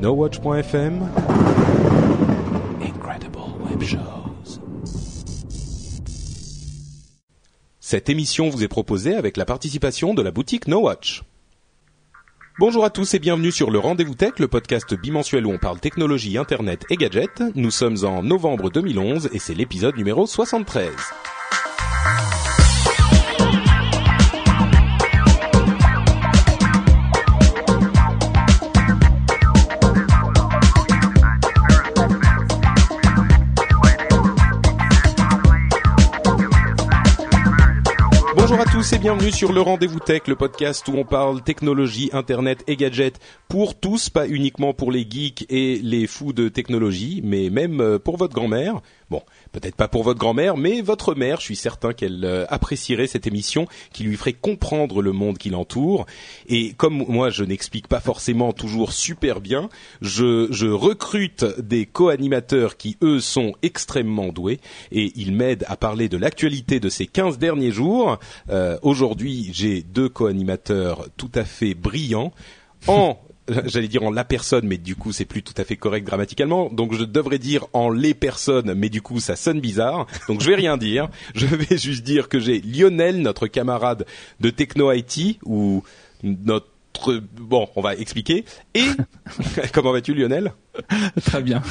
[0.00, 1.08] NoWatch.fm
[2.82, 4.60] Incredible Web Shows
[7.80, 11.22] Cette émission vous est proposée avec la participation de la boutique NoWatch.
[12.58, 15.80] Bonjour à tous et bienvenue sur le Rendez-vous Tech, le podcast bimensuel où on parle
[15.80, 17.42] technologie, internet et gadgets.
[17.54, 20.90] Nous sommes en novembre 2011 et c'est l'épisode numéro 73.
[38.76, 42.76] Tous et bienvenue sur le Rendez-vous Tech, le podcast où on parle technologie, internet et
[42.76, 47.80] gadgets pour tous, pas uniquement pour les geeks et les fous de technologie, mais même
[47.80, 48.82] euh, pour votre grand-mère.
[49.08, 53.06] Bon, peut-être pas pour votre grand-mère, mais votre mère, je suis certain qu'elle euh, apprécierait
[53.06, 56.06] cette émission, qui lui ferait comprendre le monde qui l'entoure.
[56.48, 59.68] Et comme moi, je n'explique pas forcément toujours super bien,
[60.00, 64.58] je, je recrute des co-animateurs qui, eux, sont extrêmement doués,
[64.90, 68.18] et ils m'aident à parler de l'actualité de ces 15 derniers jours.
[68.50, 72.32] Euh, Aujourd'hui, j'ai deux co-animateurs tout à fait brillants.
[72.88, 73.18] En
[73.66, 76.70] j'allais dire en la personne, mais du coup c'est plus tout à fait correct grammaticalement.
[76.70, 80.06] Donc je devrais dire en les personnes, mais du coup ça sonne bizarre.
[80.28, 81.08] Donc je vais rien dire.
[81.34, 84.06] Je vais juste dire que j'ai Lionel, notre camarade
[84.40, 85.82] de Techno IT, ou
[86.22, 86.68] notre
[87.38, 88.44] bon, on va expliquer.
[88.74, 88.86] Et
[89.72, 90.52] comment vas-tu, Lionel?
[91.24, 91.62] Très bien.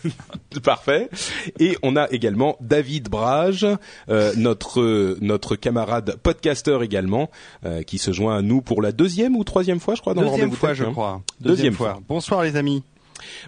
[0.62, 1.10] Parfait.
[1.58, 3.66] Et on a également David Brage,
[4.08, 7.30] euh, notre notre camarade podcasteur également,
[7.64, 10.22] euh, qui se joint à nous pour la deuxième ou troisième fois, je crois, dans
[10.22, 10.92] deuxième le fois, Tech, je hein.
[10.92, 11.22] crois.
[11.40, 12.00] Deuxième fois.
[12.08, 12.82] Bonsoir les amis.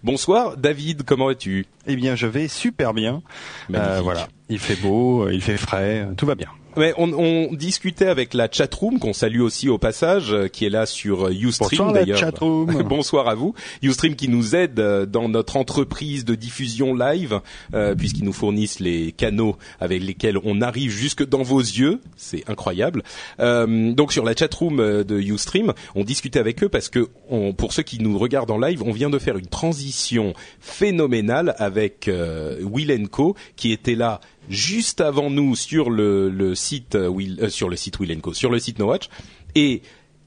[0.03, 1.03] Bonsoir, David.
[1.05, 1.67] Comment vas-tu?
[1.87, 3.23] Eh bien, je vais super bien.
[3.69, 3.93] Magnifique.
[3.93, 4.29] Euh, voilà.
[4.49, 6.49] Il fait beau, il fait frais, tout va bien.
[6.97, 10.87] On, on discutait avec la chatroom qu'on salue aussi au passage, euh, qui est là
[10.87, 12.19] sur euh, Ustream Bonsoir la d'ailleurs.
[12.19, 12.83] chatroom.
[12.89, 13.55] Bonsoir à vous.
[13.83, 17.41] Ustream qui nous aide euh, dans notre entreprise de diffusion live,
[17.75, 22.01] euh, puisqu'ils nous fournissent les canaux avec lesquels on arrive jusque dans vos yeux.
[22.17, 23.03] C'est incroyable.
[23.41, 27.53] Euh, donc sur la chatroom euh, de Ustream, on discutait avec eux parce que on,
[27.53, 32.09] pour ceux qui nous regardent en live, on vient de faire une transition phénoménale avec
[32.09, 37.49] euh, Will Co qui était là juste avant nous sur le, site euh, Will, euh,
[37.49, 39.09] sur le site Will Co, sur le site No Watch
[39.55, 39.83] et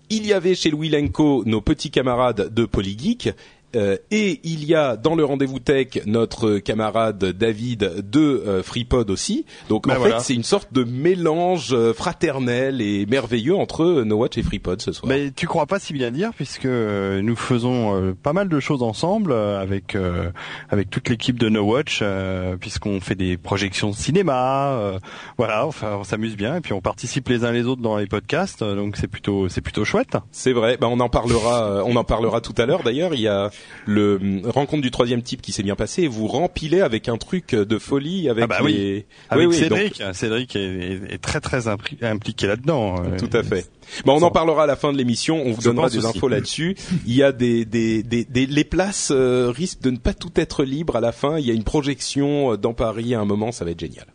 [0.09, 3.31] il y avait chez Will Co nos petits camarades de Polygeek
[3.75, 9.09] euh, et il y a dans le rendez-vous tech notre camarade David de euh, FreePod
[9.09, 9.45] aussi.
[9.69, 10.17] Donc Ben en voilà.
[10.17, 14.81] fait c'est une sorte de mélange euh, fraternel et merveilleux entre No Watch et FreePod
[14.81, 15.09] ce soir.
[15.09, 19.33] Mais tu crois pas si bien dire puisque nous faisons pas mal de choses ensemble
[19.33, 20.31] avec euh,
[20.69, 24.99] avec toute l'équipe de No Watch euh, puisqu'on fait des projections de cinéma, euh,
[25.37, 28.07] voilà, enfin on s'amuse bien et puis on participe les uns les autres dans les
[28.07, 30.17] podcasts donc c'est plutôt c'est plutôt chouette.
[30.31, 30.77] C'est vrai.
[30.79, 31.83] Bah, on en parlera.
[31.85, 32.83] on en parlera tout à l'heure.
[32.83, 33.49] D'ailleurs, il y a
[33.85, 36.07] le hum, rencontre du troisième type qui s'est bien passé.
[36.07, 39.05] Vous rempilez avec un truc de folie avec Ah bah les.
[39.29, 42.95] Avec Oui, oui, donc- Cédric, Cédric est, très très impliqué là-dedans.
[43.03, 43.69] euh, Tout à fait.
[44.05, 45.41] Bon, on en parlera à la fin de l'émission.
[45.45, 46.07] On vous Je donnera des aussi.
[46.17, 46.75] infos là-dessus.
[47.05, 50.31] Il y a des, des, des, des- les places euh, risquent de ne pas tout
[50.35, 51.37] être libres à la fin.
[51.39, 53.51] Il y a une projection euh, dans Paris à un moment.
[53.51, 54.05] Ça va être génial.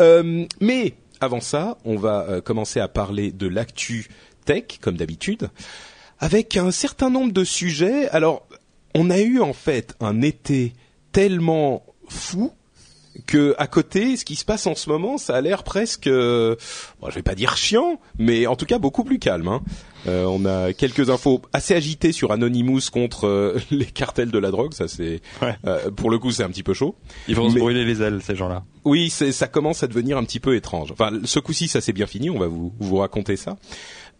[0.00, 4.08] Euh, mais avant ça, on va euh, commencer à parler de l'actu
[4.46, 5.48] tech comme d'habitude,
[6.18, 8.08] avec un certain nombre de sujets.
[8.10, 8.46] Alors,
[8.94, 10.72] on a eu en fait un été
[11.12, 12.52] tellement fou
[13.26, 16.56] que à côté, ce qui se passe en ce moment, ça a l'air presque, euh,
[17.00, 19.46] bon, je vais pas dire chiant, mais en tout cas beaucoup plus calme.
[19.46, 19.62] hein.
[20.06, 24.50] Euh, on a quelques infos assez agitées sur Anonymous contre euh, les cartels de la
[24.50, 24.74] drogue.
[24.74, 25.54] Ça c'est, Ouais.
[25.64, 26.96] euh, pour le coup, c'est un petit peu chaud.
[27.28, 28.64] Ils vont se brûler les ailes ces gens-là.
[28.84, 30.90] Oui, ça commence à devenir un petit peu étrange.
[30.92, 32.28] Enfin, ce coup-ci, ça s'est bien fini.
[32.30, 33.56] On va vous, vous raconter ça.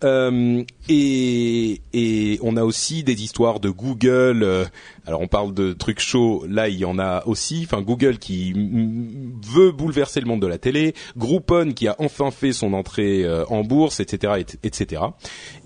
[0.03, 4.43] Euh, et, on a aussi des histoires de Google.
[4.43, 4.65] euh,
[5.07, 6.45] alors on parle de trucs chauds.
[6.49, 7.63] Là, il y en a aussi.
[7.65, 10.95] Enfin, Google qui veut bouleverser le monde de la télé.
[11.17, 15.03] Groupon qui a enfin fait son entrée euh, en bourse, etc., et- etc.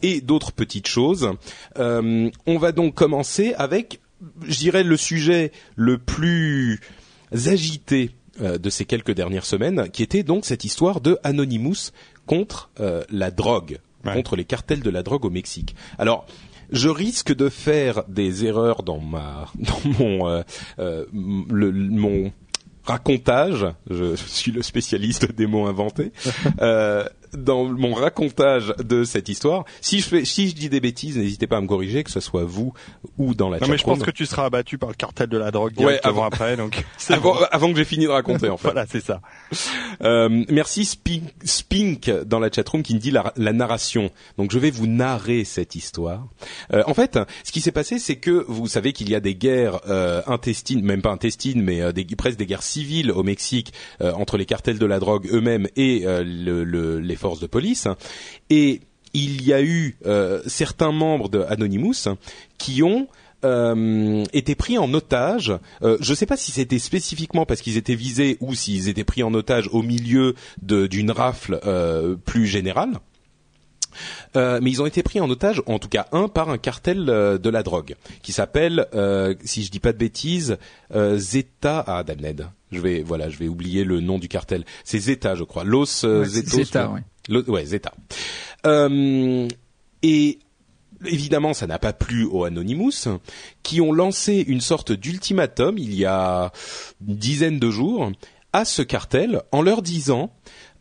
[0.03, 1.31] Et d'autres petites choses.
[1.77, 4.01] On va donc commencer avec,
[4.47, 6.81] je dirais, le sujet le plus
[7.33, 8.11] agité
[8.41, 11.91] de ces quelques dernières semaines, qui était donc cette histoire de Anonymous
[12.27, 12.71] contre
[13.11, 15.75] la drogue contre les cartels de la drogue au Mexique.
[15.99, 16.27] Alors,
[16.71, 20.43] je risque de faire des erreurs dans ma dans mon euh,
[20.79, 22.33] euh, le, mon
[22.85, 23.67] racontage.
[23.91, 26.13] Je suis le spécialiste des mots inventés.
[26.61, 29.65] Euh, dans mon racontage de cette histoire.
[29.81, 32.21] Si je fais, si je dis des bêtises, n'hésitez pas à me corriger, que ce
[32.21, 32.73] soit vous
[33.17, 33.59] ou dans la.
[33.59, 36.11] Non mais je pense que tu seras abattu par le cartel de la drogue directement
[36.11, 36.85] avant, après, donc.
[37.09, 38.69] Avant, avant, que j'ai fini de raconter en fait.
[38.69, 39.21] voilà, c'est ça.
[40.03, 44.11] Euh, merci Spink, Spink dans la chatroom qui me dit la, la, narration.
[44.37, 46.29] Donc je vais vous narrer cette histoire.
[46.73, 49.35] Euh, en fait, ce qui s'est passé, c'est que vous savez qu'il y a des
[49.35, 53.73] guerres euh, intestines, même pas intestines, mais euh, des, presque des guerres civiles au Mexique
[54.01, 57.89] euh, entre les cartels de la drogue eux-mêmes et le, le, les forces de police.
[58.51, 58.81] Et
[59.15, 62.09] il y a eu euh, certains membres de Anonymous
[62.59, 63.09] qui ont
[63.45, 65.53] euh, été pris en otage.
[65.83, 69.05] Euh, je ne sais pas si c'était spécifiquement parce qu'ils étaient visés ou s'ils étaient
[69.05, 71.61] pris en otage au milieu d'une rafle
[72.25, 73.01] plus générale.
[74.35, 77.51] Mais ils ont été pris en otage, en tout cas un, par un cartel de
[77.51, 78.87] la drogue qui s'appelle,
[79.45, 80.59] si je dis pas de bêtises,
[81.17, 81.85] Zeta.
[81.87, 82.49] Ah, Damned.
[82.71, 84.65] Je vais, voilà, je vais oublier le nom du cartel.
[84.85, 85.65] C'est Zeta, je crois.
[85.65, 86.65] Los Zetos.
[86.65, 86.93] Zeta,
[87.29, 87.93] ouais, Zeta.
[88.67, 89.49] Euh,
[90.03, 90.39] et
[91.07, 93.09] évidemment, ça n'a pas plu aux Anonymous,
[93.63, 96.53] qui ont lancé une sorte d'ultimatum il y a
[97.07, 98.11] une dizaine de jours
[98.53, 100.33] à ce cartel en leur disant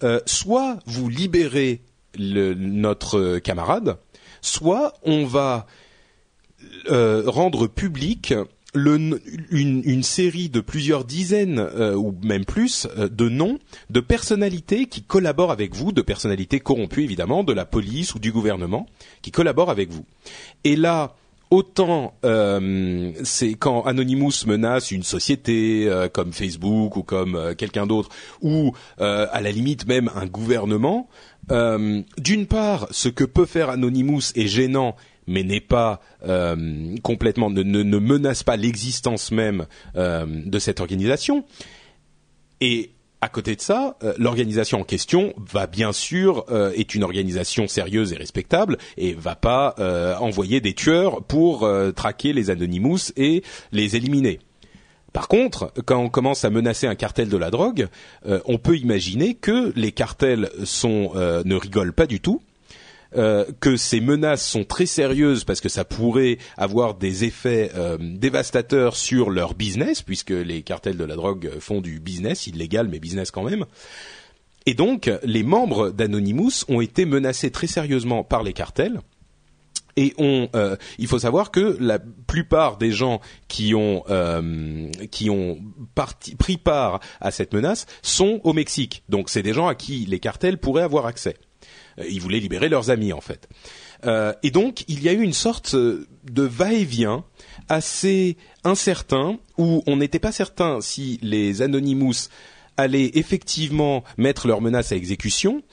[0.03, 1.81] euh, soit vous libérez
[2.17, 3.97] notre camarade,
[4.41, 5.67] soit on va
[6.89, 8.33] euh, rendre public
[8.73, 13.59] une, série de plusieurs dizaines euh, ou même plus euh, de noms
[13.89, 18.31] de personnalités qui collaborent avec vous, de personnalités corrompues évidemment, de la police ou du
[18.31, 18.87] gouvernement,
[19.21, 20.05] qui collaborent avec vous.
[20.63, 21.15] Et là,
[21.49, 28.09] autant euh, c'est quand Anonymous menace une société comme Facebook ou comme quelqu'un d'autre,
[28.41, 31.09] ou à la limite même un gouvernement,
[31.49, 34.95] d'une part, ce que peut faire Anonymous est gênant
[35.27, 41.45] mais n'est pas euh, complètement ne, ne, menace pas l'existence même euh, de cette organisation.
[42.61, 42.91] Et
[43.21, 48.13] à côté de ça, euh, l'organisation en question va bien sûr est une organisation sérieuse
[48.13, 49.75] et respectable et va pas
[50.19, 54.39] envoyer des tueurs pour traquer les Anonymous et les éliminer.
[55.13, 57.87] Par contre, quand on commence à menacer un cartel de la drogue,
[58.25, 62.41] on peut imaginer que les cartels ne rigolent pas du tout
[63.15, 67.97] euh, que ces menaces sont très sérieuses parce que ça pourrait avoir des effets euh,
[67.99, 72.99] dévastateurs sur leur business, puisque les cartels de la drogue font du business, illégal mais
[72.99, 73.65] business quand même.
[74.65, 78.99] Et donc, les membres d'Anonymous ont été menacés très sérieusement par les cartels.
[79.95, 84.03] Et euh, il faut savoir que la plupart des gens qui ont
[85.09, 85.57] qui ont
[86.37, 89.03] pris part à cette menace sont au Mexique.
[89.09, 91.37] Donc c'est des gens à qui les cartels pourraient avoir accès.
[91.99, 93.47] Euh, ils voulaient libérer leurs amis en fait.
[94.05, 97.23] Euh, et donc il y a eu une sorte euh, de va-et-vient
[97.69, 102.29] assez incertain où on n'était pas certain si les Anonymous
[102.77, 105.63] allaient effectivement mettre leurs menaces à exécution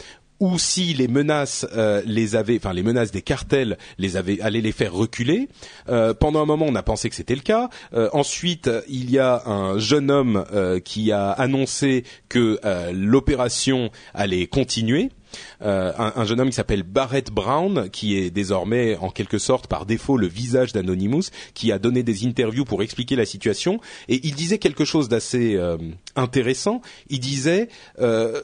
[0.41, 1.65] ou si les menaces
[2.05, 5.49] les avaient, enfin les menaces des cartels les avaient, allaient les faire reculer.
[5.87, 7.71] pendant un moment, on a pensé que c'était le cas.
[8.13, 10.45] ensuite, il y a un jeune homme
[10.85, 12.59] qui a annoncé que
[12.93, 15.11] l'opération allait continuer.
[15.63, 19.87] Euh, un, jeune homme qui s'appelle Barrett Brown, qui est désormais en quelque sorte par
[19.87, 24.35] défaut le visage d'Anonymous, qui a donné des interviews pour expliquer la situation, et il
[24.35, 25.77] disait quelque chose d'assez euh,
[26.17, 26.81] intéressant.
[27.09, 27.69] Il disait
[28.01, 28.43] euh,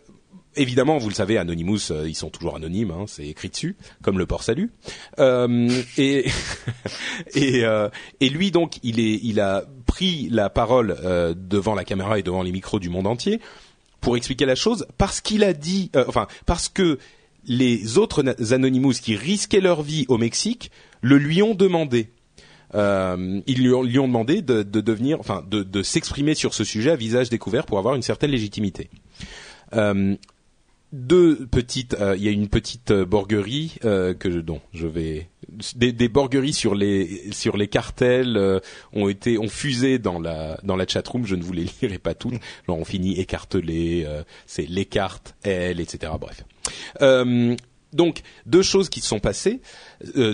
[0.56, 4.26] Évidemment, vous le savez, Anonymous, ils sont toujours anonymes, hein, c'est écrit dessus, comme le
[4.26, 4.72] port salut.
[5.16, 6.26] et
[7.34, 7.64] et,
[8.20, 10.96] et lui donc, il est, il a pris la parole
[11.36, 13.40] devant la caméra et devant les micros du monde entier
[14.00, 16.98] pour expliquer la chose parce qu'il a dit, euh, enfin parce que
[17.46, 22.10] les autres Anonymous qui risquaient leur vie au Mexique le lui ont demandé.
[22.74, 26.90] Euh, ils lui ont, demandé de, de devenir, enfin, de, de s'exprimer sur ce sujet
[26.92, 28.90] à visage découvert pour avoir une certaine légitimité.
[29.74, 30.14] Euh,
[30.92, 34.88] deux petites, euh, il y a une petite euh, borguerie euh, que je, dont je
[34.88, 35.30] vais
[35.76, 38.60] des, des borgueries sur les sur les cartels
[38.92, 41.26] ont été ont fusé dans la dans la chatroom.
[41.26, 42.34] Je ne vous les lirai pas toutes.
[42.66, 44.06] Genre on finit écartelé,
[44.46, 46.12] c'est les cartes, elles, etc.
[46.20, 46.44] Bref.
[47.92, 49.60] donc deux choses qui se sont passées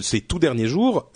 [0.03, 1.11] ces tout derniers jours.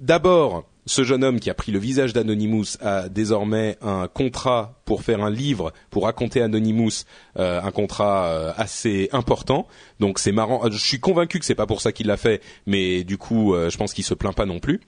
[0.00, 5.02] D'abord, ce jeune homme qui a pris le visage d'Anonymous a désormais un contrat pour
[5.02, 7.04] faire un livre pour raconter Anonymous,
[7.38, 9.68] euh, un contrat euh, assez important.
[10.00, 10.68] Donc c'est marrant.
[10.70, 13.70] Je suis convaincu que c'est pas pour ça qu'il l'a fait, mais du coup, euh,
[13.70, 14.80] je pense qu'il se plaint pas non plus.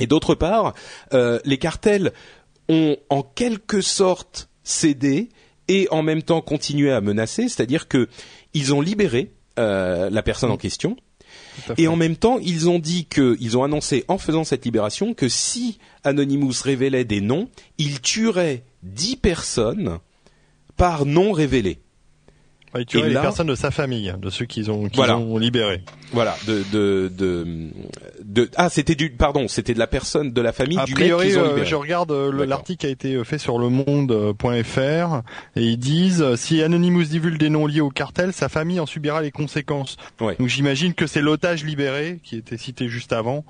[0.00, 0.74] Et d'autre part,
[1.12, 2.12] les cartels
[2.68, 5.28] ont en quelque sorte cédé
[5.68, 8.08] et en même temps continué à menacer, c'est-à-dire que
[8.54, 10.96] ils ont libéré la personne en question.
[11.78, 15.14] Et en même temps, ils ont dit que, ils ont annoncé en faisant cette libération
[15.14, 19.98] que si Anonymous révélait des noms, il tuerait dix personnes
[20.76, 21.78] par nom révélé.
[22.80, 25.82] Il tuerait les personnes de sa famille, de ceux qu'ils ont, qu'ils ont libérés.
[26.12, 27.70] Voilà, de de de,
[28.22, 31.28] de ah c'était du pardon, c'était de la personne de la famille a du priori,
[31.28, 31.66] mec ont euh, libéré.
[31.66, 35.22] je regarde euh, l'article qui a été fait sur le monde.fr
[35.56, 38.86] et ils disent euh, si Anonymous divulgue des noms liés au cartel, sa famille en
[38.86, 39.96] subira les conséquences.
[40.20, 40.36] Ouais.
[40.38, 43.44] Donc j'imagine que c'est l'otage libéré qui était cité juste avant.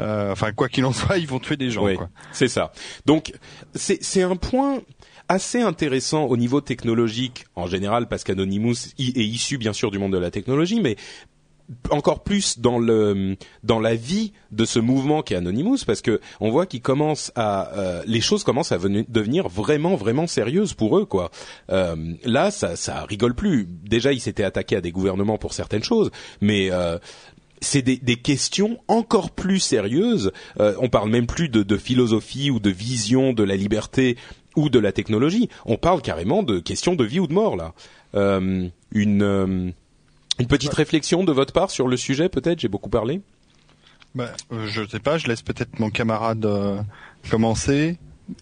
[0.00, 1.84] Euh, enfin quoi qu'il en soit, ils vont tuer des gens.
[1.84, 2.08] Oui, quoi.
[2.32, 2.72] c'est ça.
[3.06, 3.32] Donc
[3.74, 4.80] c'est c'est un point
[5.28, 10.12] assez intéressant au niveau technologique en général parce qu'Anonymous est issu bien sûr du monde
[10.12, 10.96] de la technologie, mais
[11.90, 16.20] encore plus dans le dans la vie de ce mouvement qui est Anonymous parce que
[16.40, 20.72] on voit qu'ils commencent à euh, les choses commencent à venir, devenir vraiment vraiment sérieuses
[20.72, 21.30] pour eux quoi.
[21.70, 23.66] Euh, là ça ça rigole plus.
[23.68, 26.98] Déjà ils s'étaient attaqués à des gouvernements pour certaines choses, mais euh,
[27.60, 30.32] c'est des, des, questions encore plus sérieuses.
[30.60, 34.16] Euh, on parle même plus de, de, philosophie ou de vision de la liberté
[34.56, 35.48] ou de la technologie.
[35.66, 37.72] On parle carrément de questions de vie ou de mort là.
[38.14, 39.70] Euh, une euh,
[40.38, 42.60] une petite réflexion de votre part sur le sujet, peut-être?
[42.60, 43.20] J'ai beaucoup parlé.
[44.14, 45.18] Bah, euh, je sais pas.
[45.18, 46.80] Je laisse peut-être mon camarade euh,
[47.30, 47.98] commencer.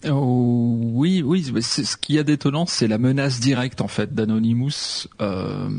[0.09, 1.43] Oh, oui, oui.
[1.61, 5.07] Ce qu'il y a d'étonnant, c'est la menace directe en fait d'Anonymous.
[5.21, 5.69] Euh,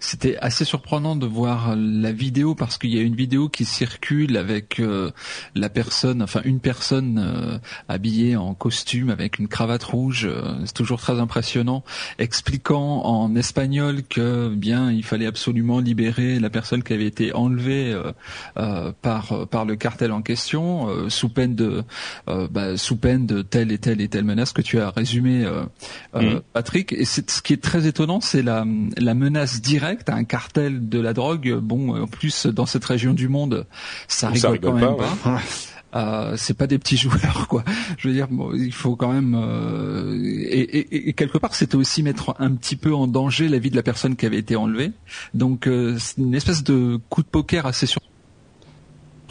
[0.00, 4.36] C'était assez surprenant de voir la vidéo parce qu'il y a une vidéo qui circule
[4.36, 5.12] avec euh,
[5.54, 10.28] la personne, enfin une personne habillée en costume avec une cravate rouge.
[10.64, 11.84] C'est toujours très impressionnant,
[12.18, 17.96] expliquant en espagnol que bien il fallait absolument libérer la personne qui avait été enlevée
[19.02, 21.84] par par le cartel en question, sous peine de
[22.26, 25.62] bah, sous peine de telle et telle et telle menace que tu as résumé, euh,
[26.14, 26.40] mmh.
[26.52, 26.92] Patrick.
[26.92, 28.64] Et ce qui est très étonnant, c'est la,
[28.96, 31.54] la menace directe à un cartel de la drogue.
[31.60, 33.66] Bon, en plus dans cette région du monde,
[34.08, 35.34] ça rigole, ça rigole quand même pas.
[35.34, 35.40] Ouais.
[35.94, 37.64] Euh, c'est pas des petits joueurs quoi.
[37.96, 41.76] Je veux dire, bon, il faut quand même euh, et, et, et, quelque part c'était
[41.76, 44.54] aussi mettre un petit peu en danger la vie de la personne qui avait été
[44.54, 44.92] enlevée.
[45.32, 48.02] Donc euh, c'est une espèce de coup de poker assez sur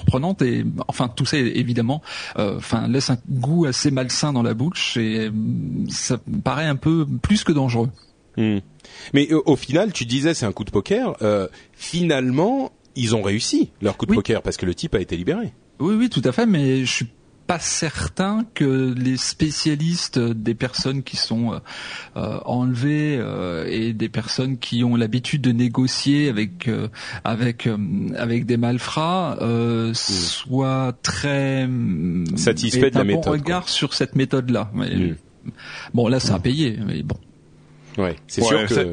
[0.08, 2.02] surprenante et enfin tout ça évidemment
[2.40, 5.30] euh, enfin laisse un goût assez malsain dans la bouche et
[5.90, 7.90] ça me paraît un peu plus que dangereux.
[8.38, 8.60] Mmh.
[9.14, 11.16] Mais au, au, final, tu disais c'est un coup de poker.
[11.24, 14.18] Euh, finalement, ils ont réussi leur coup de Oui.
[14.18, 15.54] poker parce que le type a été libéré.
[15.80, 17.08] Oui oui tout à fait mais je suis
[17.48, 21.54] pas certain que les spécialistes des personnes qui sont
[22.18, 26.90] euh, enlevées euh, et des personnes qui ont l'habitude de négocier avec euh,
[27.24, 27.68] avec
[28.18, 29.94] avec des malfrats Hmm.
[29.94, 31.68] soient très
[32.36, 33.72] Satisfaits aient de la un bon méthode, regard quoi.
[33.72, 34.70] sur cette méthode là.
[34.74, 35.14] Mm.
[35.94, 37.16] Bon là ça a payé mais bon.
[37.98, 38.74] Ouais, c'est Ouais, sûr que.
[38.74, 38.92] c'est-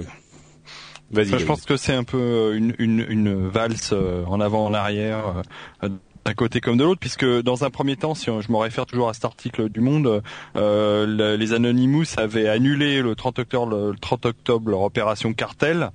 [1.10, 1.28] Vas-y.
[1.28, 4.72] Enfin, je pense que c'est un peu une, une, une valse euh, en avant, en
[4.74, 5.42] arrière,
[5.82, 5.88] euh,
[6.24, 9.08] d'un côté comme de l'autre, puisque dans un premier temps, si je me réfère toujours
[9.08, 10.22] à cet article du Monde,
[10.56, 15.90] euh, le- les Anonymous avaient annulé le 30 octobre, le 30 octobre leur opération cartel,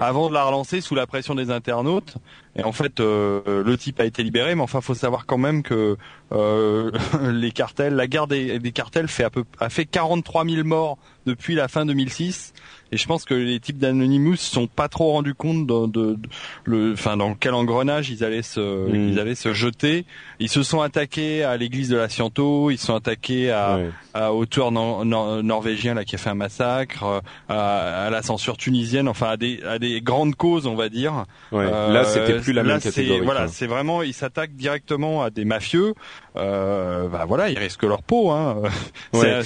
[0.00, 2.16] avant de la relancer sous la pression des internautes.
[2.56, 5.62] Et en fait, euh, le type a été libéré, mais enfin, faut savoir quand même
[5.62, 5.96] que
[6.32, 6.90] euh,
[7.32, 10.96] les cartels, la guerre des, des cartels fait à peu, a fait 43 000 morts
[11.26, 12.54] depuis la fin 2006.
[12.94, 16.14] Et je pense que les types d'Anonymous se sont pas trop rendus compte de, de-
[16.14, 16.28] de-
[16.62, 19.08] le, enfin dans quel engrenage ils allaient se, Mm.
[19.10, 20.04] ils allaient se jeter.
[20.38, 23.90] Ils se sont attaqués à l'église de la Sciento, ils se sont attaqués à, Ouais.
[24.14, 28.22] à au tueur nor- nor- norvégien là qui a fait un massacre, à, à la
[28.22, 31.24] censure tunisienne, enfin à des, à des grandes causes on va dire.
[31.50, 31.64] Ouais.
[31.68, 33.24] Euh, là, c'était plus la là, même catégorie.
[33.24, 35.94] Voilà, c'est vraiment ils s'attaquent directement à des mafieux.
[36.36, 38.30] Euh, bah voilà, ils risquent leur peau.
[38.30, 38.62] Hein.
[39.12, 39.40] Ouais.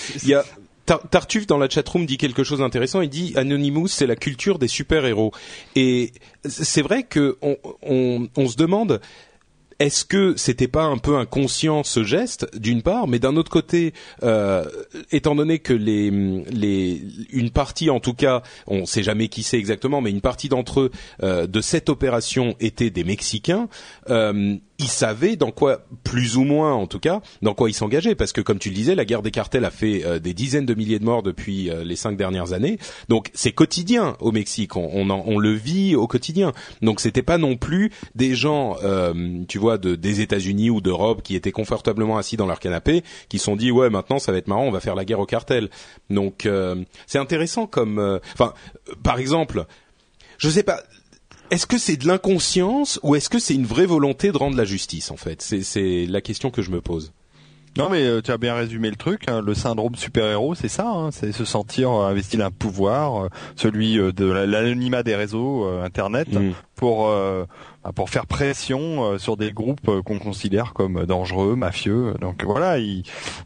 [1.10, 3.00] Tartuffe dans la chatroom dit quelque chose d'intéressant.
[3.00, 5.32] Il dit Anonymous, c'est la culture des super héros.
[5.76, 6.12] Et
[6.44, 9.00] c'est vrai que on, on, on se demande.
[9.78, 13.94] Est-ce que c'était pas un peu inconscient ce geste d'une part, mais d'un autre côté,
[14.24, 14.64] euh,
[15.12, 16.10] étant donné que les,
[16.50, 20.48] les, une partie en tout cas, on sait jamais qui c'est exactement, mais une partie
[20.48, 20.90] d'entre eux
[21.22, 23.68] euh, de cette opération étaient des Mexicains,
[24.10, 28.14] euh, ils savaient dans quoi, plus ou moins en tout cas, dans quoi ils s'engageaient,
[28.14, 30.66] parce que comme tu le disais, la guerre des cartels a fait euh, des dizaines
[30.66, 34.76] de milliers de morts depuis euh, les cinq dernières années, donc c'est quotidien au Mexique,
[34.76, 38.76] on, on, en- on le vit au quotidien, donc c'était pas non plus des gens,
[38.84, 43.02] euh, tu vois, de, des États-Unis ou d'Europe qui étaient confortablement assis dans leur canapé,
[43.28, 45.26] qui sont dit ouais maintenant ça va être marrant, on va faire la guerre au
[45.26, 45.70] cartel,
[46.08, 46.76] donc euh,
[47.08, 48.52] c'est intéressant comme, euh, enfin,
[48.88, 49.64] euh, par exemple,
[50.38, 50.80] je sais pas.
[51.50, 54.64] Est-ce que c'est de l'inconscience ou est-ce que c'est une vraie volonté de rendre la
[54.64, 55.40] justice en fait?
[55.42, 57.12] C'est c'est la question que je me pose.
[57.76, 59.28] Non mais euh, tu as bien résumé le truc.
[59.28, 59.40] Hein.
[59.40, 60.88] Le syndrome super-héros, c'est ça.
[60.88, 61.10] Hein.
[61.10, 66.52] C'est se sentir euh, investi d'un pouvoir, euh, celui de l'anonymat des réseaux Internet, mm.
[66.74, 67.10] pour
[67.94, 72.14] pour faire pression sur des groupes qu'on considère comme dangereux, mafieux.
[72.20, 72.76] Donc voilà.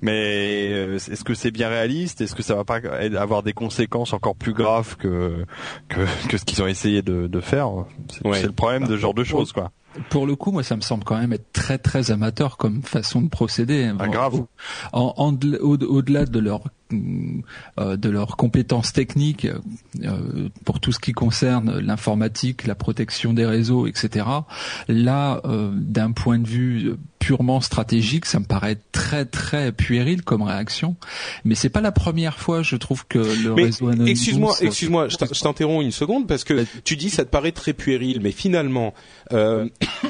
[0.00, 2.20] Mais est-ce que c'est bien réaliste?
[2.20, 2.80] Est-ce que ça va pas
[3.18, 5.44] avoir des conséquences encore plus graves que
[5.88, 7.70] que, que ce qu'ils ont essayé de, de faire?
[8.08, 9.70] C'est le problème de ce genre de choses, quoi.
[10.08, 13.20] Pour le coup, moi, ça me semble quand même être très très amateur comme façon
[13.20, 13.92] de procéder.
[13.98, 14.44] Ah, grave.
[14.92, 19.46] au-delà de leur euh, de leurs compétences techniques
[20.02, 24.26] euh, pour tout ce qui concerne l'informatique, la protection des réseaux, etc.
[24.88, 30.42] Là, euh, d'un point de vue purement stratégique, ça me paraît très très puéril comme
[30.42, 30.96] réaction.
[31.44, 34.08] Mais c'est pas la première fois, je trouve que le réseau Anonymous.
[34.08, 38.20] Excuse-moi, excuse-moi, je t'interromps une seconde parce que tu dis ça te paraît très puéril,
[38.22, 38.92] mais finalement,
[39.32, 39.68] euh,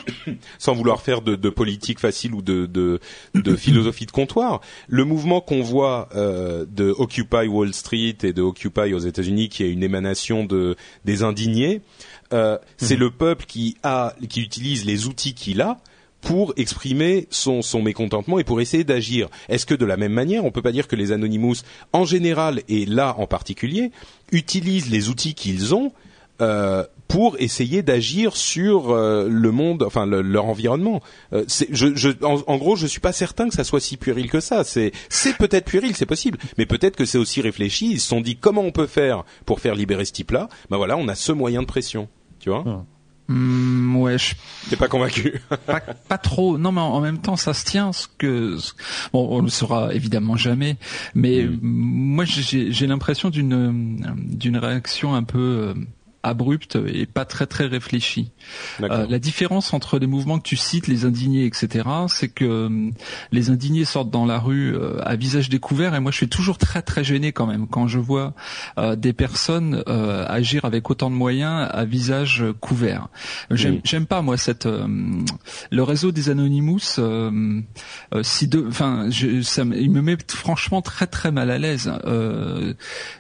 [0.59, 2.99] sans vouloir faire de, de, politique facile ou de, de,
[3.35, 8.43] de philosophie de comptoir, le mouvement qu'on voit euh, de Occupy Wall Street et de
[8.43, 11.83] Occupy aux États-Unis, qui est une émanation de des indignés,
[12.33, 13.01] euh, c'est mhm.
[13.01, 15.79] le peuple qui a qui utilise les outils qu'il a
[16.23, 19.29] pour exprimer son, son mécontentement et pour essayer d'agir.
[19.49, 21.57] Est-ce que de la même manière, on peut pas dire que les Anonymous,
[21.93, 23.91] en général et là en particulier,
[24.31, 25.93] utilisent les outils qu'ils ont
[26.41, 31.03] euh, pour essayer d'agir sur euh, le monde, enfin leur environnement.
[31.35, 34.31] Euh, je, je, en, en, gros, je suis pas certain que ça soit si puéril
[34.31, 34.65] que ça.
[34.65, 37.91] C'est, c'est peut-être puéril, c'est possible, mais peut-être que c'est aussi réfléchi.
[37.91, 40.49] Ils se sont dit comment on peut faire pour faire libérer ce type-là?
[40.71, 42.09] Ben voilà, on a ce moyen de pression,
[42.41, 42.65] tu vois?
[42.67, 42.83] Ah.
[43.29, 44.35] Mmh, ouais, je...
[44.71, 45.41] T'es pas convaincu?
[45.67, 46.59] Pas, pas, trop.
[46.59, 47.93] Non, mais en, même temps, ça se tient.
[47.93, 48.57] Ce que
[49.13, 50.77] bon, on le saura évidemment jamais.
[51.15, 51.59] Mais mmh.
[51.63, 55.75] moi, j'ai l'impression d'une d'une réaction un peu euh,
[56.23, 58.31] abrupte et pas très très réfléchie.
[58.81, 62.91] Euh, la différence entre les mouvements que tu cites, les indignés, etc., c'est que euh,
[63.33, 66.59] les indignés sortent dans la rue euh, à visage découvert et moi je suis toujours
[66.59, 68.35] très très gêné quand même quand je vois
[68.97, 73.09] des personnes agir avec autant de moyens à visage couvert.
[73.51, 76.99] J'aime j'aime pas moi cette le réseau des Anonymous.
[78.23, 81.93] si de, enfin, il me met franchement très très mal à l'aise.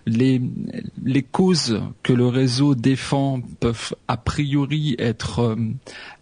[0.07, 0.42] les
[1.05, 5.57] les causes que le réseau défend peuvent a priori être euh,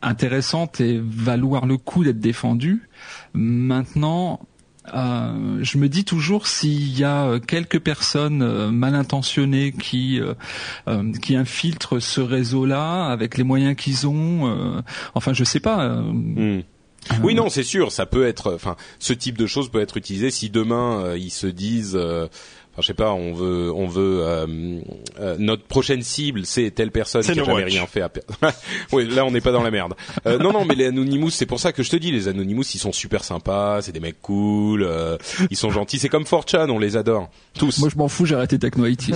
[0.02, 2.88] intéressantes et valoir le coup d'être défendues.
[3.32, 4.38] Maintenant,
[4.94, 10.20] euh, je me dis toujours s'il y a quelques personnes euh, mal intentionnées qui
[11.22, 14.82] qui infiltrent ce réseau-là avec les moyens qu'ils ont.
[15.14, 15.88] enfin, je sais pas.
[15.88, 16.62] Hmm.
[17.22, 18.52] Oui, non, c'est sûr, ça peut être.
[18.54, 21.98] Enfin, ce type de choses peut être utilisé si demain ils se disent
[22.80, 24.80] je sais pas, on veut, on veut euh,
[25.18, 28.02] euh, notre prochaine cible, c'est telle personne qui n'a jamais rien fait.
[28.02, 28.10] À...
[28.92, 29.94] oui, là on n'est pas dans la merde.
[30.26, 32.64] Euh, non, non, mais les Anonymous, c'est pour ça que je te dis, les Anonymous,
[32.74, 34.88] ils sont super sympas, c'est des mecs cool,
[35.50, 37.78] ils sont gentils, c'est comme 4 on les adore tous.
[37.78, 39.12] Moi je m'en fous, j'ai arrêté Techno IT.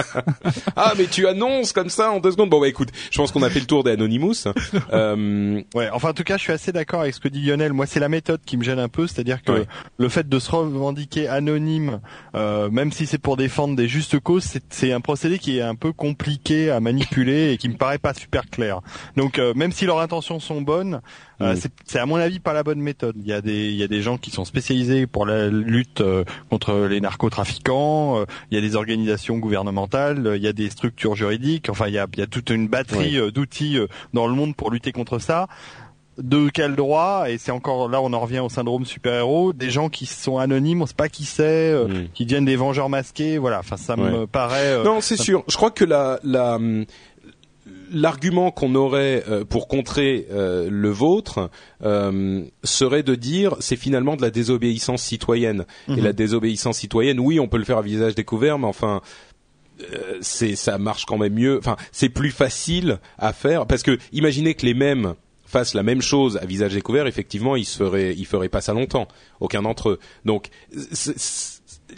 [0.76, 2.50] ah, mais tu annonces comme ça en deux secondes.
[2.50, 4.44] Bon bah écoute, je pense qu'on a fait le tour des Anonymous.
[4.92, 7.72] Ouais, enfin en tout cas, je suis assez d'accord avec ce que dit Lionel.
[7.72, 9.64] Moi, c'est la méthode qui me gêne un peu, c'est-à-dire que
[9.98, 12.00] le fait de se revendiquer anonyme,
[12.34, 15.74] même même si c'est pour défendre des justes causes, c'est un procédé qui est un
[15.74, 18.82] peu compliqué à manipuler et qui me paraît pas super clair.
[19.16, 21.00] Donc euh, même si leurs intentions sont bonnes,
[21.40, 23.16] euh, c'est à mon avis pas la bonne méthode.
[23.18, 26.02] Il y a des il y a des gens qui sont spécialisés pour la lutte
[26.02, 31.14] euh, contre les narcotrafiquants, il y a des organisations gouvernementales, il y a des structures
[31.14, 33.78] juridiques, enfin il y a, il y a toute une batterie d'outils
[34.12, 35.48] dans le monde pour lutter contre ça
[36.22, 39.70] de quel droit et c'est encore là on en revient au syndrome super héros des
[39.70, 42.08] gens qui sont anonymes on sait pas qui c'est euh, mm.
[42.14, 45.56] qui deviennent des vengeurs masqués voilà enfin ça me paraît euh, non c'est sûr je
[45.56, 46.58] crois que la la
[47.92, 51.50] l'argument qu'on aurait euh, pour contrer le vôtre
[52.62, 56.04] serait de dire c'est finalement de la désobéissance citoyenne et mhm.
[56.04, 59.00] la désobéissance citoyenne oui on peut le faire à visage découvert mais enfin
[60.20, 64.54] c'est ça marche quand même mieux enfin c'est plus facile à faire parce que imaginez
[64.54, 65.14] que les mêmes
[65.50, 69.08] fassent la même chose à visage découvert, effectivement, ils feraient, ils feraient pas ça longtemps.
[69.40, 69.98] Aucun d'entre eux.
[70.24, 70.48] Donc,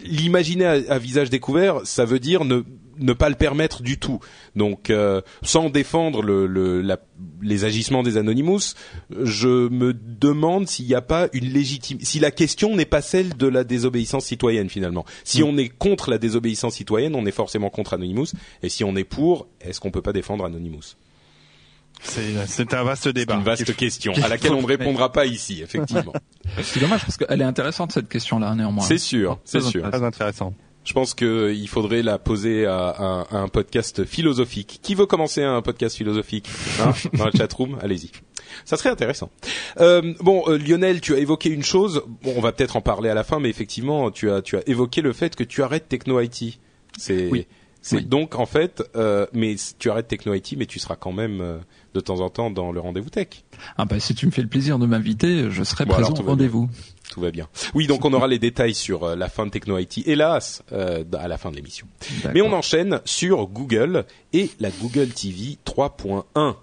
[0.03, 2.63] l'imaginer à, visage découvert, ça veut dire ne
[2.99, 4.19] ne pas le permettre du tout.
[4.55, 6.85] Donc, euh, sans défendre le, le,
[7.41, 8.75] les agissements des Anonymous,
[9.19, 13.35] je me demande s'il n'y a pas une légitime, si la question n'est pas celle
[13.35, 15.05] de la désobéissance citoyenne finalement.
[15.23, 15.45] Si mm.
[15.45, 18.27] on est contre la désobéissance citoyenne, on est forcément contre Anonymous,
[18.61, 20.95] et si on est pour, est-ce qu'on peut pas défendre Anonymous?
[22.03, 23.35] C'est un vaste débat.
[23.35, 26.13] Une vaste question à laquelle on ne répondra pas ici, effectivement.
[26.61, 28.83] c'est dommage parce qu'elle est intéressante cette question-là néanmoins.
[28.83, 29.89] C'est sûr, c'est sûr.
[29.89, 30.53] Très intéressant.
[30.85, 34.79] Je pense qu'il faudrait la poser à, un podcast philosophique.
[34.83, 36.49] Qui veut commencer un podcast philosophique
[36.81, 37.77] hein, dans la chatroom?
[37.81, 38.11] Allez-y.
[38.65, 39.29] Ça serait intéressant.
[39.79, 42.03] Euh, bon, euh, Lionel, tu as évoqué une chose.
[42.21, 44.67] Bon, on va peut-être en parler à la fin, mais effectivement, tu as tu as
[44.67, 46.59] évoqué le fait que tu arrêtes Techno IT.
[46.97, 47.47] C'est oui.
[47.83, 51.41] C'est donc en fait, euh, mais tu arrêtes Techno IT, mais tu seras quand même
[51.41, 51.57] euh,
[51.93, 53.27] de temps en temps dans le rendez-vous tech.
[53.77, 56.69] Ah bah si tu me fais le plaisir de m'inviter, je serai présent au rendez-vous.
[57.11, 57.47] Tout va bien.
[57.75, 61.03] Oui, donc on aura les détails sur euh, la fin de Techno IT, hélas, euh,
[61.13, 61.85] à la fin de l'émission.
[62.33, 66.55] Mais on enchaîne sur Google et la Google TV 3.1.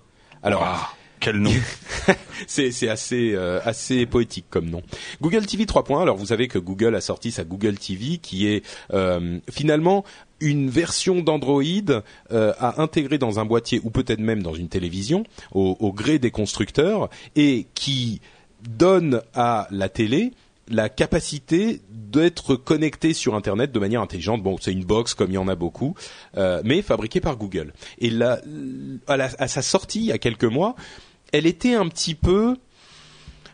[0.43, 0.97] Alors.
[1.21, 1.53] Quel nom
[2.47, 4.83] C'est assez euh, assez poétique comme nom.
[5.21, 6.01] Google TV 3.1.
[6.01, 10.05] Alors vous savez que Google a sorti sa Google TV qui est euh, finalement
[10.41, 11.63] une version d'Android
[12.33, 16.19] euh, à intégrer dans un boîtier ou peut-être même dans une télévision au, au gré
[16.19, 18.23] des constructeurs et qui
[18.63, 20.33] donne à la télé
[20.71, 24.43] la capacité d'être connecté sur Internet de manière intelligente.
[24.43, 25.95] Bon, c'est une box comme il y en a beaucoup,
[26.37, 27.73] euh, mais fabriquée par Google.
[27.99, 28.41] Et là,
[29.09, 30.77] à, la, à, sa sortie il y a quelques mois,
[31.33, 32.57] elle était un petit peu,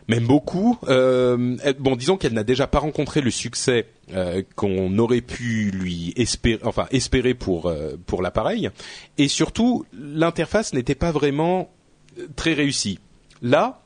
[0.07, 0.77] même beaucoup.
[0.87, 6.13] Euh, bon, disons qu'elle n'a déjà pas rencontré le succès euh, qu'on aurait pu lui
[6.15, 6.61] espérer,
[6.91, 8.69] espérer pour euh, pour l'appareil.
[9.17, 11.69] Et surtout, l'interface n'était pas vraiment
[12.35, 12.99] très réussie.
[13.41, 13.81] Là,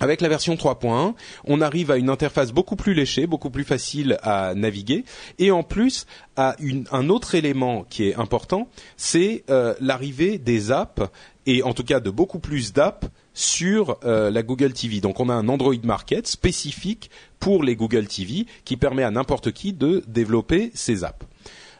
[0.00, 4.16] avec la version 3.1, on arrive à une interface beaucoup plus léchée, beaucoup plus facile
[4.22, 5.04] à naviguer,
[5.38, 6.06] et en plus
[6.36, 6.56] à
[6.92, 9.44] un autre élément qui est important, c'est
[9.80, 11.02] l'arrivée des apps
[11.46, 15.00] et en tout cas de beaucoup plus d'apps sur euh, la Google TV.
[15.00, 19.52] Donc on a un Android Market spécifique pour les Google TV qui permet à n'importe
[19.52, 21.26] qui de développer ses apps.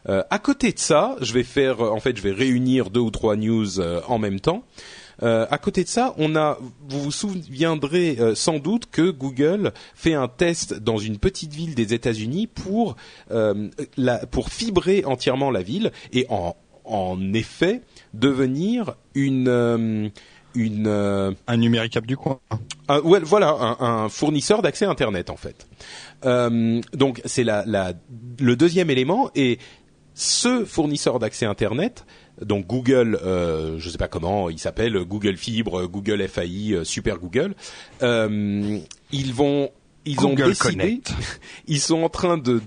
[0.09, 3.11] Euh, à côté de ça, je vais faire, en fait, je vais réunir deux ou
[3.11, 4.65] trois news en même temps.
[5.21, 6.57] Euh, à côté de ça, on a,
[6.89, 11.75] vous vous souviendrez euh, sans doute que Google fait un test dans une petite ville
[11.75, 12.95] des États-Unis pour
[13.31, 17.81] euh, la, pour fibrer entièrement la ville et en effet
[18.13, 20.11] devenir une
[20.55, 20.87] une
[21.47, 22.39] un numéricable du coin.
[22.87, 25.67] Un, ouais, voilà, un, un fournisseur d'accès Internet en fait.
[26.25, 27.93] Euh, donc c'est la, la,
[28.39, 29.57] le deuxième élément et
[30.13, 32.05] ce fournisseur d'accès Internet
[32.41, 36.83] donc Google, euh, je ne sais pas comment il s'appelle, Google Fibre, Google FAI, euh,
[36.83, 37.55] Super Google,
[38.01, 38.79] euh,
[39.11, 39.69] ils vont,
[40.05, 41.13] ils Google ont décidé, Connect.
[41.67, 42.61] ils sont en train de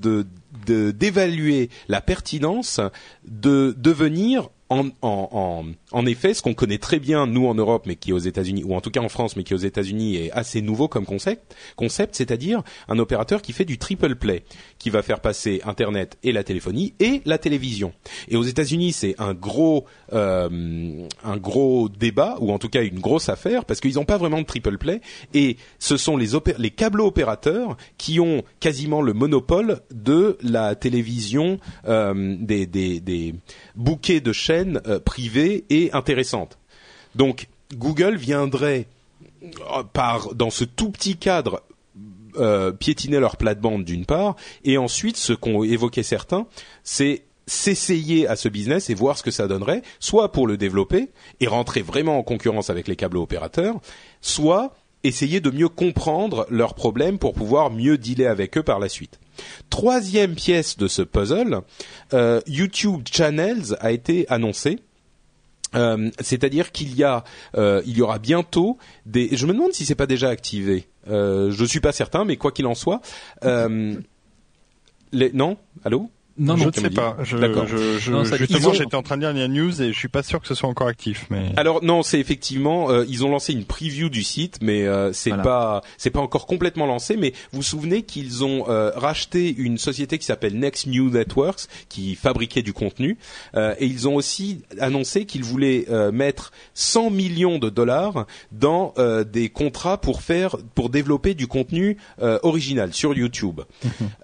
[0.66, 2.80] d'évaluer la pertinence
[3.24, 8.12] de devenir en, effet, ce qu'on connaît très bien nous en Europe, mais qui est
[8.12, 10.61] aux États-Unis, ou en tout cas en France, mais qui est aux États-Unis est assez
[10.61, 14.42] nouveau comme concept, concept, c'est-à-dire un opérateur qui fait du triple play,
[14.79, 17.92] qui va faire passer Internet et la téléphonie et la télévision.
[18.29, 22.98] Et aux États-Unis, c'est un gros, euh, un gros débat, ou en tout cas une
[22.98, 25.00] grosse affaire, parce qu'ils n'ont pas vraiment de triple play,
[25.33, 31.61] et ce sont les, les câbles opérateurs qui ont quasiment le monopole de la télévision,
[31.87, 33.35] euh, des
[33.76, 34.56] bouquets de chaînes
[34.87, 36.59] euh, privée et intéressante.
[37.14, 38.87] Donc Google viendrait
[39.42, 39.83] euh,
[40.35, 41.62] dans ce tout petit cadre
[42.37, 46.47] euh, piétiner leur plate-bande d'une part et ensuite ce qu'ont évoqué certains,
[46.85, 51.11] c'est s'essayer à ce business et voir ce que ça donnerait, soit pour le développer
[51.40, 53.77] et rentrer vraiment en concurrence avec les câbles opérateurs,
[54.21, 58.88] soit essayer de mieux comprendre leurs problèmes pour pouvoir mieux dealer avec eux par la
[58.88, 59.21] suite.
[59.70, 61.61] Troisième pièce de ce puzzle,
[62.12, 64.79] euh, YouTube Channels a été annoncé.
[65.75, 67.25] Euh, c'est-à-dire qu'il y a,
[67.57, 69.29] euh, il y aura bientôt des.
[69.33, 70.88] Je me demande si c'est pas déjà activé.
[71.09, 73.01] Euh, je suis pas certain, mais quoi qu'il en soit,
[75.12, 76.11] non, allô?
[76.38, 77.16] Non, je non, ne sais pas.
[77.22, 79.92] Je, je, je, Non, ça- justement, ont- j'étais en train de lire la news et
[79.92, 81.27] je suis pas sûr que ce soit encore actif.
[81.31, 85.12] Mais Alors non, c'est effectivement euh, ils ont lancé une preview du site, mais euh,
[85.12, 85.42] c'est Voilà.
[85.42, 87.16] pas c'est pas encore complètement lancé.
[87.16, 91.66] Mais vous vous souvenez qu'ils ont euh, racheté une société qui s'appelle Next New Networks
[91.88, 93.16] qui fabriquait du contenu
[93.55, 98.92] euh, et ils ont aussi annoncé qu'ils voulaient euh, mettre 100 millions de dollars dans
[98.99, 103.62] euh, des contrats pour faire pour développer du contenu euh, original sur YouTube.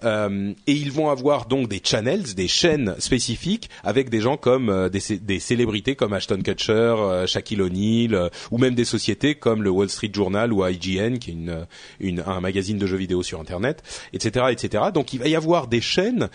[0.03, 4.69] Euh, et ils vont avoir donc des channels, des chaînes spécifiques avec des gens comme
[4.69, 8.85] euh, des, cé- des célébrités comme Ashton Kutcher, euh, Shaquille O'Neal, euh, ou même des
[8.85, 11.31] sociétés comme le Wall Street Journal ou IGN, qui
[12.01, 13.81] est un magazine de jeux vidéo sur Internet,
[14.13, 14.85] etc., etc.
[14.93, 16.29] Donc il va y avoir des chaînes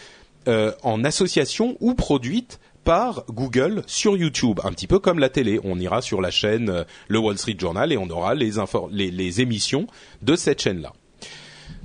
[0.83, 5.61] en association ou produites par Google sur YouTube, un petit peu comme la télé.
[5.63, 8.51] On ira sur la chaîne le Wall Street Journal et on aura les,
[8.91, 9.87] les émissions
[10.23, 10.95] de cette chaîne-là.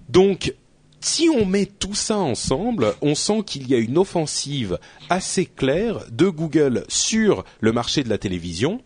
[0.07, 0.53] Donc,
[1.03, 5.99] si on met tout ça ensemble, on sent qu'il y a une offensive assez claire
[6.11, 8.81] de Google sur le marché de la télévision.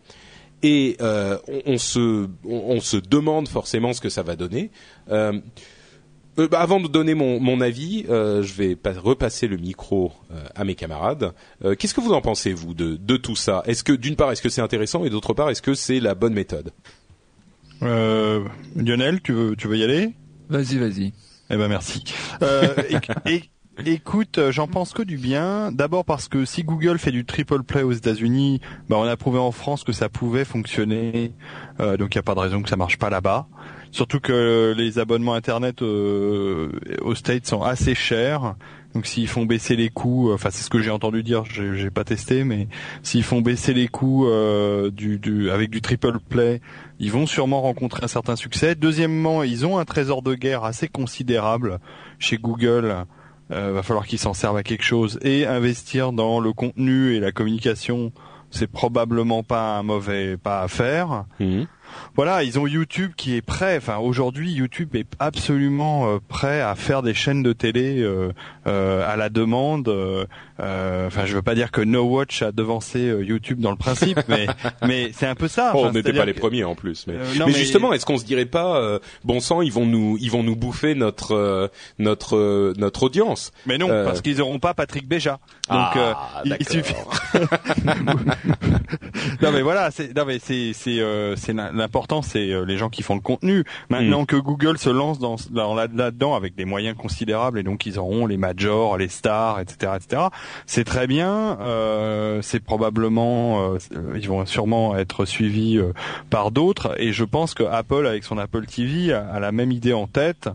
[0.62, 4.70] Et euh, on, on se, on, on se demande forcément ce que ça va donner.
[5.10, 5.40] Euh,
[6.38, 10.44] Euh, bah, avant de donner mon, mon avis, euh, je vais repasser le micro euh,
[10.54, 11.32] à mes camarades.
[11.78, 13.64] Qu'est-ce que vous en pensez vous de, de tout ça?
[13.66, 16.14] Est-ce que d'une part est-ce que c'est intéressant et d'autre part est-ce que c'est la
[16.14, 16.70] bonne méthode?
[17.80, 20.14] Lionel, tu veux tu veux y aller?
[20.48, 21.12] Vas-y, vas-y.
[21.50, 22.04] Eh ben merci.
[23.26, 23.42] et,
[23.86, 25.70] Écoute, j'en pense que du bien.
[25.70, 29.38] D'abord parce que si Google fait du triple play aux États-Unis, bah on a prouvé
[29.38, 31.32] en France que ça pouvait fonctionner.
[31.78, 33.46] donc il n'y a pas de raison que ça marche pas là-bas.
[33.90, 36.70] Surtout que les abonnements internet euh,
[37.02, 38.54] aux States sont assez chers.
[38.94, 41.90] Donc s'ils font baisser les coûts, euh, enfin c'est ce que j'ai entendu dire, j'ai
[41.90, 42.68] pas testé, mais
[43.02, 44.90] s'ils font baisser les coûts euh,
[45.52, 46.60] avec du triple play,
[46.98, 48.74] ils vont sûrement rencontrer un certain succès.
[48.74, 51.78] Deuxièmement, ils ont un trésor de guerre assez considérable
[52.18, 53.04] chez Google.
[53.50, 57.20] Euh, va falloir qu'ils s'en servent à quelque chose et investir dans le contenu et
[57.20, 58.12] la communication.
[58.50, 61.24] C'est probablement pas un mauvais pas à faire.
[61.40, 61.64] Mmh
[62.18, 63.76] voilà, ils ont YouTube qui est prêt.
[63.76, 68.32] Enfin, aujourd'hui, YouTube est absolument euh, prêt à faire des chaînes de télé euh,
[68.66, 69.88] euh, à la demande.
[70.58, 74.48] Enfin, je veux pas dire que No Watch a devancé YouTube dans le principe, mais
[74.86, 75.72] mais c'est un peu ça.
[75.74, 77.06] Oh, on n'était pas les premiers en plus.
[77.06, 77.14] Mais,
[77.46, 80.56] mais, justement, est-ce qu'on se dirait pas, bon sang, ils vont nous ils vont nous
[80.56, 81.70] bouffer notre
[82.00, 85.38] notre notre audience Mais non, parce qu'ils auront pas Patrick Béja.
[85.70, 86.94] Donc ah, il, suffit.
[89.42, 91.00] non mais voilà, c'est non mais c'est c'est
[91.36, 93.64] c'est l'important c'est euh, les gens qui font le contenu.
[93.88, 94.26] Maintenant mm.
[94.26, 95.36] que Google se lance dans,
[95.74, 100.22] là-dedans avec des moyens considérables et donc ils auront les majors, les stars, etc., etc.
[100.66, 101.58] C'est très bien.
[101.60, 103.78] Euh, c'est probablement euh,
[104.14, 105.80] ils vont sûrement être suivis
[106.30, 109.92] par d'autres et je pense que Apple avec son Apple TV a la même idée
[109.92, 110.48] en tête.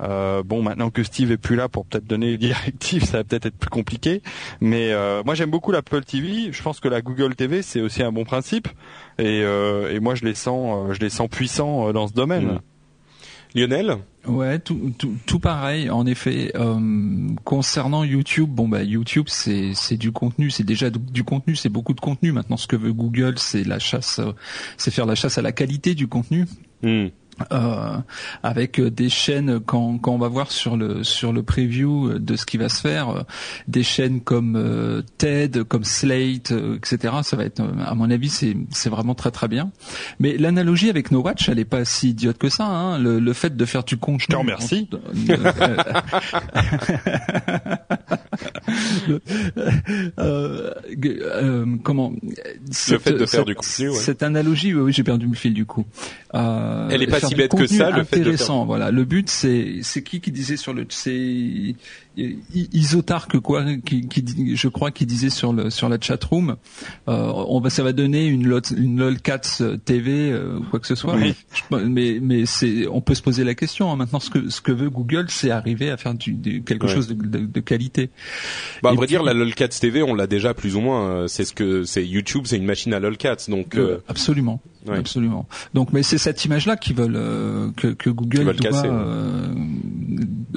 [0.00, 3.24] Euh, bon, maintenant que Steve est plus là pour peut-être donner les directives, ça va
[3.24, 4.22] peut-être être plus compliqué.
[4.60, 6.52] Mais euh, moi, j'aime beaucoup l'Apple TV.
[6.52, 8.68] Je pense que la Google TV, c'est aussi un bon principe.
[9.18, 12.46] Et, euh, et moi, je les sens, je les sens puissants dans ce domaine.
[12.46, 12.60] Mmh.
[13.54, 13.96] Lionel?
[14.26, 15.88] Ouais, tout, tout, tout, pareil.
[15.88, 16.52] En effet,
[17.44, 21.94] concernant YouTube, bon bah YouTube c'est c'est du contenu, c'est déjà du, contenu, c'est beaucoup
[21.94, 22.32] de contenu.
[22.32, 24.20] Maintenant, ce que veut Google, c'est la chasse,
[24.76, 26.44] c'est faire la chasse à la qualité du contenu.
[26.82, 27.06] Mmh.
[27.52, 27.98] Euh,
[28.42, 32.44] avec des chaînes quand, quand on va voir sur le sur le preview de ce
[32.44, 33.22] qui va se faire, euh,
[33.68, 37.14] des chaînes comme euh, TED, comme Slate, etc.
[37.22, 39.70] Ça va être, à mon avis, c'est c'est vraiment très très bien.
[40.18, 42.66] Mais l'analogie avec No Watch, elle est pas si idiote que ça.
[42.66, 42.98] Hein.
[42.98, 44.18] Le, le fait de faire du contenu.
[44.20, 44.88] Je te remercie.
[51.82, 52.12] comment
[52.90, 53.90] Le fait de faire du contenu.
[53.90, 53.94] Ouais.
[53.94, 55.84] Cette analogie, oui, j'ai perdu le fil du coup.
[56.32, 57.90] elle est pas si bête que ça.
[57.90, 58.90] Le intéressant, voilà.
[58.90, 61.74] Le but, c'est c'est qui qui disait sur le, c'est
[62.74, 66.56] Isotarque quoi, qui, qui, je crois, qui disait sur le sur la chat room,
[67.08, 70.86] euh, on va, ça va donner une lol, une lolcats TV euh, ou quoi que
[70.86, 71.16] ce soit.
[71.70, 73.92] Mais mais c'est, on peut se poser la question.
[73.92, 73.96] Hein.
[73.96, 77.14] Maintenant, ce que ce que veut Google, c'est arriver à faire du, quelque chose de,
[77.14, 78.10] de, de, qualité.
[78.82, 81.08] Bah, à vrai dire, la lolcats TV, on l'a déjà plus ou moins.
[81.08, 83.76] Euh, c'est ce que c'est YouTube, c'est une machine à lolcats, donc.
[83.76, 84.60] Euh, absolument.
[84.88, 85.46] Absolument.
[85.74, 89.48] Donc, mais c'est cette image-là qu'ils veulent euh, que, que, Google doit, euh,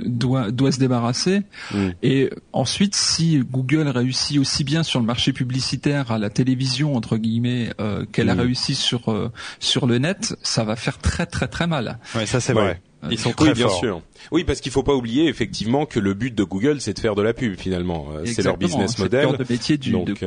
[0.05, 1.41] doit, doit se débarrasser.
[1.73, 1.89] Mm.
[2.03, 7.17] Et ensuite, si Google réussit aussi bien sur le marché publicitaire à la télévision entre
[7.17, 8.39] guillemets euh, qu'elle a mm.
[8.41, 11.99] réussi sur euh, sur le net, ça va faire très très très mal.
[12.15, 12.81] Ouais, ça c'est vrai.
[13.09, 14.03] Ils sont très oui, bien sûr.
[14.31, 17.15] Oui, parce qu'il faut pas oublier effectivement que le but de Google, c'est de faire
[17.15, 18.09] de la pub finalement.
[18.25, 19.27] C'est leur business model.
[19.31, 19.91] C'est le métier du.
[19.91, 20.23] Donc,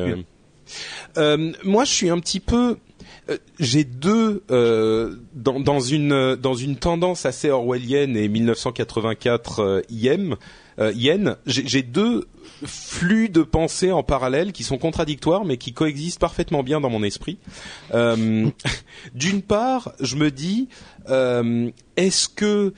[1.17, 2.77] euh, moi, je suis un petit peu
[3.31, 10.37] euh, j'ai deux euh, dans, une dans une tendance assez orwellienne et 1984 euh, IM
[10.79, 11.37] yen.
[11.47, 12.27] J'ai deux
[12.65, 17.05] flux de pensée en parallèle qui sont contradictoires mais qui coexistent parfaitement bien dans mon
[17.05, 17.39] esprit.
[17.93, 20.69] D'une part, je me dis
[21.97, 22.75] est-ce que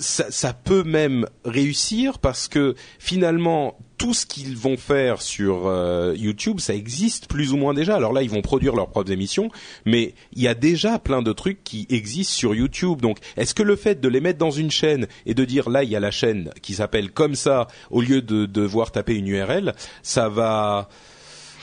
[0.00, 6.14] ça, ça, peut même réussir parce que finalement tout ce qu'ils vont faire sur euh,
[6.16, 7.96] YouTube, ça existe plus ou moins déjà.
[7.96, 9.50] Alors là, ils vont produire leurs propres émissions,
[9.84, 13.02] mais il y a déjà plein de trucs qui existent sur YouTube.
[13.02, 15.84] Donc, est-ce que le fait de les mettre dans une chaîne et de dire là,
[15.84, 19.28] il y a la chaîne qui s'appelle comme ça, au lieu de devoir taper une
[19.28, 20.88] URL, ça va,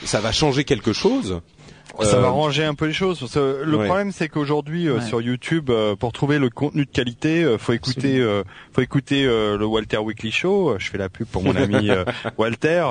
[0.04, 1.40] ça va changer quelque chose
[2.04, 3.20] ça va euh, ranger un peu les choses.
[3.36, 7.72] le problème, c'est qu'aujourd'hui euh, sur YouTube, euh, pour trouver le contenu de qualité, faut
[7.72, 8.24] écouter,
[8.72, 10.76] faut écouter le Walter Weekly Show.
[10.78, 11.90] Je fais la pub pour mon ami
[12.38, 12.86] Walter,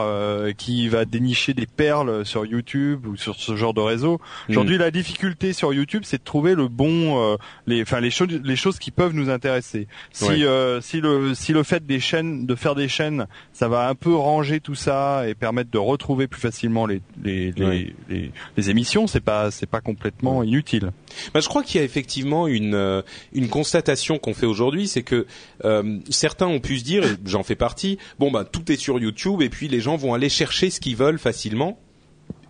[0.57, 4.19] qui va dénicher des perles sur YouTube ou sur ce genre de réseau.
[4.49, 4.81] Aujourd'hui, mm.
[4.81, 8.79] la difficulté sur YouTube, c'est de trouver le bon, les, enfin les choses, les choses
[8.79, 9.87] qui peuvent nous intéresser.
[10.11, 10.43] Si
[10.81, 14.13] si le si le fait des chaînes, de faire des chaînes, ça va un peu
[14.15, 19.07] ranger tout ça et permettre de retrouver plus facilement les les, les, les émissions émission,
[19.07, 20.91] c'est pas c'est pas complètement inutile.
[21.33, 23.01] Bah, je crois qu'il y a effectivement une euh,
[23.33, 25.25] une constatation qu'on fait aujourd'hui, c'est que
[25.65, 28.99] euh, certains ont pu se dire, et j'en fais partie, bon bah tout est sur
[28.99, 31.79] YouTube et puis les gens vont aller chercher ce qu'ils veulent facilement.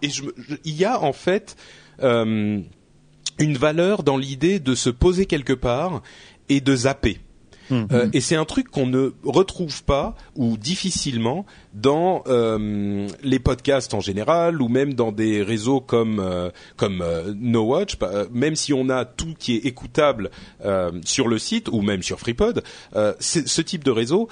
[0.01, 0.23] Et je,
[0.63, 1.55] il y a en fait
[2.01, 2.59] euh,
[3.39, 6.01] une valeur dans l'idée de se poser quelque part
[6.49, 7.19] et de zapper.
[7.69, 7.85] Hmm.
[7.91, 13.93] Euh, et c'est un truc qu'on ne retrouve pas ou difficilement dans euh, les podcasts
[13.93, 17.97] en général ou même dans des réseaux comme euh, comme euh, No Watch.
[18.01, 20.31] euh, Même si on a tout qui est écoutable
[21.03, 22.63] sur le site ou même sur FreePod,
[23.19, 24.27] ce type de réseau,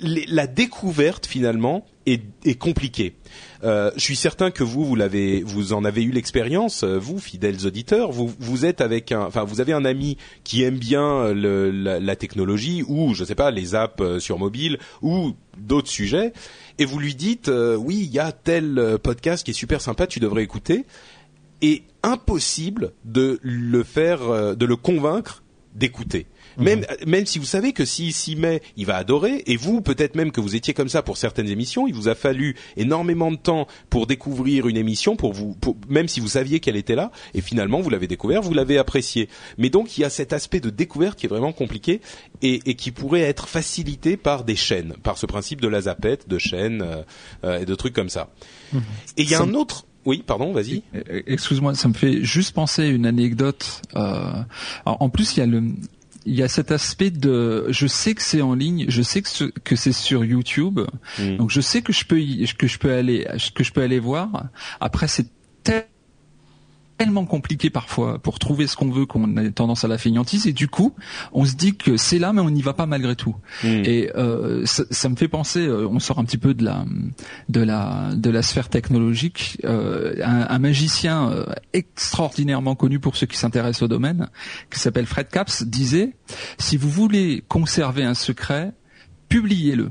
[0.00, 3.14] la découverte finalement est, compliquée.
[3.62, 7.18] Euh, je suis certain que vous, vous l'avez, vous en avez eu l'expérience, euh, vous,
[7.18, 8.12] fidèles auditeurs.
[8.12, 11.70] Vous, vous êtes avec un, enfin, vous avez un ami qui aime bien euh, le,
[11.70, 16.32] la, la technologie ou, je sais pas, les apps euh, sur mobile ou d'autres sujets,
[16.78, 20.06] et vous lui dites, euh, oui, il y a tel podcast qui est super sympa,
[20.06, 20.84] tu devrais écouter.
[21.62, 25.42] Et impossible de le faire, de le convaincre
[25.74, 26.26] d'écouter.
[26.58, 30.14] Même, même si vous savez que s'il s'y met, il va adorer, et vous, peut-être
[30.14, 33.36] même que vous étiez comme ça pour certaines émissions, il vous a fallu énormément de
[33.36, 37.10] temps pour découvrir une émission, pour vous, pour- même si vous saviez qu'elle était là,
[37.34, 39.28] et finalement vous l'avez découvert, vous l'avez apprécié.
[39.58, 42.00] Mais donc il y a cet aspect de découverte qui est vraiment compliqué
[42.42, 46.28] et, et qui pourrait être facilité par des chaînes, par ce principe de la zapette,
[46.28, 47.02] de chaînes euh,
[47.44, 48.30] euh, et de trucs comme ça.
[49.16, 50.82] Et il y a Ça un me- autre, oui, pardon, vas-y.
[50.94, 53.80] Euh, Excuse-moi, ça me fait juste penser à une anecdote.
[53.96, 54.32] Euh,
[54.84, 55.62] alors, en plus, il y a le,
[56.26, 59.28] il y a cet aspect de, je sais que c'est en ligne, je sais que
[59.28, 60.80] ce- que c'est sur YouTube,
[61.18, 61.36] Mm.
[61.36, 63.98] donc je sais que je peux y- que je peux aller que je peux aller
[63.98, 64.30] voir.
[64.80, 65.26] Après, c'est
[65.62, 65.86] tel-
[66.96, 70.52] tellement compliqué parfois pour trouver ce qu'on veut qu'on a tendance à la fainéantise et
[70.52, 70.94] du coup
[71.32, 73.66] on se dit que c'est là mais on n'y va pas malgré tout Mm.
[73.66, 76.84] et euh, ça, ça me fait penser, euh, on sort un petit peu de la
[77.48, 79.58] de la de la sphère technologique.
[79.64, 81.30] euh, un, un magicien
[81.72, 84.28] extraordinairement connu pour ceux qui s'intéressent au domaine,
[84.70, 86.14] qui s'appelle Fred Capps, disait
[86.58, 88.72] si vous voulez conserver un secret,
[89.28, 89.90] publiez-le.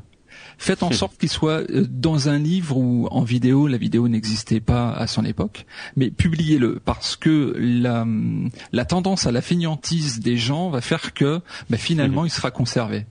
[0.58, 3.68] Faites en sorte qu'il soit euh, dans un livre ou en vidéo.
[3.68, 8.06] La vidéo n'existait pas à son époque, mais publiez-le parce que la,
[8.72, 13.06] la tendance à la fainéantise des gens va faire que bah, finalement il sera conservé.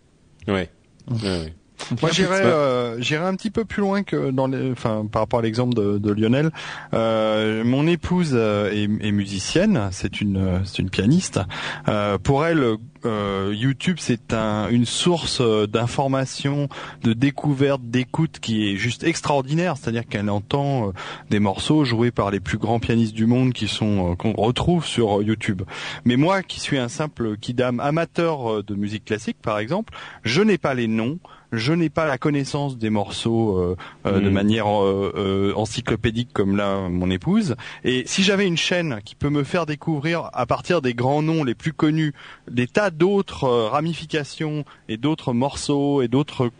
[0.48, 0.70] Ouais.
[1.10, 1.54] Ouais, ouais.
[2.00, 5.40] Moi, j'irais, euh, j'irais un petit peu plus loin que dans les, enfin, par rapport
[5.40, 6.50] à l'exemple de, de Lionel.
[6.94, 11.40] Euh, mon épouse euh, est, est musicienne, c'est une, euh, c'est une pianiste.
[11.88, 16.68] Euh, pour elle, euh, YouTube, c'est un, une source euh, d'information,
[17.02, 19.76] de découverte, d'écoute qui est juste extraordinaire.
[19.76, 20.92] C'est-à-dire qu'elle entend euh,
[21.30, 25.22] des morceaux joués par les plus grands pianistes du monde qui sont, qu'on retrouve sur
[25.22, 25.62] YouTube.
[26.04, 30.58] Mais moi, qui suis un simple kidam amateur de musique classique, par exemple, je n'ai
[30.58, 31.18] pas les noms
[31.52, 34.32] je n'ai pas la connaissance des morceaux euh, euh, de Mm.
[34.32, 37.54] manière euh, euh, encyclopédique comme là mon épouse.
[37.84, 41.44] Et si j'avais une chaîne qui peut me faire découvrir à partir des grands noms
[41.44, 42.14] les plus connus
[42.50, 46.50] des tas d'autres ramifications et d'autres morceaux et d'autres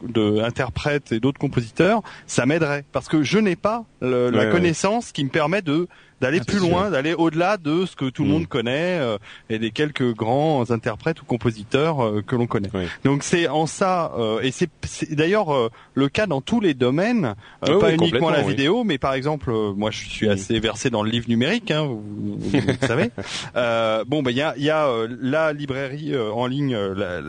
[0.43, 4.51] interprètes et d'autres compositeurs, ça m'aiderait parce que je n'ai pas le- la ouais.
[4.51, 5.89] connaissance qui me permet de
[6.23, 8.33] d'aller Ah, plus loin, d'aller au-delà de ce que tout le Mm.
[8.33, 9.19] monde connaît euh,
[9.51, 12.71] et des quelques grands interprètes ou compositeurs euh, que l'on connaît.
[13.05, 14.71] Donc c'est en ça, euh, et c'est
[15.15, 17.35] d'ailleurs euh, le cas dans tous les domaines,
[17.69, 20.31] euh, Oui, pas oui, uniquement la vidéo, mais par exemple, euh, moi je suis Mm.
[20.31, 23.11] assez versé dans le livre numérique, hein, vous, vous- savez.
[23.57, 26.71] Euh, bon, ben il y a, y a euh, la librairie euh, en ligne,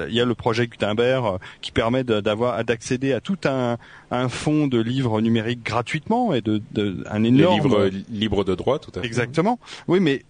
[0.07, 3.77] il y a le projet Gutenberg euh, qui permet d'avoir d'accéder à tout un,
[4.13, 8.55] un fonds de livres numériques gratuitement et de, de un Les énorme livres libres de
[8.55, 9.07] droit, tout à fait.
[9.07, 9.59] Exactement.
[9.87, 10.23] Oui, mais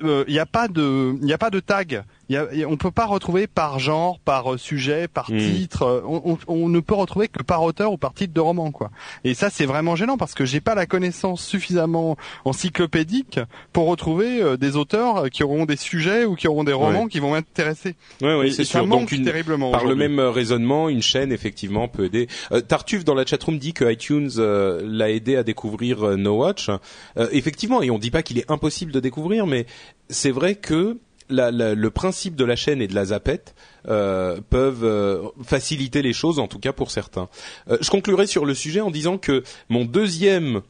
[0.00, 2.04] il n'y a pas de, il y a pas de tag.
[2.28, 5.38] Y a, y a- on peut pas retrouver par genre, par euh, sujet, par Hmm.
[5.38, 5.82] titre.
[5.82, 8.70] euh, On, on- on ne peut retrouver que par auteur ou par titre de roman,
[8.70, 8.90] quoi.
[9.24, 13.40] Et ça, c'est vraiment gênant parce que j'ai pas la connaissance suffisamment encyclopédique
[13.72, 17.08] pour retrouver euh, des auteurs qui auront des sujets ou qui auront des romans Ouais.
[17.08, 17.96] qui vont m'intéresser.
[18.20, 18.86] Ouais, ouais, c'est sûr.
[18.86, 19.70] Donc une, terriblement.
[19.72, 22.28] par le même raisonnement, une chaîne effectivement peut aider.
[22.52, 26.36] Euh, Tartuffe dans la chatroom dit que iTunes euh, l'a aidé à découvrir euh, No
[26.38, 26.68] Watch.
[27.16, 29.66] Euh, effectivement, et on dit pas qu'il est impossible de découvrir, mais
[30.08, 30.98] c'est vrai que
[31.30, 33.54] le principe de la chaîne et de la zapette
[33.88, 37.28] euh, peuvent euh, faciliter les choses, en tout cas pour certains.
[37.68, 40.62] Euh, je conclurai sur le sujet en disant que mon deuxième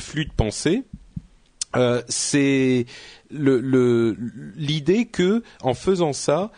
[0.00, 0.82] flux de pensée,
[2.08, 2.86] c'est
[3.30, 4.16] le- le-
[4.56, 6.50] l'idée que en faisant ça,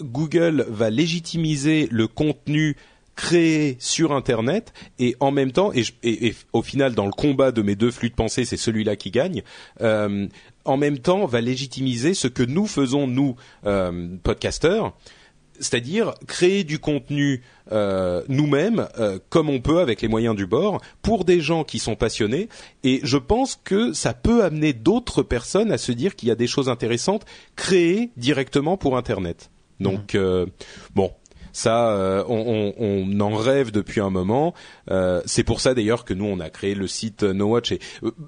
[0.00, 2.76] Google va légitimiser le contenu
[3.14, 7.76] créé sur Internet et en même temps, et, au final dans le combat de mes
[7.76, 9.42] deux flux de pensée, c'est celui-là qui gagne.
[10.64, 13.36] En même temps, va légitimiser ce que nous faisons nous,
[13.66, 14.94] euh, podcasteurs,
[15.58, 20.80] c'est-à-dire créer du contenu euh, nous-mêmes, euh, comme on peut avec les moyens du bord,
[21.02, 22.48] pour des gens qui sont passionnés.
[22.84, 26.36] Et je pense que ça peut amener d'autres personnes à se dire qu'il y a
[26.36, 29.50] des choses intéressantes créées directement pour Internet.
[29.80, 30.46] Donc, mmh.
[30.94, 31.12] bon,
[31.52, 34.54] ça, on, on, en rêve depuis un moment.
[34.90, 37.72] Euh, c'est pour ça d'ailleurs que nous on a créé le site No Watch.
[37.72, 37.80] Et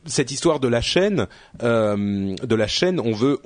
[0.07, 1.27] cette histoire de la chaîne,
[1.61, 3.41] de la chaîne, on veut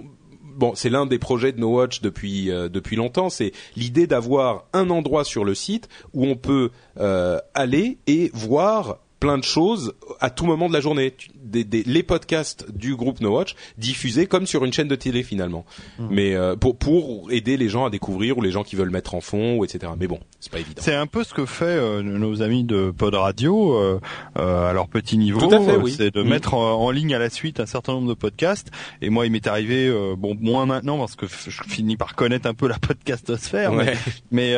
[0.59, 3.31] bon, c'est l'un des projets de No Watch depuis euh, depuis longtemps.
[3.31, 8.99] C'est l'idée d'avoir un endroit sur le site où on peut euh, aller et voir
[9.21, 11.15] plein de choses à tout moment de la journée.
[11.43, 15.23] Des, des, les podcasts du groupe No Watch diffusés comme sur une chaîne de télé
[15.23, 15.65] finalement,
[15.99, 16.07] mmh.
[16.11, 19.15] mais euh, pour pour aider les gens à découvrir ou les gens qui veulent mettre
[19.15, 19.93] en fond ou etc.
[19.99, 20.83] Mais bon, c'est pas évident.
[20.85, 23.99] C'est un peu ce que fait euh, nos amis de Pod Radio euh,
[24.35, 25.51] à leur petit niveau,
[25.81, 25.95] oui.
[25.97, 26.29] c'est de mmh.
[26.29, 28.69] mettre en, ligne à la suite un certain nombre de podcasts.
[29.01, 32.55] Et moi, il m'est arrivé, bon moins maintenant parce que je finis par connaître un
[32.55, 33.95] peu la podcastosphère, ouais.
[34.31, 34.55] mais,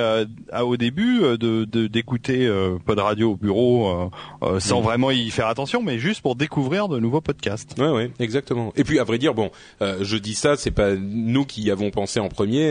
[0.52, 2.48] mais au début de d'écouter
[2.84, 4.11] Pod Radio au bureau
[4.51, 4.84] euh, sans mm.
[4.84, 7.74] vraiment y faire attention, mais juste pour découvrir de nouveaux podcasts.
[7.78, 8.72] Ouais, ouais, exactement.
[8.76, 9.51] Et puis à vrai dire, bon,
[9.82, 12.68] euh, je dis ça, c'est pas nous qui y avons pensé en premier.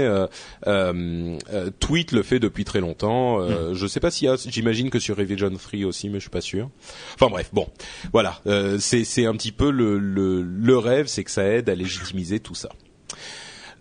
[0.67, 1.37] Euh,
[1.79, 3.39] Tweet le fait depuis très longtemps.
[3.39, 3.73] Mm.
[3.73, 6.29] Je sais pas s'il y a, j'imagine que sur Revision 3 aussi, mais je suis
[6.29, 6.69] pas sûr.
[7.15, 7.67] Enfin bref, bon,
[8.13, 8.41] voilà,
[8.79, 12.39] c'est c'est un petit peu le le, le rêve, c'est que ça aide à légitimiser
[12.39, 12.69] tout ça.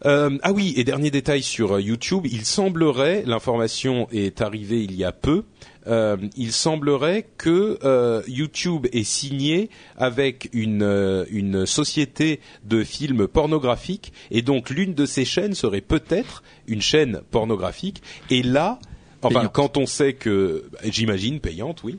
[0.07, 5.05] Euh, ah oui, et dernier détail sur YouTube, il semblerait, l'information est arrivée il y
[5.05, 5.44] a peu,
[5.86, 13.26] euh, il semblerait que euh, YouTube est signé avec une, euh, une société de films
[13.26, 18.02] pornographiques et donc l'une de ces chaînes serait peut-être une chaîne pornographique.
[18.30, 18.78] Et là,
[19.22, 21.98] enfin, quand on sait que, j'imagine payante, oui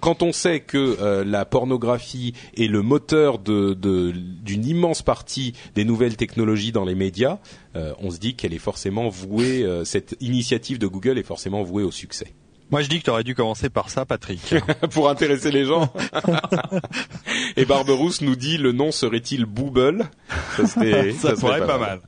[0.00, 6.16] quand on sait que euh, la pornographie est le moteur d'une immense partie des nouvelles
[6.16, 7.38] technologies dans les médias,
[7.76, 11.62] euh, on se dit qu'elle est forcément vouée, euh, cette initiative de Google est forcément
[11.62, 12.34] vouée au succès.
[12.74, 14.52] Moi, je dis que tu aurais dû commencer par ça, Patrick.
[14.90, 15.92] Pour intéresser les gens.
[17.56, 20.10] Et Barberousse nous dit le nom serait-il Booble
[20.56, 22.00] Ça, ça, serait pas, mal.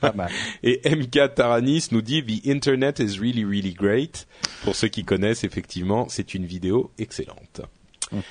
[0.00, 0.30] pas, mal.
[0.62, 4.26] Et MK Taranis nous dit The Internet is really really great.
[4.62, 7.60] Pour ceux qui connaissent, effectivement, c'est une vidéo excellente.
[8.10, 8.22] Hum.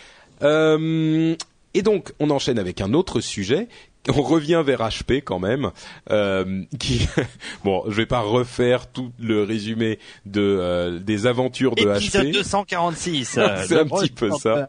[0.42, 1.36] Euh,
[1.76, 3.68] et donc, on enchaîne avec un autre sujet
[4.10, 5.72] on revient vers HP quand même,
[6.12, 7.08] euh, qui
[7.64, 12.32] bon, je vais pas refaire tout le résumé de euh, des aventures de Épisode HP.
[12.34, 13.40] 246.
[13.68, 14.68] c'est un petit peu ça.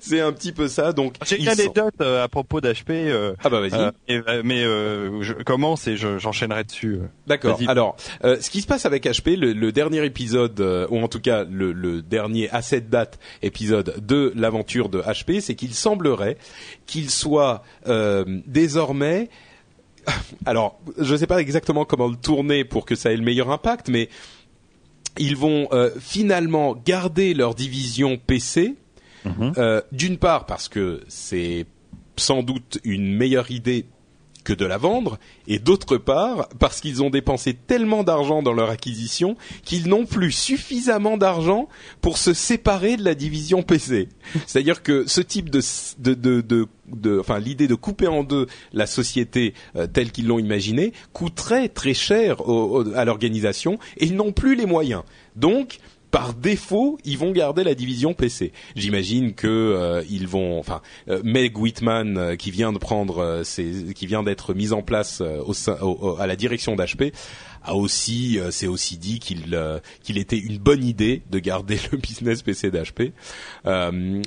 [0.00, 0.92] C'est un petit peu ça.
[0.92, 2.90] Donc j'ai une anecdote euh, à propos d'HP.
[2.90, 4.42] Euh, ah bah vas-y.
[4.42, 6.98] mais je commence et j'enchaînerai dessus.
[7.26, 7.58] D'accord.
[7.68, 10.60] Alors, ce qui se passe avec HP, le, dernier épisode,
[10.90, 15.40] ou en tout cas le, le dernier à cette date épisode de l'aventure de HP,
[15.40, 16.38] c'est qu'il semblerait
[16.86, 17.62] qu'il soit euh,
[18.46, 19.28] désormais
[20.46, 23.50] alors, je ne sais pas exactement comment le tourner pour que ça ait le meilleur
[23.50, 24.08] impact, mais
[25.18, 28.76] ils vont euh, finalement garder leur division PC.
[29.24, 29.54] Mhm.
[29.58, 31.66] Euh, d'une part parce que c'est
[32.16, 33.86] sans doute une meilleure idée
[34.46, 35.18] que de la vendre,
[35.48, 40.30] et d'autre part parce qu'ils ont dépensé tellement d'argent dans leur acquisition qu'ils n'ont plus
[40.30, 41.68] suffisamment d'argent
[42.00, 44.08] pour se séparer de la division PC.
[44.46, 45.60] C'est-à-dire que ce type de,
[45.98, 50.38] de, de, de, enfin l'idée de couper en deux la société euh, telle qu'ils l'ont
[50.38, 52.36] imaginée coûterait très cher
[52.94, 55.02] à l'organisation et ils n'ont plus les moyens.
[55.34, 55.80] Donc
[56.16, 58.52] par défaut, ils vont garder la division PC.
[58.74, 63.42] J'imagine que euh, ils vont, enfin, euh, Meg Whitman euh, qui vient de prendre,
[63.94, 67.12] qui vient d'être mise en place au, à la direction d'HP,
[67.74, 69.58] aussi, c'est aussi dit qu'il
[70.02, 73.12] qu'il était une bonne idée de garder le business PC d'HP.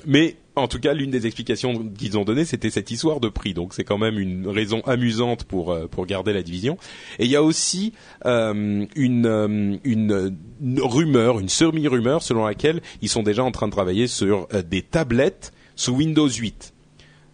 [0.05, 3.53] mais en tout cas, l'une des explications qu'ils ont données, c'était cette histoire de prix.
[3.53, 6.77] Donc, c'est quand même une raison amusante pour euh, pour garder la division.
[7.17, 7.93] Et il y a aussi
[8.25, 10.39] euh, une, euh, une,
[10.81, 15.53] rumeur, une semi-rumeur, selon laquelle ils sont déjà en train de travailler sur des tablettes
[15.75, 16.73] sous Windows 8.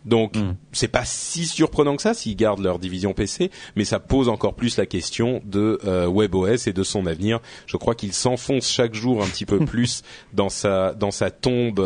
[0.06, 0.56] Donc, hmm.
[0.72, 4.54] c'est pas si surprenant que ça s'ils gardent leur division PC, mais ça pose encore
[4.54, 7.40] plus la question de WebOS et de son avenir.
[7.66, 10.04] Je crois qu'il s'enfonce chaque jour un petit peu plus
[10.34, 11.80] dans sa dans sa tombe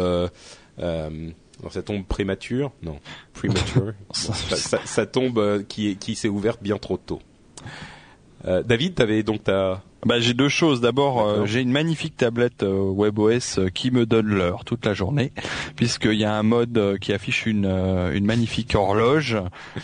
[1.63, 2.99] euh, ça tombe prémature Non,
[3.33, 3.93] premature.
[4.13, 7.19] ça, tombe euh, qui, qui s'est ouverte bien trop tôt.
[8.45, 10.79] Euh, David, tu avais donc ta bah, j'ai deux choses.
[10.81, 14.93] D'abord, euh, j'ai une magnifique tablette euh, WebOS euh, qui me donne l'heure toute la
[14.93, 15.33] journée,
[15.75, 19.37] puisqu'il y a un mode qui affiche une, une magnifique horloge.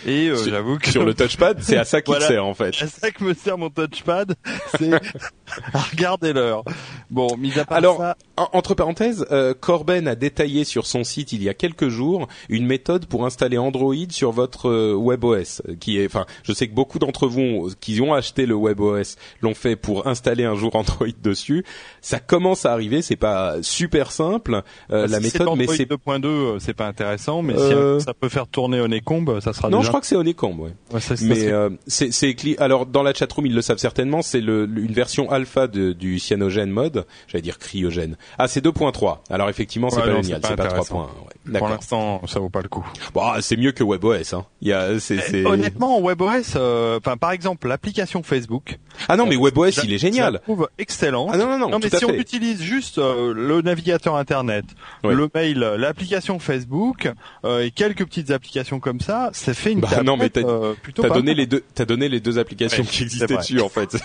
[0.08, 2.76] Et j'avoue que sur le touchpad, c'est à ça qu'il sert en fait.
[2.86, 4.36] À ça que me sert mon touchpad,
[4.78, 6.64] c'est à regarder l'heure.
[7.10, 8.16] Bon, mis à part Alors, ça...
[8.38, 9.26] entre parenthèses,
[9.60, 13.58] Corben a détaillé sur son site il y a quelques jours une méthode pour installer
[13.58, 18.14] Android sur votre WebOS, qui est, enfin, je sais que beaucoup d'entre vous qui ont
[18.14, 21.66] acheté le WebOS l'ont fait pour installer un jour Android dessus.
[22.02, 26.26] Ça commence à arriver, c'est pas super simple euh, bah, la méthode, mais c'est 2.2,
[26.26, 29.70] euh, c'est pas intéressant, mais si euh, ça peut faire tourner Honeycomb, ça sera.
[29.70, 30.72] Non, je crois que c'est Honeycomb, ouais.
[30.94, 31.52] ouais ça, mais
[31.88, 35.68] c'est c'est alors dans la chatroom ils le savent certainement, c'est le, une version alpha
[35.68, 38.18] de, du cyanogène mode, j'allais dire cryogène.
[38.38, 39.20] Ah, c'est 2.3.
[39.30, 41.16] Alors effectivement, c'est pas génial, c'est pas 3.
[41.48, 41.60] Ouais.
[41.60, 42.86] Pour l'instant, ça vaut pas le coup.
[43.14, 44.34] Bon, ah, c'est mieux que WebOS.
[44.34, 44.46] Hein.
[44.62, 46.58] Il y a, c'est, Honnêtement, WebOS,
[46.98, 48.80] enfin par exemple l'application Facebook.
[49.08, 50.34] Ah non, mais WebOS, il est génial.
[50.34, 51.28] Je trouve excellent.
[51.32, 51.70] Ah non non non.
[51.70, 54.66] non mais si on utilise juste euh, le navigateur internet,
[55.04, 57.12] le mail, l'application Facebook
[57.44, 60.74] euh, et quelques petites applications comme ça, ça fait une bah, non mais t'as euh,
[60.82, 63.98] plutôt t'as donné les deux t'as donné les deux applications qui existaient dessus en fait.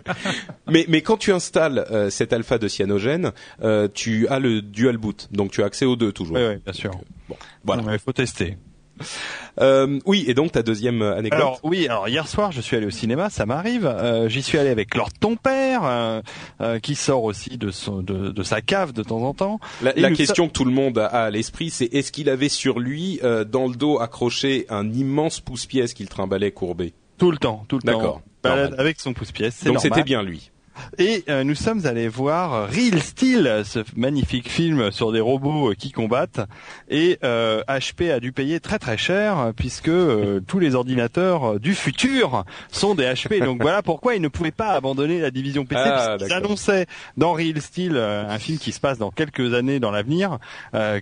[0.66, 3.32] mais mais quand tu installes euh, cet alpha de cyanogène,
[3.94, 6.36] tu as le dual boot, donc tu as accès aux deux toujours.
[6.36, 6.90] Oui, oui bien sûr.
[7.28, 7.82] Bon, voilà.
[7.92, 8.56] Il faut tester.
[9.60, 11.40] Euh, oui, et donc ta deuxième anecdote.
[11.40, 13.86] Alors oui, alors hier soir je suis allé au cinéma, ça m'arrive.
[13.86, 16.20] Euh, J'y suis allé avec Lord ton père, euh,
[16.60, 19.60] euh, qui sort aussi de, son, de, de, sa cave de temps en temps.
[19.82, 22.78] La, la question que tout le monde a à l'esprit, c'est est-ce qu'il avait sur
[22.78, 26.92] lui euh, dans le dos accroché un immense pouce-pièce qu'il trimballait courbé?
[27.18, 27.98] Tout le temps, tout le temps.
[27.98, 28.22] D'accord.
[28.78, 29.64] Avec son pouce-pièce.
[29.64, 30.50] Donc c'était bien lui.
[30.98, 35.74] Et euh, nous sommes allés voir Real Steel, ce magnifique film sur des robots euh,
[35.74, 36.40] qui combattent.
[36.88, 39.90] Et euh, HP a dû payer très très cher puisque
[40.46, 43.40] tous les ordinateurs du futur sont des HP.
[43.44, 45.82] Donc voilà pourquoi ils ne pouvaient pas abandonner la division PC.
[45.84, 49.90] Ah, ils annonçaient dans Real Steel, un film qui se passe dans quelques années dans
[49.90, 50.38] l'avenir,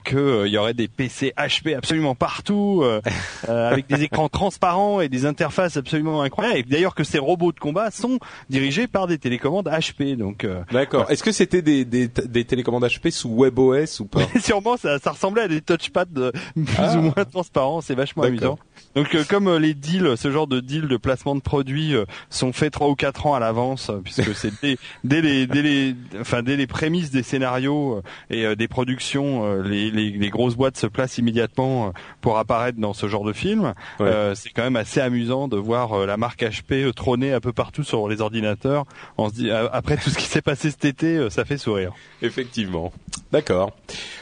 [0.04, 2.84] qu'il y aurait des PC HP absolument partout,
[3.48, 6.58] avec des écrans transparents et des interfaces absolument incroyables.
[6.58, 8.18] Et d'ailleurs que ces robots de combat sont
[8.50, 10.16] dirigés par des télécommandes HP.
[10.16, 11.10] Donc euh, d'accord.
[11.10, 14.20] Est-ce que c'était des, des, des, télécommandes HP sous WebOS ou pas?
[14.40, 16.96] Sûrement, ça, ça ressemblait à des touchpads de, plus ah.
[16.96, 17.80] ou moins transparents.
[17.80, 18.58] C'est vachement amusant.
[18.94, 21.94] Donc euh, comme euh, les deals, ce genre de deals de placement de produits
[22.30, 25.94] sont faits trois ou quatre ans à l'avance, puisque c'est dès, dès, les, dès les,
[26.20, 30.86] enfin dès les prémices des scénarios et des productions, les, les, les, grosses boîtes se
[30.86, 33.74] placent immédiatement pour apparaître dans ce genre de film.
[33.98, 38.08] c'est quand même assez amusant de voir la marque HP trôner un peu partout sur
[38.08, 38.84] les ordinateurs.
[39.18, 41.92] On se dit après tout ce qui s'est passé cet été, ça fait sourire.
[42.22, 42.92] Effectivement.
[43.32, 43.72] D'accord.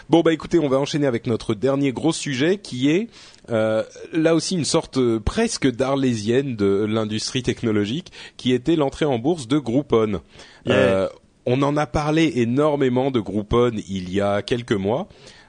[0.08, 3.08] Bon bah écoutez, on va enchaîner avec notre dernier gros sujet qui est
[3.50, 9.18] euh, là aussi une sorte euh, presque d'arlésienne de l'industrie technologique, qui était l'entrée en
[9.18, 10.20] bourse de Groupon.
[10.68, 11.08] Euh,
[11.44, 15.08] on en a parlé énormément de Groupon il y a quelques mois.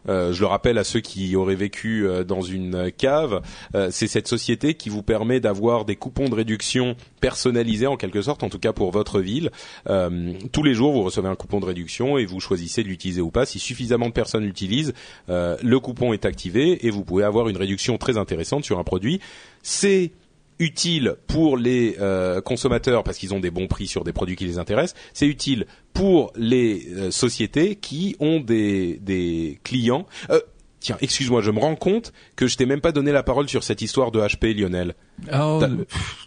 [0.10, 3.42] Euh, je le rappelle à ceux qui auraient vécu euh, dans une cave,
[3.76, 8.22] euh, c'est cette société qui vous permet d'avoir des coupons de réduction personnalisés en quelque
[8.22, 9.50] sorte, en tout cas pour votre ville.
[9.86, 13.32] tous les jours, vous recevez un coupon de réduction et vous choisissez de l'utiliser ou
[13.32, 13.46] pas.
[13.46, 14.94] Si suffisamment de personnes l'utilisent,
[15.28, 19.20] le coupon est activé et vous pouvez avoir une réduction très intéressante sur un produit.
[19.62, 20.12] C'est
[20.60, 24.46] utile pour les euh, consommateurs parce qu'ils ont des bons prix sur des produits qui
[24.46, 25.00] les intéressent.
[25.14, 30.06] C'est utile pour les euh, sociétés qui ont des, clients.
[30.30, 30.40] Euh,
[30.84, 33.64] Tiens, excuse-moi, je me rends compte que je t'ai même pas donné la parole sur
[33.64, 34.96] cette histoire de HP, Lionel.
[35.34, 35.62] Oh,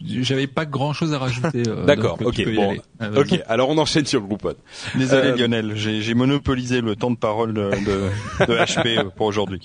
[0.03, 1.63] j'avais pas grand-chose à rajouter.
[1.69, 3.39] Euh, D'accord, ok, bon, ah, ok.
[3.49, 4.55] Alors on enchaîne sur Groupon.
[4.95, 9.61] Désolé euh, Lionel, j'ai monopolisé le temps de parole de, de, de HP pour aujourd'hui.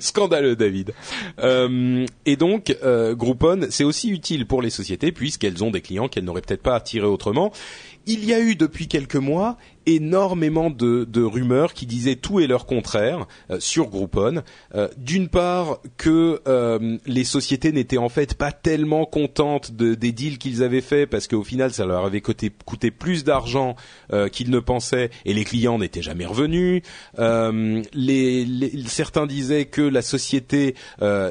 [0.00, 0.94] Scandaleux, David.
[1.38, 2.76] Euh, et donc
[3.12, 6.74] Groupon, c'est aussi utile pour les sociétés puisqu'elles ont des clients qu'elles n'auraient peut-être pas
[6.74, 7.52] attirés autrement.
[8.06, 9.58] Il y a eu depuis quelques mois
[9.88, 14.42] énormément de, de, rumeurs qui disaient tout et leur contraire euh, sur Groupon.
[14.74, 20.12] Euh, D'une part que euh, les sociétés n'étaient en fait pas tellement contentes de, des
[20.12, 23.76] deals qu'ils avaient faits parce qu'au final ça leur avait coûté, coûté plus d'argent
[24.12, 26.82] euh, qu'ils ne pensaient et les clients n'étaient jamais revenus.
[27.18, 30.74] Les, les, certains disaient que la société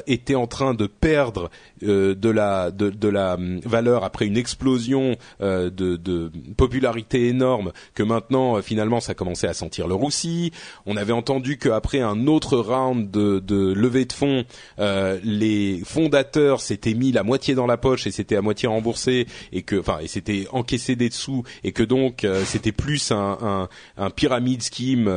[0.06, 1.50] était en train de perdre
[1.80, 8.02] de la de, de, la hum, valeur après une explosion de, de popularité énorme que
[8.02, 10.52] maintenant euh, finalement, ça commençait à sentir le roussi.
[10.86, 14.44] On avait entendu qu'après un autre round de, levée de fonds,
[14.78, 19.26] euh, les fondateurs s'étaient mis la moitié dans la poche et c'était à moitié remboursé
[19.52, 23.38] et que, enfin, et c'était encaissé des dessous et que donc euh, c'était plus un,
[23.40, 25.08] un, un pyramide scheme,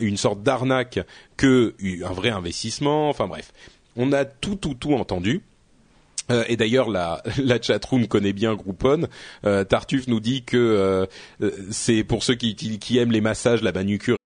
[0.00, 1.00] une sorte d'arnaque
[1.36, 1.74] que
[2.04, 3.08] un vrai investissement.
[3.08, 3.52] Enfin bref,
[3.96, 5.42] on a tout, tout, tout entendu.
[6.30, 9.08] Euh, et d'ailleurs, la, la chatroom connaît bien Groupon.
[9.44, 11.06] Euh, Tartuffe nous dit que euh,
[11.42, 14.16] euh, c'est pour ceux qui, qui aiment les massages, la manucure.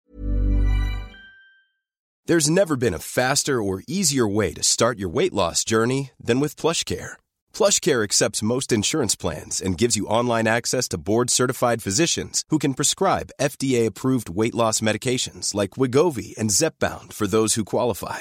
[2.26, 6.38] There's never been a faster or easier way to start your weight loss journey than
[6.38, 7.16] with PlushCare.
[7.52, 12.74] PlushCare accepts most insurance plans and gives you online access to board-certified physicians who can
[12.74, 18.20] prescribe FDA-approved weight loss medications like Wigovi and Zepbound for those who qualify.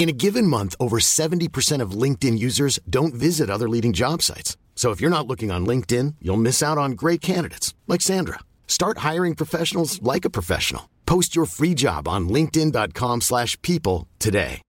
[0.00, 4.56] In a given month, over 70% of LinkedIn users don't visit other leading job sites.
[4.74, 8.38] So if you're not looking on LinkedIn, you'll miss out on great candidates like Sandra.
[8.66, 10.88] Start hiring professionals like a professional.
[11.04, 14.62] Post your free job on linkedin.com/people slash people today.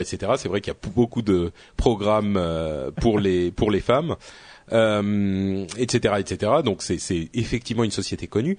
[0.00, 0.32] etc.
[0.36, 4.16] C'est vrai qu'il y a beaucoup de programmes euh, pour les pour les femmes,
[4.72, 6.62] euh, etc., etc.
[6.64, 6.98] Donc c'est
[7.34, 8.56] effectivement une société connue.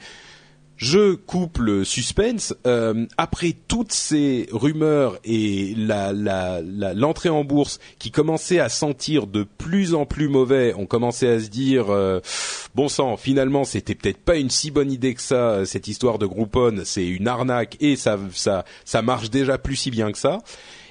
[0.82, 2.56] Je coupe le suspense.
[2.66, 8.68] Euh, après toutes ces rumeurs et la, la, la- l'entrée en bourse qui commençait à
[8.68, 12.20] sentir de plus en plus mauvais, on commençait à se dire euh,
[12.74, 16.26] bon sang, finalement c'était peut-être pas une si bonne idée que ça cette histoire de
[16.26, 20.40] Groupon, c'est une arnaque et ça ça ça marche déjà plus si bien que ça.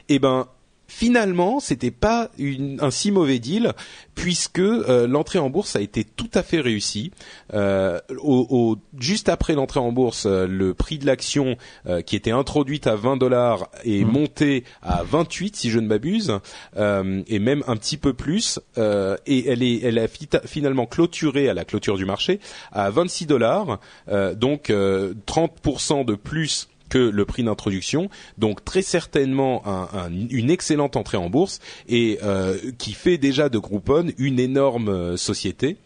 [0.08, 0.46] Eh ben
[0.90, 3.72] finalement, c'était pas une- un si mauvais deal
[4.16, 7.12] puisque euh, l'entrée en bourse a été tout à fait réussie.
[7.54, 12.16] Euh, au, au- juste après l'entrée en bourse, euh, le prix de l'action euh, qui
[12.16, 16.38] était introduite à 20 dollars est monté à 28 si je ne m'abuse,
[16.76, 18.58] euh, et même un petit peu plus.
[18.76, 20.08] euh, et elle est, elle a
[20.44, 22.40] finalement clôturé à la clôture du marché
[22.72, 23.78] à 26 dollars,
[24.08, 30.12] euh, donc euh, 30% de plus que le prix d'introduction, donc très certainement un- un-
[30.28, 35.16] une excellente entrée en bourse et euh, qui fait déjà de Groupon une énorme euh,
[35.16, 35.78] société.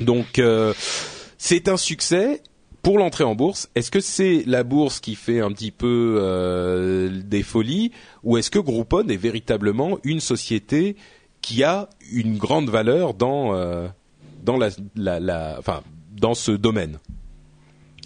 [0.00, 0.72] Donc euh,
[1.36, 2.40] c'est un succès
[2.82, 3.68] pour l'entrée en bourse.
[3.74, 7.92] Est-ce que c'est la bourse qui fait un petit peu des folies
[8.24, 10.96] ou est-ce que Groupon est véritablement une société
[11.42, 13.52] qui a une grande valeur dans
[16.34, 16.98] ce domaine?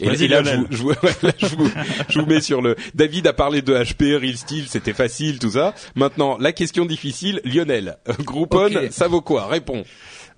[0.00, 1.70] Et, là, je vous, je, vous, ouais, là, je, vous,
[2.08, 2.76] je vous mets sur le.
[2.94, 5.74] David a parlé de HP, Real Steel, c'était facile, tout ça.
[5.94, 8.88] Maintenant, la question difficile, Lionel, Groupon, Ok.
[8.90, 9.46] ça vaut quoi?
[9.46, 9.84] Réponds.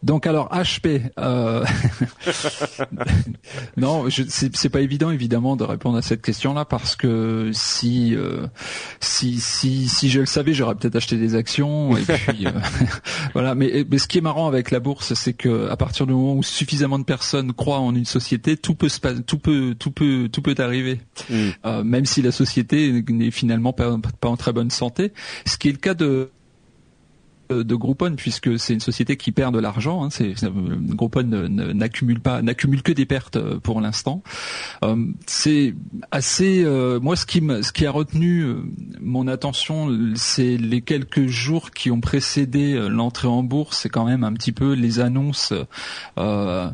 [0.03, 1.65] Donc alors HP, euh...
[3.77, 8.47] non, je- c'est pas évident évidemment de répondre à cette question-là parce que si euh,
[9.01, 12.51] si si si je le savais, j'aurais peut-être acheté des actions et puis euh,
[13.35, 13.55] voilà.
[13.55, 16.35] Mais, mais ce qui est marrant avec la bourse, c'est que à partir du moment
[16.35, 20.29] où suffisamment de personnes croient en une société, tout peut se tout peut tout peut
[20.31, 21.01] tout peut arriver.
[21.29, 21.49] Mm.
[21.67, 25.13] Euh, même si la société n'est finalement pas, pas en très bonne santé,
[25.45, 26.31] ce qui est le cas de
[27.51, 30.05] de Groupon puisque c'est une société qui perd de l'argent.
[30.05, 34.23] Hein, c'est- Groupon n'accumule pas, n'accumule que des pertes euh, pour l'instant.
[34.85, 34.97] Euh,
[35.27, 35.75] c'est
[36.11, 36.63] assez.
[36.65, 38.63] euh, moi, ce qui me, ce qui a retenu euh,
[39.01, 43.79] mon attention, c'est les quelques jours qui ont précédé euh, l'entrée en bourse.
[43.79, 45.53] C'est quand même un petit peu les annonces.
[46.19, 46.71] euh,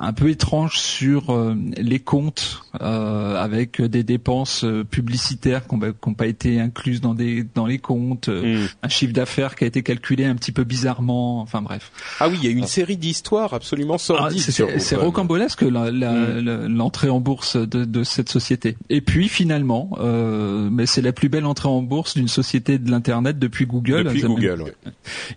[0.00, 6.14] un peu étranges sur euh, les comptes euh, avec des dépenses euh, publicitaires qui n'ont
[6.14, 8.68] pas été incluses dans des dans les comptes, euh, Mm.
[8.82, 11.90] un chiffre d'affaires qui a été calculé un petit peu bizarrement, enfin bref.
[12.20, 15.62] Ah oui, il y a une série d'histoires absolument Ah, sordides c'est- sur c'est rocambolesque
[15.62, 15.68] Mm.
[15.68, 18.76] la- l'entrée en bourse de, de cette société.
[18.90, 22.90] Et puis finalement, euh, mais c'est la plus belle entrée en bourse d'une société de
[22.90, 24.04] l'internet depuis Google.
[24.04, 24.62] Depuis Ils ont même- Google.
[24.62, 24.74] ouais.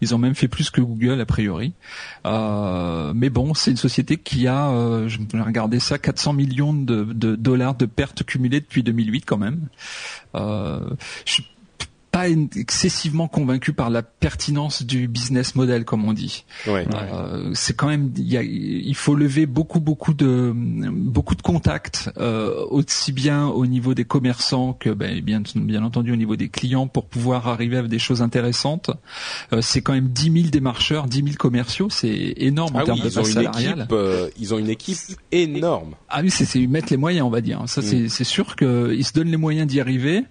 [0.02, 1.74] ils ont même fait plus que Google a priori.
[2.26, 6.74] Euh, mais bon, c'est une société qui a, euh, je vais regarder ça, 400 millions
[6.74, 9.68] de, de dollars de pertes cumulées depuis 2008 quand même.
[10.36, 10.90] Euh,
[12.22, 16.46] pas excessivement convaincu par la pertinence du business model, comme on dit.
[16.68, 16.86] Ouais.
[16.94, 21.42] Euh, c'est quand même, il, y a- il faut lever beaucoup, beaucoup de, beaucoup de
[21.42, 26.36] contacts, euh, aussi bien au niveau des commerçants que, ben, bien, bien entendu, au niveau
[26.36, 28.92] des clients pour pouvoir arriver à des choses intéressantes.
[29.54, 33.00] Euh, c'est quand même 10 000 démarcheurs, 10 000 commerciaux, c'est énorme en Ah termes
[33.04, 33.80] oui, de masse une salariale.
[33.80, 34.98] équipe, euh, ils ont une équipe
[35.32, 35.96] énorme.
[36.10, 37.62] Ah oui, c'est c'est mettre les moyens, on va dire.
[37.68, 37.84] Ça, Mm.
[37.86, 40.24] c'est c'est sûr qu'ils se donnent les moyens d'y arriver.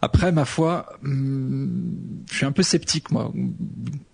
[0.00, 1.90] Après, ma foi, hum,
[2.30, 3.32] je suis un peu sceptique, moi,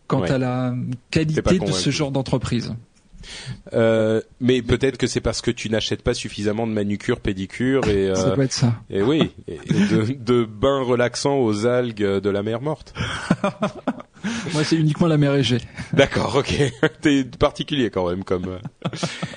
[0.06, 0.30] quant Ouais.
[0.30, 0.74] à la
[1.10, 2.74] qualité de ce genre d'entreprise.
[3.72, 8.14] Euh, mais peut-être que c'est parce que tu n'achètes pas suffisamment de manucure, pédicure et,
[8.14, 8.74] Ça euh, doit être ça.
[8.90, 12.92] et oui, et de, de bains relaxants aux algues de la mer morte.
[14.52, 15.60] Moi, c'est uniquement la mer Égée.
[15.94, 16.54] D'accord, ok.
[17.00, 18.44] T'es particulier quand même, comme.
[18.46, 18.88] euh,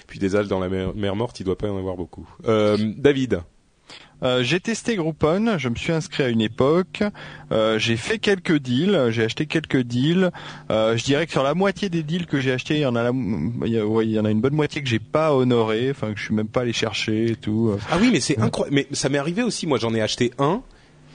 [0.07, 2.27] Puis des algues dans la mer, mer morte, il doit pas y en avoir beaucoup.
[2.45, 3.41] Euh, David.
[4.23, 7.03] Euh, j'ai testé Groupon, je me suis inscrit à une époque,
[7.51, 10.31] euh, j'ai fait quelques deals, j'ai acheté quelques deals.
[10.71, 12.95] Euh, je dirais que sur la moitié des deals que j'ai achetés, il y en
[12.95, 13.71] a, la- il
[14.31, 17.31] une bonne moitié que j'ai pas honoré, enfin que je suis même pas allé chercher
[17.31, 17.71] et tout.
[17.91, 18.75] Ah oui, mais c'est incroyable.
[18.75, 19.67] Mais ça m'est arrivé aussi.
[19.67, 20.61] Moi, j'en ai acheté un.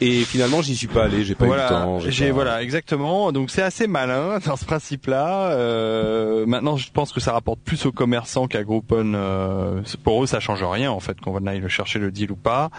[0.04, 1.24] Et finalement, j'y suis pas allé.
[1.24, 1.98] J'ai pas eu le temps.
[2.00, 3.32] j'ai pas- voilà exactement.
[3.32, 5.50] Donc c'est assez malin dans ce principe-là.
[5.52, 9.12] Euh, maintenant, je pense que ça rapporte plus aux commerçants qu'à Groupon.
[9.14, 12.36] Euh, pour eux, ça change rien en fait qu'on aille le chercher le deal ou
[12.36, 12.70] pas.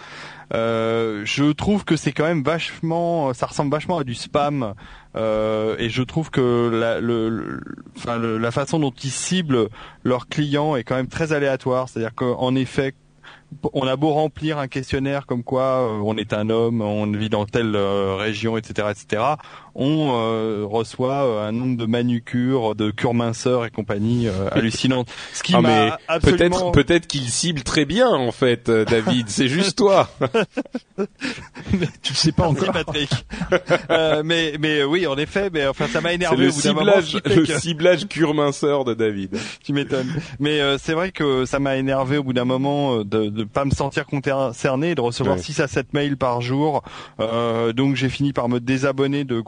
[0.52, 4.74] Euh, je trouve que c'est quand même vachement, ça ressemble vachement à du spam.
[5.16, 7.60] Euh, et je trouve que la, le, le-
[7.96, 9.68] enfin, le- la façon dont ils ciblent
[10.02, 11.88] leurs clients est quand même très aléatoire.
[11.88, 12.94] C'est-à-dire qu'en effet,
[13.72, 17.28] on a beau remplir un questionnaire comme quoi euh, on est un homme, on vit
[17.28, 19.22] dans telle euh, région, etc., etc.
[19.74, 25.08] On euh, reçoit euh, un nombre de manucures, de cure minceurs et compagnie euh, hallucinantes.
[25.32, 26.70] Ce qui Ah, mais m'a absolument...
[26.70, 29.28] peut-être peut-être qu'il cible très bien en fait, euh, David.
[29.28, 30.08] c'est juste toi.
[32.02, 32.72] Tu le sais pas encore.
[32.72, 33.10] Patrick.
[33.90, 36.62] Euh, mais mais oui, en effet, mais enfin ça m'a C'est énervé le au bout
[36.62, 36.92] d'un moment.
[37.00, 39.36] ciblage, fait le que- ciblage cure minceur de David.
[39.62, 40.08] tu m'étonnes.
[40.38, 43.44] Mais euh, c'est vrai que ça m'a énervé au bout d'un moment euh, de ne
[43.44, 45.42] pas me sentir concerné et de recevoir Ouais.
[45.42, 46.82] 6 à 7 mails par jour.
[47.18, 49.40] Euh, donc j'ai fini par me désabonner de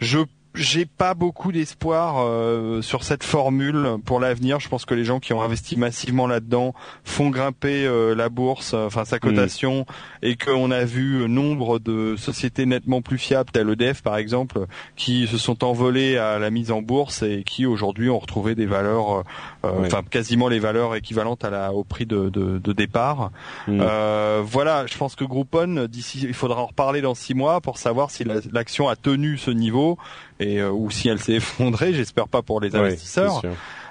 [0.00, 0.18] Je
[0.54, 4.58] j'ai pas beaucoup d'espoir euh, sur cette formule pour l'avenir.
[4.58, 6.74] Je pense que les gens qui ont investi massivement là-dedans
[7.04, 9.86] font grimper euh, la bourse, euh, enfin sa cotation,
[10.22, 15.26] et qu'on a vu nombre de sociétés nettement plus fiables, telles EDF par exemple, qui
[15.28, 19.10] se sont envolées à la mise en bourse et qui aujourd'hui ont retrouvé des valeurs,
[19.18, 19.22] euh,
[19.66, 19.86] euh, Ouais.
[19.86, 23.30] enfin quasiment les valeurs équivalentes à la au prix de, de, de départ.
[23.68, 23.78] Mm.
[23.80, 27.78] Euh, voilà, je pense que Groupon, d'ici, il faudra en reparler dans six mois pour
[27.78, 29.96] savoir si la- l'action a tenu ce niveau
[30.40, 31.94] et euh, ou si elle s'est effondrée.
[31.94, 33.42] J'espère pas pour les investisseurs.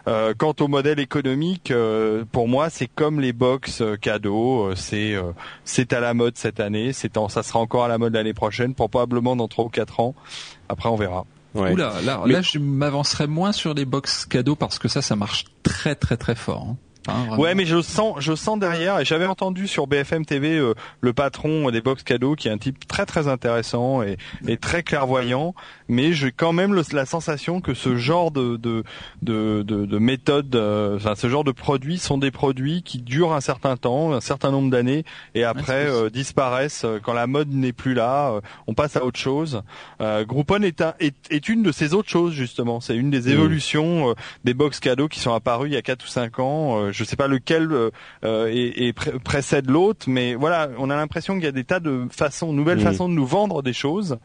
[0.08, 4.70] Euh, quant au modèle économique, euh, pour moi, c'est comme les box euh, cadeaux.
[4.70, 5.32] euh, c'est euh,
[5.66, 6.93] c'est à la mode cette année.
[6.93, 10.00] C'est en- ça sera encore à la mode l'année prochaine, probablement dans trois ou quatre
[10.00, 10.16] ans.
[10.68, 11.26] Après, on verra.
[11.54, 11.74] Ouais.
[11.74, 15.16] Oula, là, Mais- là, je m'avancerai moins sur les box cadeaux parce que ça, ça
[15.16, 16.66] marche très très très fort.
[16.70, 16.78] hein.
[17.08, 17.38] Hein.
[17.38, 21.14] Ouais, mais je sens, je sens derrière, et j'avais entendu sur BFM TV euh, le
[21.14, 25.56] patron des box cadeaux, qui est un type très très intéressant et, et très clairvoyant,
[25.89, 28.83] mais j'ai quand même le- la sensation que ce genre de de
[29.21, 33.33] de, de, de méthode, euh, enfin ce genre de produits sont des produits qui durent
[33.33, 35.03] un certain temps, un certain nombre d'années,
[35.35, 38.39] et après euh, disparaissent euh, quand la mode n'est plus là.
[38.67, 39.61] on passe à autre chose.
[39.99, 42.79] Groupon est, un, est est une de ces autres choses justement.
[42.79, 43.29] C'est une des Mm.
[43.31, 44.15] évolutions
[44.45, 46.91] des box cadeaux qui sont apparus il y a quatre ou cinq ans.
[46.91, 47.69] Je sais pas lequel
[48.23, 51.79] est- est pré- précède l'autre, mais voilà, on a l'impression qu'il y a des tas
[51.79, 52.83] de façons, nouvelles Mm.
[52.83, 54.17] façons de nous vendre des choses.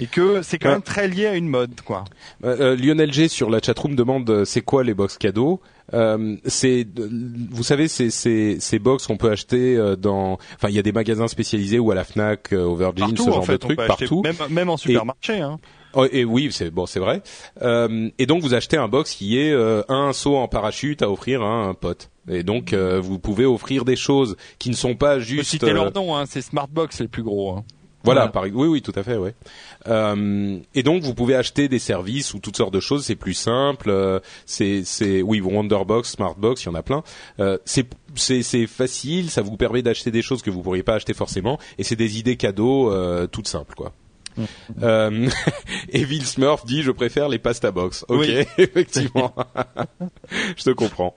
[0.00, 0.74] Et que c'est quand Ouais.
[0.76, 2.04] même très lié à une mode, quoi.
[2.42, 5.60] Euh, euh, Lionel G sur la chatroom demande euh, c'est quoi les box cadeaux.
[5.92, 6.86] Euh, c'est,
[7.50, 10.92] vous savez, c'est ces ces box qu'on peut acheter dans, enfin il y a des
[10.92, 13.78] magasins spécialisés ou à la Fnac, au Virgin, Partout, ce genre en fait, de trucs
[13.80, 14.22] on peut acheter, partout.
[14.22, 15.40] même, même en supermarché.
[15.40, 15.58] Hein.
[15.94, 17.20] Oh, et oui, c'est bon, c'est vrai.
[17.62, 21.10] Euh, et donc vous achetez un box qui est euh, un saut en parachute à
[21.10, 22.10] offrir à un pote.
[22.28, 25.50] Et donc euh, vous pouvez offrir des choses qui ne sont pas juste.
[25.50, 27.50] citer euh, leur nom, hein, c'est Smartbox les plus gros.
[27.56, 27.64] Hein.
[28.04, 29.34] Voilà, par- oui, oui, tout à fait, ouais.
[29.86, 33.04] Euh, et donc vous pouvez acheter des services ou toutes sortes de choses.
[33.04, 33.90] C'est plus simple.
[33.90, 37.02] euh, c'est, c'est, oui, Wonderbox, Smartbox, il y en a plein.
[37.40, 39.30] Euh, c'est, c'est, c'est facile.
[39.30, 41.58] Ça vous permet d'acheter des choses que vous pourriez pas acheter forcément.
[41.78, 43.92] Et c'est des idées cadeaux euh, toutes simples, quoi.
[44.82, 45.28] Euh,
[45.92, 48.04] Evil Smurf dit je préfère les pasta box.
[48.08, 48.44] Ok, Oui.
[48.58, 49.34] effectivement,
[50.56, 51.16] je te comprends.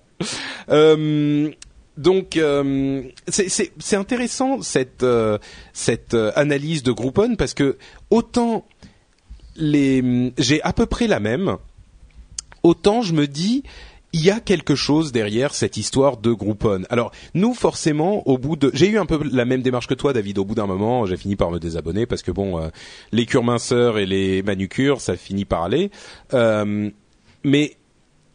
[0.69, 1.49] Euh,
[1.97, 5.37] donc euh, c'est intéressant cette euh,
[5.73, 7.77] cette euh, analyse de Groupon parce que
[8.09, 8.65] autant
[9.55, 11.57] les j'ai à peu près la même
[12.63, 13.63] autant je me dis
[14.15, 16.83] il y a quelque chose derrière cette histoire de Groupon.
[16.89, 20.13] Alors nous forcément au bout de j'ai eu un peu la même démarche que toi
[20.13, 22.69] David au bout d'un moment j'ai fini par me désabonner parce que bon euh,
[23.11, 25.91] les cures minceurs et les manucures ça finit par aller
[26.33, 26.89] Euh,
[27.43, 27.75] mais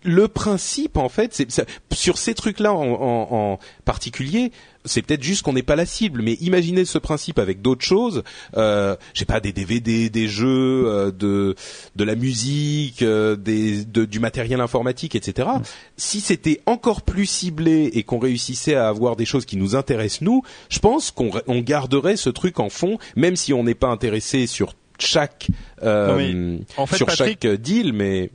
[0.04, 1.48] le principe, en fait, c'est
[1.92, 4.52] sur ces trucs-là en, en- en particulier,
[4.84, 6.22] c'est peut-être juste qu'on n'est pas la cible.
[6.22, 8.22] Mais imaginez ce principe avec d'autres choses.
[8.56, 11.56] Euh, j'ai pas des DVD, des jeux, euh, de
[11.96, 15.48] de la musique, euh, des de- du matériel informatique, etc.
[15.96, 20.22] Si c'était encore plus ciblé et qu'on réussissait à avoir des choses qui nous intéressent
[20.22, 23.88] nous, je pense qu'on on garderait ce truc en fond, même si on n'est pas
[23.88, 25.48] intéressé sur chaque
[25.82, 28.30] euh, en fait, sur Patrick, chaque deal, mais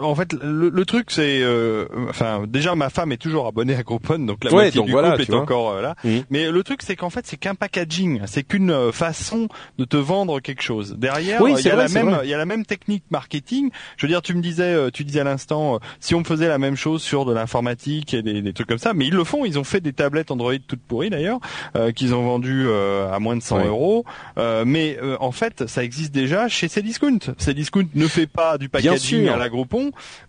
[0.00, 3.82] en fait, le, le truc, c'est, euh, enfin, déjà ma femme est toujours abonnée à
[3.82, 5.42] Groupon, donc la Ouais, moitié donc du voilà, couple tu est vois.
[5.42, 5.94] encore euh, là.
[6.04, 6.22] Mhm.
[6.30, 9.48] Mais le truc, c'est qu'en fait, c'est qu'un packaging, c'est qu'une euh, façon
[9.78, 10.94] de te vendre quelque chose.
[10.98, 13.70] Derrière, euh, il y a vrai, la même, il y a la même technique marketing.
[13.96, 16.48] Je veux dire, tu me disais, euh, tu disais à l'instant, euh, si on faisait
[16.48, 19.24] la même chose sur de l'informatique et des, des trucs comme ça, mais ils le
[19.24, 19.44] font.
[19.44, 21.38] Ils ont fait des tablettes Android toutes pourries d'ailleurs,
[21.76, 23.66] euh, qu'ils ont vendues euh, à moins de 100 Ouais.
[23.66, 24.04] euros.
[24.38, 27.18] Euh, mais euh, en fait, ça existe déjà chez Cdiscount.
[27.38, 29.48] Cdiscount ne fait pas du packaging à la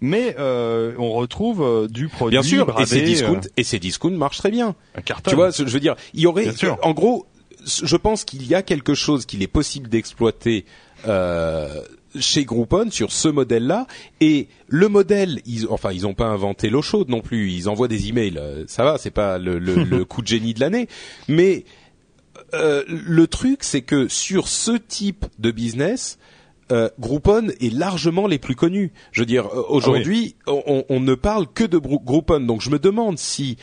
[0.02, 3.64] Mais euh, on retrouve euh, du produit Bien sûr, et bravé, ces discounts euh, et
[3.64, 4.76] ces discounts marchent très bien.
[4.96, 5.30] un carton.
[5.30, 6.48] Tu vois, je veux dire, il y aurait,
[6.82, 7.26] en gros,
[7.66, 10.66] je pense qu'il y a quelque chose qu'il est possible d'exploiter
[11.08, 11.82] euh,
[12.20, 13.88] chez Groupon sur ce modèle-là.
[14.22, 17.52] Et le modèle, ils, enfin, ils n'ont pas inventé l'eau chaude non plus.
[17.52, 20.60] Ils envoient des emails, ça va, c'est pas le, le, le coup de génie de
[20.60, 20.88] l'année.
[21.28, 21.66] Mais
[22.54, 26.18] euh, le truc, c'est que sur ce type de business,
[26.72, 28.92] euh, Groupon est largement les plus connus.
[29.12, 32.40] Je veux dire, euh, aujourd'hui, on, on ne parle que de Groupon.
[32.42, 33.58] Donc, je me demande si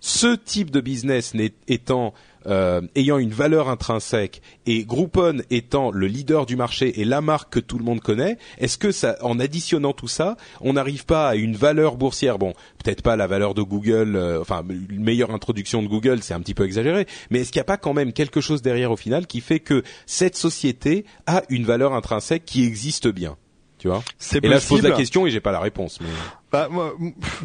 [0.00, 2.12] ce type de business n'est- étant
[2.46, 7.54] euh, ayant une valeur intrinsèque et Groupon étant le leader du marché et la marque
[7.54, 11.28] que tout le monde connaît, est-ce que ça, en additionnant tout ça, on n'arrive pas
[11.28, 12.38] à une valeur boursière?
[12.38, 16.34] Bon, peut-être pas la valeur de Google, euh, enfin une meilleure introduction de Google, c'est
[16.34, 18.90] un petit peu exagéré, mais est-ce qu'il n'y a pas quand même quelque chose derrière
[18.90, 23.36] au final qui fait que cette société a une valeur intrinsèque qui existe bien?
[23.84, 26.00] Tu vois C'est Et là, je pose la question et j'ai pas la réponse.
[26.00, 26.06] Mais...
[26.50, 26.94] Bah, moi,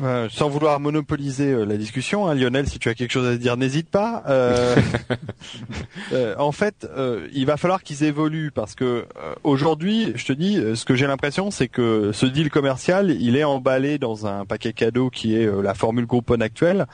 [0.03, 3.35] euh, sans vouloir monopoliser euh, la discussion, hein, Lionel, si tu as quelque chose à
[3.35, 4.23] dire, n'hésite pas.
[4.29, 4.73] Euh,
[6.13, 9.05] euh, en fait, euh, il va falloir qu'ils évoluent parce que euh,
[9.43, 13.43] aujourd'hui, je te dis, ce que j'ai l'impression, c'est que ce deal commercial, il est
[13.43, 16.87] emballé dans un paquet cadeau qui est la formule Groupon actuelle.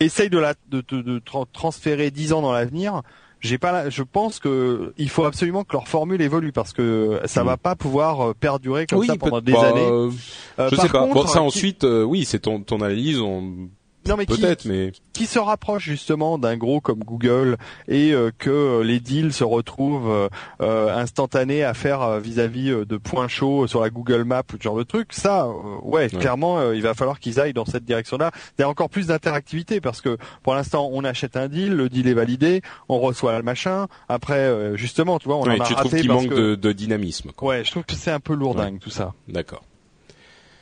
[0.00, 3.02] Essaye de la de, de- de tra- transférer 10 ans dans l'avenir.
[3.40, 7.20] J'ai pas, la- je pense que il faut absolument que leur formule évolue parce que
[7.26, 9.80] ça va pas pouvoir euh, perdurer comme ça pendant des années.
[9.86, 10.10] euh,
[10.58, 11.00] Euh, je par sais pas.
[11.02, 13.20] contre, Bon, ça qui- ensuite, euh, oui, c'est ton ton analyse.
[13.20, 13.68] On...
[14.06, 17.56] non mais qui, mais qui se rapproche justement d'un gros comme Google
[17.88, 20.28] et euh, que euh, les deals se retrouvent euh,
[20.62, 24.62] euh, instantanés à faire euh, vis-à-vis de points chauds sur la Google Map ou ce
[24.62, 27.84] genre de truc, ça, euh, ouais, clairement, euh, il va falloir qu'ils aillent dans cette
[27.84, 28.30] direction-là.
[28.58, 31.88] Il y a encore plus d'interactivité parce que pour l'instant, on achète un deal, le
[31.88, 33.88] deal est validé, on reçoit le machin.
[34.08, 36.30] Après, euh, justement, tu vois, on Ouais, en a tu trouves raté qu'il parce manque
[36.30, 36.34] que...
[36.50, 37.32] de, de dynamisme.
[37.36, 37.48] Quoi.
[37.48, 39.12] Ouais, je trouve que c'est un peu lourdingue tout ça.
[39.28, 39.62] D'accord.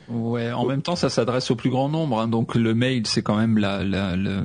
[0.09, 2.19] Ouais, en même temps, ça s'adresse au plus grand nombre.
[2.21, 2.27] hein.
[2.27, 4.39] donc le mail, c'est quand même la, la- le,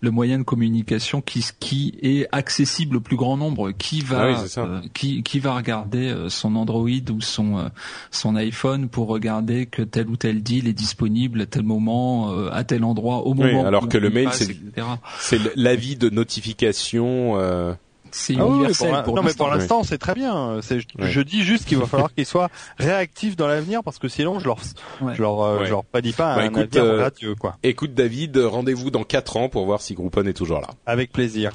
[0.00, 3.70] le moyen de communication qui, qui est accessible au plus grand nombre.
[3.70, 7.68] Qui va, Ah oui, euh, qui, qui va regarder euh, son Android ou son euh,
[8.10, 12.50] son iPhone pour regarder que tel ou tel deal est disponible à tel moment, euh,
[12.52, 13.64] à tel endroit, au Oui, moment.
[13.64, 17.34] alors où que le il mail, c'est- l'avis de notification.
[17.38, 17.74] Euh...
[18.18, 19.82] C'est Ah oui, oui, universel pour la- pour non mais pour l'instant.
[19.84, 20.60] c'est très bien.
[20.62, 20.78] C'est.
[20.98, 22.48] Je dis juste qu'il va falloir qu'ils soient
[22.78, 24.56] réactifs dans l'avenir parce que sinon je leur,
[25.02, 25.14] Ouais.
[25.14, 25.66] je leur, euh, Ouais.
[25.66, 27.58] je leur pas dis pas Bah, un écoute, avenir euh, radieux quoi.
[27.62, 30.68] Écoute David, rendez-vous dans quatre ans pour voir si Groupon est toujours là.
[30.86, 31.52] Avec plaisir.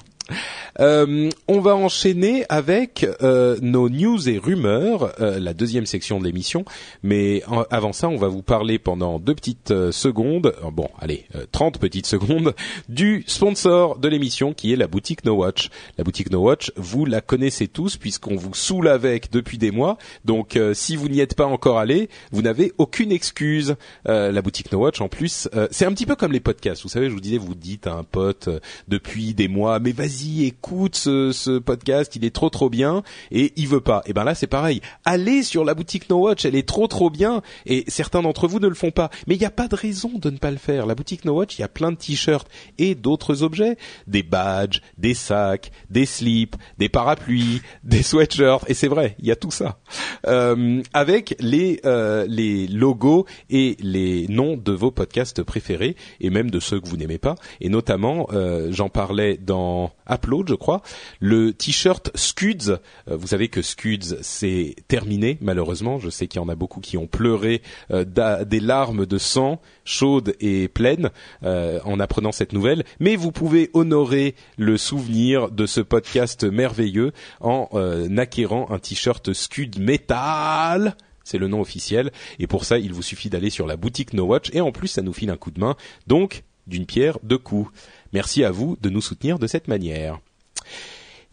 [0.79, 6.25] Euh, on va enchaîner avec euh, nos news et rumeurs, euh, la deuxième section de
[6.25, 6.65] l'émission.
[7.03, 11.25] Mais en- avant ça, on va vous parler pendant deux petites euh, secondes, bon, allez,
[11.35, 12.53] euh, 30 petites secondes,
[12.89, 15.69] du sponsor de l'émission qui est la boutique No Watch.
[15.97, 19.97] La boutique No Watch, vous la connaissez tous puisqu'on vous saoule avec depuis des mois.
[20.25, 23.75] Donc, si vous n'y êtes pas encore allé, vous n'avez aucune excuse.
[24.05, 26.83] La boutique No Watch, en plus, c'est un petit peu comme les podcasts.
[26.83, 28.49] Vous savez, je vous disais, vous dites à un pote
[28.87, 33.67] depuis des mois, mais vas-y, écoute ce, podcast, il est trop trop bien, et il
[33.67, 34.01] veut pas.
[34.05, 34.81] Et ben là, c'est pareil.
[35.05, 38.59] Allez sur la boutique No Watch, elle est trop trop bien, et certains d'entre vous
[38.59, 39.09] ne le font pas.
[39.27, 40.85] Mais il n'y a pas de raison de ne pas le faire.
[40.85, 42.47] La boutique No Watch, il y a plein de t-shirts
[42.77, 48.87] et d'autres objets, des badges, des sacs, des slips, des parapluies, des sweatshirts, et c'est
[48.87, 49.79] vrai, il y a tout ça.
[50.27, 56.51] Euh, avec les euh, les logos et les noms de vos podcasts préférés et même
[56.51, 60.81] de ceux que vous n'aimez pas et notamment euh, j'en parlais dans Upload je crois.
[61.19, 62.71] Le t-shirt Scuds
[63.07, 65.99] euh, vous savez que Scuds c'est terminé malheureusement.
[65.99, 68.05] Je sais qu'il y en a beaucoup qui ont pleuré euh,
[68.45, 71.09] des larmes de sang chaudes et pleines
[71.43, 72.83] euh, en apprenant cette nouvelle.
[72.99, 77.69] Mais vous pouvez honorer le souvenir de ce podcast merveilleux en
[78.17, 80.95] acquérant un t-shirt Scud Metal.
[81.23, 82.11] C'est le nom officiel.
[82.39, 84.49] Et pour ça il vous suffit d'aller sur la boutique No Watch.
[84.53, 85.75] Et en plus ça nous file un coup de main
[86.07, 87.71] donc d'une pierre deux coups
[88.13, 90.19] merci à vous de nous soutenir de cette manière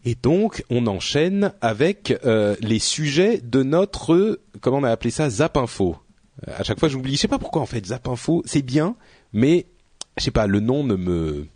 [0.05, 5.29] et donc on enchaîne avec euh, les sujets de notre comment on a appelé ça
[5.31, 5.97] Zap Info
[6.47, 8.95] Euh, à chaque fois j'oublie je sais pas pourquoi en fait Zap Info c'est bien
[9.33, 9.67] mais
[10.17, 11.47] je sais pas le nom ne me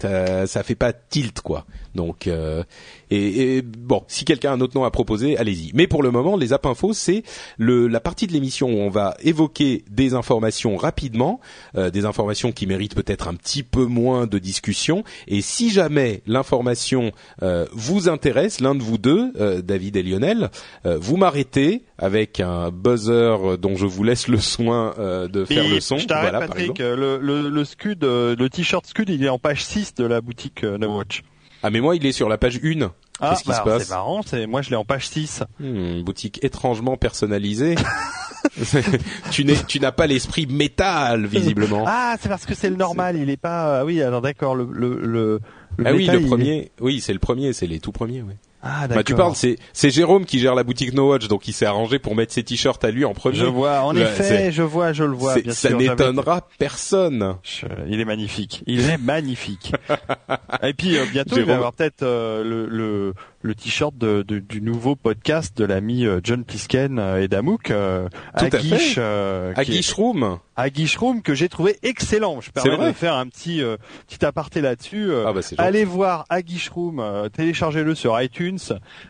[0.00, 1.66] Ça, ça fait pas tilt quoi.
[1.94, 2.62] Donc euh,
[3.10, 5.70] et, et, bon, si quelqu'un a un autre nom à proposer, allez-y.
[5.74, 7.22] Mais pour le moment, les app infos, c'est
[7.56, 11.40] le la partie de l'émission où on va évoquer des informations rapidement,
[11.76, 15.04] euh, des informations qui méritent peut-être un petit peu moins de discussion.
[15.26, 17.12] Et si jamais l'information
[17.42, 20.50] euh, vous intéresse, l'un de vous deux, euh, David et Lionel,
[20.86, 25.64] euh, vous m'arrêtez avec un buzzer dont je vous laisse le soin euh, de faire
[25.64, 25.98] Et le son.
[25.98, 26.70] Je Voilà, par Patrick.
[26.80, 27.00] exemple.
[27.00, 30.62] Le, le, le Scud, le t-shirt Scud, il est en page 6 de la boutique
[30.62, 31.22] No Watch.
[31.62, 32.90] Ah mais moi, il est sur la page 1.
[33.20, 34.20] Ah, Qu'est-ce qui bah, se passe c'est marrant.
[34.24, 35.42] C'est moi, je l'ai en page 6.
[35.58, 37.74] Hmm, boutique étrangement personnalisée.
[39.30, 41.84] tu n'es, tu n'as pas l'esprit métal visiblement.
[41.86, 43.16] Ah, c'est parce que c'est le normal.
[43.16, 43.80] Il est pas.
[43.80, 44.54] ah oui, alors d'accord.
[44.54, 45.40] Le le le.
[45.76, 46.72] le ah oui, le est- premier.
[46.80, 48.22] Oui, c'est le premier, c'est les tout premiers.
[48.22, 48.36] Ouais.
[48.62, 51.52] Ah Bah, tu parles, c'est c'est Jérôme qui gère la boutique No Watch, donc il
[51.52, 53.36] s'est arrangé pour mettre ses t-shirts à lui en premier.
[53.36, 53.80] Je vois.
[53.82, 55.36] En effet, je vois, je le vois.
[55.38, 57.36] Bien ça n'étonnera personne.
[57.44, 58.64] Je- Il est magnifique.
[58.66, 59.72] Il est magnifique.
[60.62, 63.14] Et puis euh, bientôt, il va y avoir peut-être euh, le, le,
[63.48, 67.70] le t-shirt de, de- du nouveau podcast de l'ami euh, John Plisken euh, et Damouk,
[67.70, 69.54] euh, Aguish, euh,
[69.96, 70.38] Room.
[70.54, 72.40] Aguish Room que j'ai trouvé excellent.
[72.42, 73.76] Je permets de faire un petit euh,
[74.06, 75.10] petit aparté là-dessus.
[75.10, 75.40] Euh, Ah bah.
[75.56, 78.58] Allez voir Aguish Room, euh, téléchargez-le sur iTunes.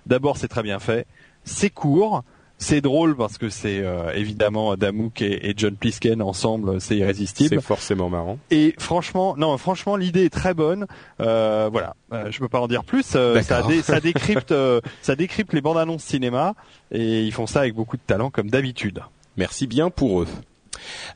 [0.06, 1.06] D'abord, c'est très bien fait.
[1.42, 2.22] C'est court.
[2.60, 7.50] C'est drôle parce que c'est euh, évidemment Damouk et, et John Plisken ensemble, c'est irrésistible.
[7.50, 8.38] C'est forcément marrant.
[8.50, 10.86] Et franchement, non, franchement, l'idée est très bonne.
[11.20, 13.12] Euh, voilà, euh, je peux pas en dire plus.
[13.14, 16.54] Euh, ça, dé- ça décrypte, euh, ça décrypte les bandes annonces cinéma
[16.90, 19.02] et ils font ça avec beaucoup de talent comme d'habitude.
[19.36, 20.26] Merci bien pour eux.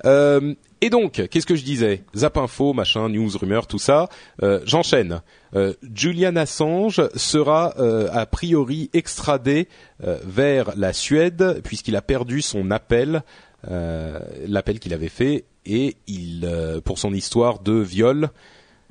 [0.05, 4.09] Euh, et donc, qu'est-ce que je disais Zap info, machin, news, rumeurs, tout ça.
[4.43, 5.23] Euh, J'enchaîne.
[5.55, 9.69] Euh, Julian Assange sera euh, a priori extradé
[10.05, 13.23] euh, vers la Suède puisqu'il a perdu son appel,
[13.71, 18.29] euh, l'appel qu'il avait fait, et il euh, pour son histoire de viol,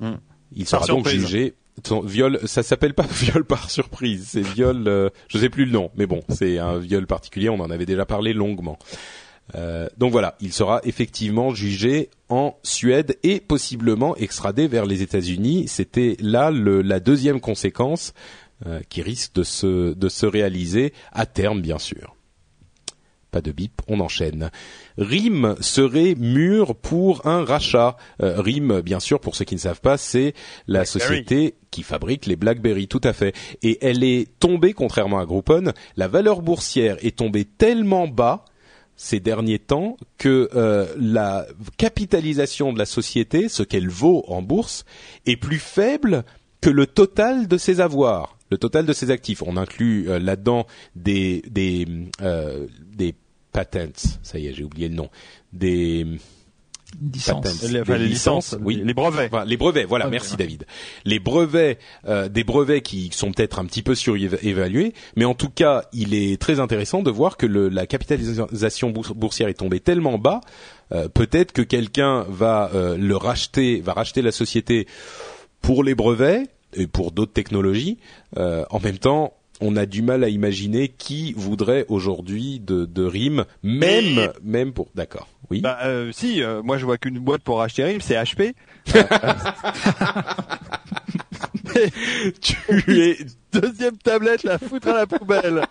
[0.00, 0.16] Hmm.
[0.56, 1.54] il sera donc jugé.
[1.86, 4.84] Son viol, ça s'appelle pas viol par surprise, c'est viol.
[4.88, 7.48] euh, je sais plus le nom, mais bon, c'est un viol particulier.
[7.48, 8.78] On en avait déjà parlé longuement.
[9.54, 15.66] Euh, donc voilà, il sera effectivement jugé en Suède et possiblement extradé vers les États-Unis.
[15.68, 18.14] C'était là le- la deuxième conséquence
[18.66, 22.14] euh, qui risque de se, de se réaliser à terme, bien sûr.
[23.32, 24.50] Pas de bip, on enchaîne.
[24.98, 27.96] RIM serait mûr pour un rachat.
[28.22, 30.34] Euh, RIM, bien sûr, pour ceux qui ne savent pas, c'est
[30.68, 33.34] la société qui fabrique les BlackBerry, tout à fait.
[33.62, 38.44] Et elle est tombée, contrairement à Groupon, la valeur boursière est tombée tellement bas
[38.96, 44.84] ces derniers temps que euh, la capitalisation de la société, ce qu'elle vaut en bourse,
[45.26, 46.24] est plus faible
[46.60, 49.42] que le total de ses avoirs, le total de ses actifs.
[49.42, 51.86] On inclut euh, là-dedans des des
[52.20, 53.14] euh, des
[53.52, 55.10] patents, ça y est, j'ai oublié le nom,
[55.52, 56.06] des
[57.00, 57.62] Licence.
[57.70, 59.30] Les, enfin, des les licences, oui, les brevets.
[59.32, 60.36] Enfin, les brevets, voilà, merci.
[60.36, 60.66] David.
[61.04, 65.48] Les brevets, euh, des brevets qui sont peut-être un petit peu surévalués, mais en tout
[65.48, 69.80] cas, il est très intéressant de voir que le, la capitalisation bours- boursière est tombée
[69.80, 70.40] tellement bas,
[70.92, 74.86] euh, peut-être que quelqu'un va euh, le racheter, va racheter la société
[75.60, 77.98] pour les brevets et pour d'autres technologies.
[78.36, 83.04] Euh, en même temps, on a du mal à imaginer qui voudrait aujourd'hui de, de
[83.04, 84.88] RIM, même, Mais- même pour.
[84.94, 85.28] D'accord.
[85.50, 85.60] Oui.
[85.60, 88.52] Bah euh, si, euh, moi je vois qu'une boîte pour acheter RIM, c'est HP.
[92.40, 92.56] tu
[92.88, 93.16] es
[93.52, 95.62] Deuxième tablette, la foutre à la poubelle.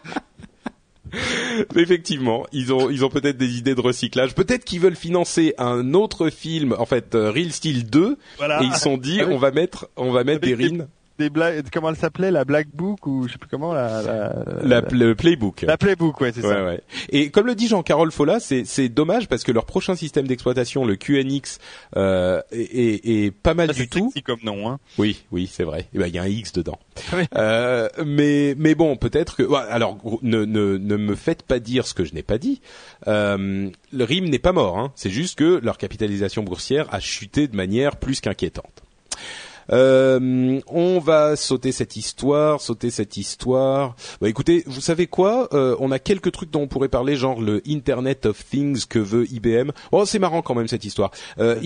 [1.76, 4.34] Effectivement, ils ont ils ont peut-être des idées de recyclage.
[4.36, 8.62] Peut-être qu'ils veulent financer un autre film, en fait euh, Real Steel 2, Voilà.
[8.62, 10.78] et ils se sont dit Avec- on va mettre on va mettre des avec des-
[10.78, 10.88] RIN,
[11.22, 14.34] Des blagues, comment elle s'appelait, la Black Book ou je sais plus comment la la,
[14.64, 15.62] la, le playbook.
[15.62, 16.66] la Playbook, ouais, c'est Ouais, ça.
[16.66, 16.82] ouais.
[17.10, 20.84] Et comme le dit Jean-Carole Folla, c'est c'est dommage parce que leur prochain système d'exploitation,
[20.84, 21.60] le QNX,
[21.96, 24.06] euh, est, pas mal Ça, du c'est tout.
[24.08, 24.80] sexy comme nom, hein.
[24.98, 25.88] Oui, oui, c'est vrai.
[25.94, 26.80] Eh ben, il y a un X dedans.
[27.36, 29.54] Euh, mais mais bon, peut-être que.
[29.70, 32.62] alors, gros, ne ne ne me faites pas dire ce que je n'ai pas dit.
[33.08, 34.78] Euh, le RIM n'est pas mort.
[34.80, 34.92] Hein.
[34.96, 38.84] C'est juste que leur capitalisation boursière a chuté de manière plus qu'inquiétante.
[39.72, 43.96] Euh, on va sauter cette histoire, sauter cette histoire.
[44.20, 47.42] Bah, écoutez, vous savez quoi Euh, On a quelques trucs dont on pourrait parler, genre
[47.42, 49.72] le Internet of Things que veut IBM.
[49.92, 51.12] Oh, c'est marrant quand même cette histoire.
[51.40, 51.60] Euh,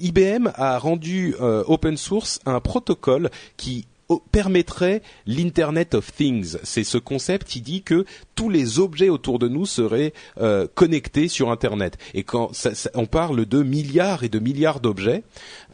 [0.00, 6.56] IBM a rendu euh, open source un protocole qui o- permettrait l'Internet of Things.
[6.62, 8.04] C'est ce concept qui dit que
[8.34, 11.98] tous les objets autour de nous seraient euh, connectés sur Internet.
[12.14, 15.22] Et quand ça- on parle de milliards et de milliards d'objets,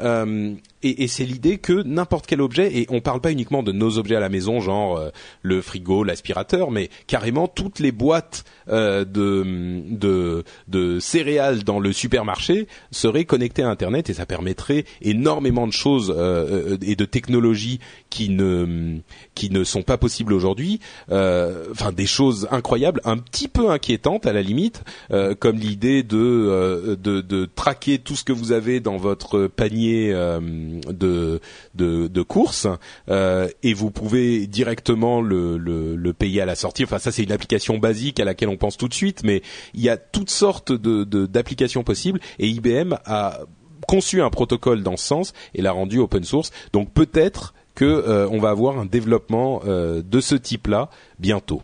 [0.01, 3.72] euh, et, et c'est l'idée que n'importe quel objet, et on parle pas uniquement de
[3.72, 5.11] nos objets à la maison, genre euh,
[5.43, 11.93] le frigo, l'aspirateur, mais carrément toutes les boîtes euh, de, de, de céréales dans le
[11.93, 17.05] supermarché seraient connectées à Internet et ça permettrait énormément de choses euh, euh, et de
[17.05, 18.99] technologies qui ne
[19.35, 20.81] qui ne sont pas possibles aujourd'hui.
[21.11, 26.03] Euh, Enfin, des choses incroyables, un petit peu inquiétantes à la limite, euh, comme l'idée
[26.03, 30.41] de, de de traquer tout ce que vous avez dans votre panier euh,
[30.89, 31.41] de
[31.75, 32.67] de, courses
[33.09, 36.85] euh, et vous pouvez directement le, le, payer à la sortie.
[36.85, 39.43] Enfin, ça c'est une application basique à laquelle on pense tout de suite, mais
[39.75, 43.41] il y a toutes sortes de de- d'applications possibles et IBM a
[43.87, 46.51] conçu un protocole dans ce sens et l'a rendu open source.
[46.73, 50.89] Donc peut-être que euh, on va avoir un développement euh, de ce type-là
[51.19, 51.62] bientôt.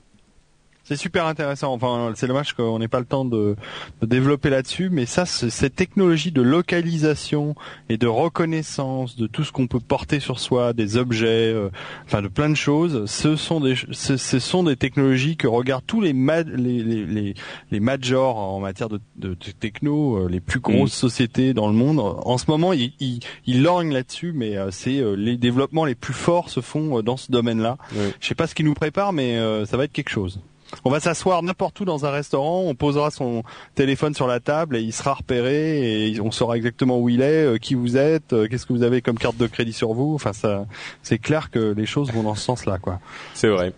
[0.92, 1.72] C'est super intéressant.
[1.72, 3.56] Enfin, c'est dommage qu'on n'ait pas le temps de,
[4.02, 7.54] de développer là-dessus, mais ça, cette technologie de localisation
[7.88, 11.70] et de reconnaissance de tout ce qu'on peut porter sur soi, des objets, euh,
[12.04, 15.86] enfin de plein de choses, ce sont des, ce, ce sont des technologies que regardent
[15.86, 17.34] tous les ma- les, les, les,
[17.70, 21.74] les majors en matière de, de, de techno, euh, les plus grosses sociétés dans le
[21.74, 22.00] monde.
[22.00, 26.12] En ce moment, ils, ils, ils lorgnent là-dessus, mais euh, c'est les développements les plus
[26.12, 27.78] forts se font dans ce domaine-là.
[27.94, 28.12] Ouais.
[28.20, 30.40] Je sais pas ce qui nous prépare, mais ça va être quelque chose.
[30.84, 33.42] On va s'asseoir n'importe où dans un restaurant, on posera son
[33.74, 37.44] téléphone sur la table et il sera repéré et on saura exactement où il est,
[37.44, 40.14] euh, qui vous êtes, euh, qu'est-ce que vous avez comme carte de crédit sur vous.
[40.14, 40.66] Enfin, ça,
[41.02, 43.00] c'est clair que les choses vont dans ce sens-là, quoi.
[43.34, 43.72] C'est vrai.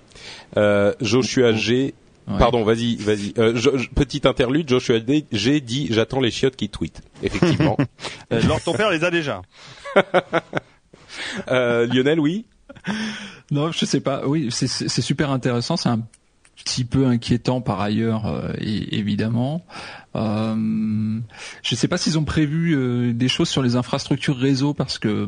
[0.57, 1.95] Euh, Joshua G.
[2.27, 2.39] Ouais.
[2.39, 3.35] Pardon, vas-y, vas-y.
[3.37, 7.03] Euh, Jo- Jo- petit interlude, Joshua D- G dit j'attends les chiottes qui tweetent.
[7.23, 7.77] Effectivement.
[8.33, 9.43] Euh, Lord ton père les a déjà.
[11.51, 12.47] euh, Lionel, oui?
[13.51, 14.27] Non, je sais pas.
[14.27, 15.77] Oui, c'est- c'est c'est super intéressant.
[15.77, 16.01] C'est un
[16.57, 19.65] petit peu inquiétant par ailleurs, euh, é- évidemment.
[20.17, 21.19] Euh,
[21.63, 25.09] je sais pas s'ils ont prévu euh, des choses sur les infrastructures réseau parce que
[25.09, 25.27] euh,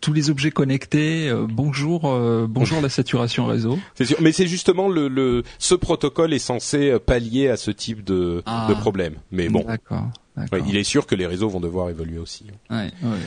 [0.00, 1.28] tous les objets connectés.
[1.28, 3.78] euh, bonjour, euh, bonjour la saturation réseau.
[3.94, 4.16] C'est sûr.
[4.20, 8.42] Mais c'est justement le, le, ce protocole est censé euh, pallier à ce type de,
[8.46, 8.66] Ah.
[8.68, 9.14] de problème.
[9.30, 10.08] Mais bon, D'accord.
[10.36, 10.58] d'accord.
[10.58, 12.46] ouais, il est sûr que les réseaux vont devoir évoluer aussi.
[12.70, 13.18] Ouais, ouais.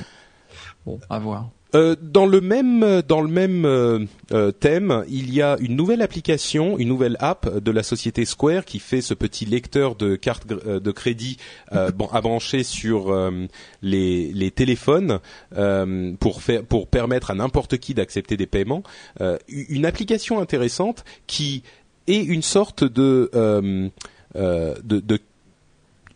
[0.85, 1.49] Bon, à voir.
[1.75, 3.99] Euh, dans le même dans le même euh,
[4.31, 8.63] euh, thème, il y a une nouvelle application, une nouvelle app de la société Square
[8.63, 11.37] qui fait ce petit lecteur de carte gr- euh, de crédit
[11.73, 13.45] euh, à brancher sur euh,
[13.81, 15.19] les, les téléphones
[15.57, 18.83] euh, pour faire pour permettre à n'importe qui d'accepter des paiements.
[19.19, 21.63] Euh, une application intéressante qui
[22.07, 23.89] est une sorte de euh,
[24.37, 25.19] euh, de, de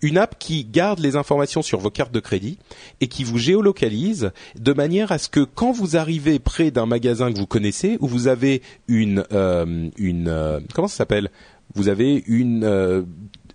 [0.02, 2.58] une app qui garde les informations sur vos cartes de crédit
[3.02, 7.32] et qui vous géolocalise de manière à ce que quand vous arrivez près d'un magasin
[7.32, 11.30] que vous connaissez où vous avez une une, une euh, comment ça s'appelle?
[11.76, 13.04] Vous avez une euh,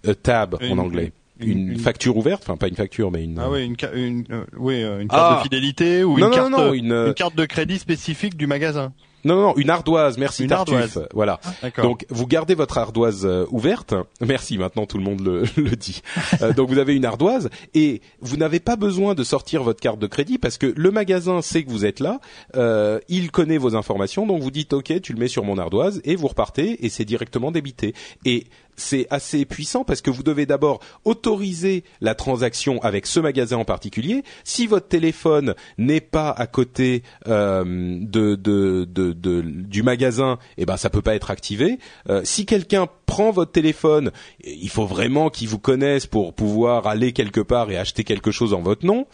[0.06, 3.50] a tab Une- en anglais une- facture ouverte enfin pas une facture mais une Ah
[3.50, 5.36] oui, une, une, euh, oui, euh, une carte Ah.
[5.38, 6.72] de fidélité ou Non, une, non, carte, non, euh,
[7.08, 8.92] une carte de crédit spécifique du magasin.
[9.24, 11.08] Non non une ardoise merci Une Tartuffe ardoise.
[11.14, 11.84] voilà D'accord.
[11.84, 13.94] Donc vous gardez votre ardoise euh, ouverte.
[14.20, 16.02] Merci, maintenant tout le monde le, le dit.
[16.42, 19.98] Euh, donc vous avez une ardoise et vous n'avez pas besoin de sortir votre carte
[19.98, 22.20] de crédit parce que le magasin sait que vous êtes là,
[22.56, 26.00] euh, il connaît vos informations, donc vous dites OK, tu le mets sur mon ardoise
[26.04, 27.94] et vous repartez et c'est directement débité.
[28.24, 28.46] Et
[28.76, 33.64] c'est assez puissant parce que vous devez d'abord autoriser la transaction avec ce magasin en
[33.64, 34.22] particulier.
[34.44, 41.14] Si votre téléphone n'est pas à côté euh, du magasin, eh ben ça peut pas
[41.14, 41.78] être activé.
[42.08, 44.10] Euh, si quelqu'un prend votre téléphone,
[44.44, 48.54] il faut vraiment qu'il vous connaisse pour pouvoir aller quelque part et acheter quelque chose
[48.54, 49.06] en votre nom.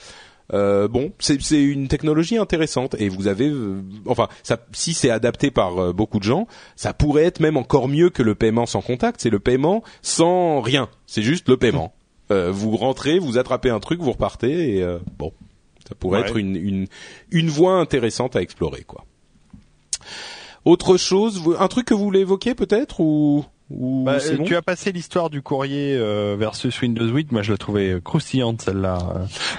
[0.53, 5.51] Euh, bon, c'est une technologie intéressante et vous avez, euh, enfin, ça, si c'est adapté
[5.51, 6.47] par euh, beaucoup de gens,
[6.77, 9.21] ça pourrait être même encore mieux que le paiement sans contact.
[9.21, 10.89] C'est le paiement sans rien.
[11.07, 11.93] C'est juste le paiement.
[12.33, 15.33] Euh, vous rentrez, vous attrapez un truc, vous repartez et euh, bon,
[15.89, 16.29] ça pourrait Ouais.
[16.29, 16.87] être une, une
[17.33, 19.05] une voie intéressante à explorer, quoi.
[20.65, 24.57] Autre chose, un truc que vous voulez évoquer peut-être ou, ou Bah, euh, bon tu
[24.57, 27.33] as passé l'histoire du courrier euh, versus Windows 8.
[27.33, 28.99] Moi, je la trouvais croustillante celle-là.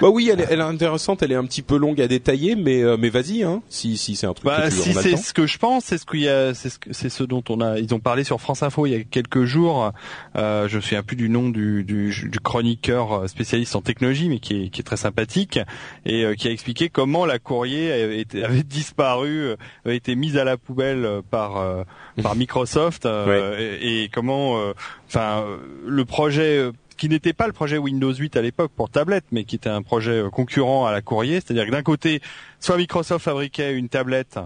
[0.01, 2.55] Bah oui, elle est, elle est intéressante, elle est un petit peu longue à détailler,
[2.55, 5.15] mais euh, mais vas-y, hein, si si c'est un truc Bah, que tu si c'est
[5.17, 7.43] ce que je pense, c'est ce qu'il y a, c'est ce, que- c'est ce dont
[7.49, 9.91] on a, ils ont parlé sur France Info il y a quelques jours.
[10.35, 14.27] Euh, je me souviens plus du nom du, du, du chroniqueur euh, spécialiste en technologie,
[14.29, 15.59] mais qui est, qui est très sympathique
[16.05, 19.51] et euh, qui a expliqué comment la courrier avait, été- avait disparu,
[19.85, 21.83] avait été mise à la poubelle par euh,
[22.21, 24.73] par Microsoft euh, et, et comment, euh,
[25.07, 26.57] enfin, euh, le projet.
[26.57, 29.71] euh, qui n'était pas le projet Windows 8 à l'époque pour tablette, mais qui était
[29.71, 32.21] un projet concurrent à la courrier, c'est-à-dire que d'un côté,
[32.59, 34.37] soit Microsoft fabriquait une tablette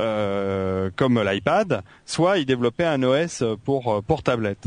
[0.00, 4.64] euh, comme l'iPad, soit il développait un OS pour pour tablette.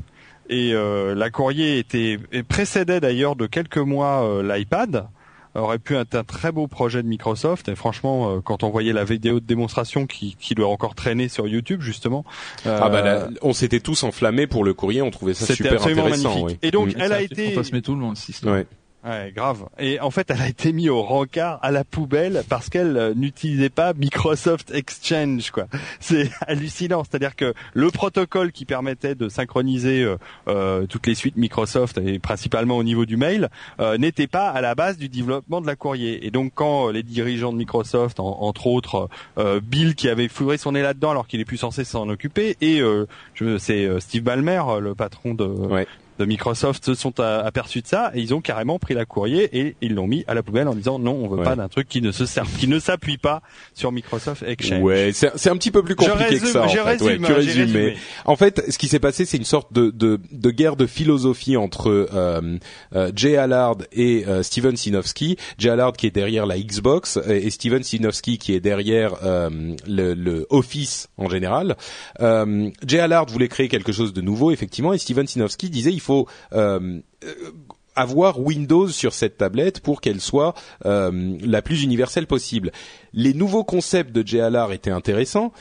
[0.49, 5.09] Et la courrier était et précédait d'ailleurs de quelques mois l'iPad.
[5.56, 7.70] Aurait pu être un très beau projet de Microsoft.
[7.70, 11.47] Et franchement, quand on voyait la vidéo de démonstration qui, qui doit encore traîner sur
[11.47, 12.26] YouTube justement,
[12.66, 16.36] ah bah on s'était tous enflammés pour le courrier, on trouvait ça super intéressant.
[16.36, 16.60] Magnifique.
[16.62, 16.99] Et donc, mm.
[17.01, 18.18] elle a été fantasmer tout le monde.
[18.43, 18.66] Ouais.
[19.06, 19.66] Ouais, grave.
[19.78, 23.13] Et en fait, elle a été mise au rencard, à la poubelle, parce qu'elle euh,
[23.13, 25.66] n'utilisait pas Microsoft Exchange, quoi.
[26.00, 27.04] C'est hallucinant.
[27.04, 30.17] C'est-à-dire que le protocole qui permettait de synchroniser euh,
[30.47, 33.50] euh toutes les suites Microsoft, et principalement au niveau du mail,
[33.97, 36.25] n'était pas à la base du développement de la courrier.
[36.25, 39.09] Et donc, quand les dirigeants de Microsoft, entre autres
[39.63, 42.82] Bill, qui avait fourré son nez là-dedans alors qu'il est plus censé s'en occuper, et
[43.58, 45.88] c'est Steve Ballmer, le patron de, ouais
[46.19, 49.75] de Microsoft se sont aperçus de ça et ils ont carrément pris la courrier et
[49.81, 52.01] ils l'ont mis à la poubelle en disant non, on veut pas d'un truc qui
[52.01, 53.41] ne se sert, qui ne s'appuie pas
[53.73, 54.81] sur Microsoft Exchange.
[54.81, 56.63] Ouais, c'est un petit peu plus compliqué que ça.
[56.63, 56.97] En fait.
[56.97, 57.95] tu résumes, mais
[58.25, 61.57] en fait, ce qui s'est passé, c'est une sorte de, de, de, guerre de philosophie
[61.57, 62.57] entre euh,
[62.95, 65.37] euh, Jay Allard et euh, Steven Sinofsky.
[65.57, 69.49] Jay Allard qui est derrière la Xbox et, Steven Sinofsky qui est derrière euh,
[69.87, 71.75] le, le, Office en général.
[72.19, 75.99] Euh, Jay Allard voulait créer quelque chose de nouveau, effectivement, et Steven Sinofsky disait il
[75.99, 76.12] faut
[76.53, 76.99] euh,
[77.95, 80.53] avoir Windows sur cette tablette pour qu'elle soit
[80.85, 82.71] euh, la plus universelle possible.
[83.13, 85.51] Les nouveaux concepts de JLR étaient intéressants.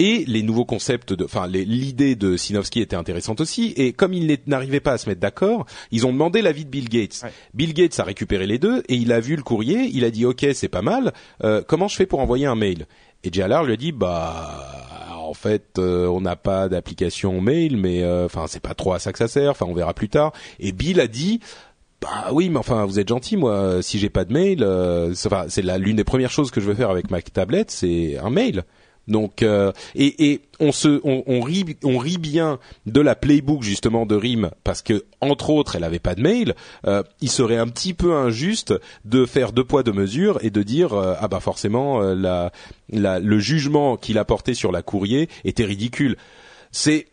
[0.00, 3.72] Et les nouveaux concepts, de, enfin l'idée de Sinofsky était intéressante aussi.
[3.76, 6.88] Et comme ils n'arrivaient pas à se mettre d'accord, ils ont demandé l'avis de Bill
[6.88, 7.24] Gates.
[7.52, 9.90] Bill Gates a récupéré les deux et il a vu le courrier.
[9.92, 11.12] Il a dit OK, c'est pas mal.
[11.42, 12.86] Euh, comment je fais pour envoyer un mail?
[13.24, 14.57] Et JLR lui a dit bah
[15.28, 18.98] en fait, euh, on n'a pas d'application mail, mais euh, enfin, c'est pas trop à
[18.98, 19.50] ça que ça sert.
[19.50, 20.32] Enfin, on verra plus tard.
[20.58, 21.40] Et Bill a dit.
[22.00, 23.82] Bah oui, mais enfin, vous êtes gentil, moi.
[23.82, 26.90] Si j'ai pas de mail, euh, c'est l'une des premières choses que je veux faire
[26.90, 28.62] avec ma tablette, c'est un mail.
[29.08, 33.62] Donc euh, et, et, on se on, on, rit on rit bien de la playbook
[33.62, 36.54] justement de RIM parce que entre autres elle avait pas de mail.
[36.86, 38.74] Euh, il serait un petit peu injuste
[39.04, 42.52] de faire deux poids deux mesures et de dire euh, ah bah forcément euh, la,
[42.90, 46.16] la, le jugement qu'il a porté sur la courrier était ridicule.
[46.70, 47.06] C'est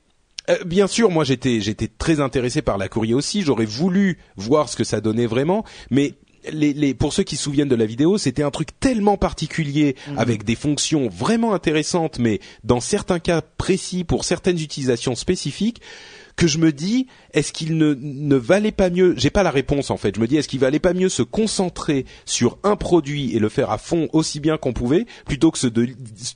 [0.66, 3.42] bien sûr, moi j'étais j'étais très intéressé par la courrier aussi.
[3.42, 6.14] J'aurais voulu voir ce que ça donnait vraiment, mais
[6.52, 10.20] les, pour ceux qui se souviennent de la vidéo, c'était un truc tellement particulier mhm.
[10.20, 15.82] avec des fonctions vraiment intéressantes, mais dans certains cas précis pour certaines utilisations spécifiques
[16.36, 19.90] que je me dis est-ce qu'il ne, ne valait pas mieux j'ai pas la réponse
[19.90, 20.16] en fait.
[20.16, 23.50] Je me dis est-ce qu'il valait pas mieux se concentrer sur un produit et le
[23.50, 25.88] faire à fond aussi bien qu'on pouvait plutôt que, de,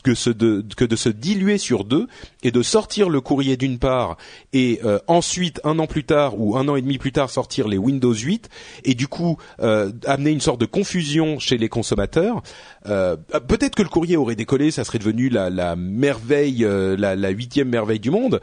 [0.03, 2.07] que, ce de, que de se diluer sur deux
[2.43, 4.17] et de sortir le courrier d'une part
[4.53, 7.67] et euh, ensuite un an plus tard ou un an et demi plus tard sortir
[7.67, 8.49] les Windows 8
[8.85, 12.41] et du coup euh, amener une sorte de confusion chez les consommateurs.
[12.85, 13.17] Euh,
[13.47, 16.65] peut-être que le courrier aurait décollé ça serait devenu la, la merveille
[16.97, 18.39] la huitième merveille du monde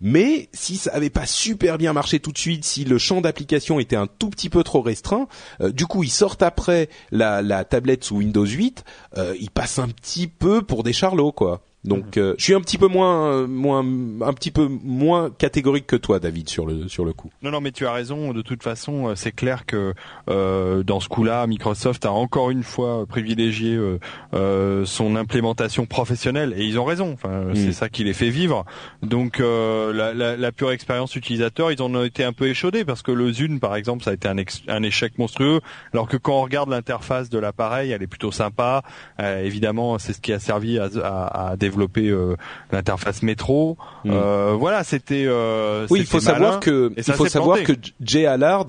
[0.00, 3.80] mais si ça avait pas super bien marché tout de suite, si le champ d'application
[3.80, 5.28] était un tout petit peu trop restreint,
[5.60, 8.84] euh, du coup ils sortent après la, tablette sous Windows 8,
[9.16, 11.62] euh, ils passent un petit peu pour des charlots quoi.
[11.84, 12.22] Donc mhm.
[12.22, 16.18] euh, je suis un petit peu moins moins un petit peu moins catégorique que toi
[16.18, 17.30] David sur le sur le coup.
[17.42, 19.94] Non non mais tu as raison de toute façon euh, c'est clair que
[20.28, 24.00] euh, dans ce coup-là Microsoft a encore une fois privilégié euh,
[24.34, 27.54] euh son implémentation professionnelle et ils ont raison enfin mm.
[27.54, 28.64] c'est ça qui les fait vivre.
[29.02, 33.02] Donc la, la, la, pure expérience utilisateur ils en ont été un peu échaudés parce
[33.02, 34.36] que le Zune par exemple ça a été un,
[34.68, 35.60] un échec monstrueux
[35.92, 38.82] alors que quand on regarde l'interface de l'appareil elle est plutôt sympa
[39.18, 41.56] évidemment c'est ce qui a servi à, à, à
[41.96, 42.36] euh,
[42.72, 43.76] l'interface métro.
[44.04, 44.10] Mm.
[44.12, 45.24] Euh, voilà, c'était.
[45.26, 48.66] Euh, oui, il faut savoir que il faut savoir que Jay Allard,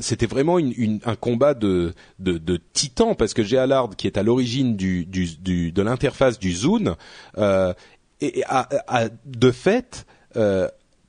[0.00, 4.18] c'était vraiment une, un combat de, de, de titan parce que Jay Allard, qui est
[4.18, 6.94] à l'origine du, du, du, de l'interface du Zune,
[7.36, 10.06] et a, a, de fait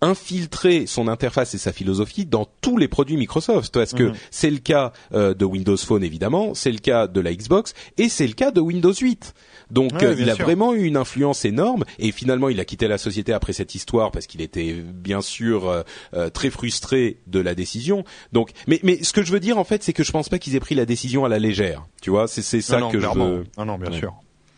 [0.04, 4.14] infiltrer son interface et sa philosophie dans tous les produits Microsoft parce que mm.
[4.32, 8.28] c'est le cas de Windows Phone évidemment, c'est le cas de la Xbox et c'est
[8.28, 9.34] le cas de Windows 8.
[9.72, 12.98] Donc euh, il a vraiment eu une influence énorme et finalement il a quitté la
[12.98, 15.82] société après cette histoire parce qu'il était bien sûr euh,
[16.14, 18.04] euh, très frustré de la décision.
[18.34, 20.40] Donc mais mais ce que je veux dire en fait c'est que je pense pas
[20.40, 21.86] qu'ils aient pris la décision à la légère.
[22.02, 23.46] Tu vois, c'est c'est ça que je veux.
[23.58, 24.14] Non non, bien sûr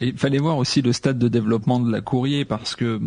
[0.08, 3.00] il fallait voir aussi le stade de développement de la courrier parce que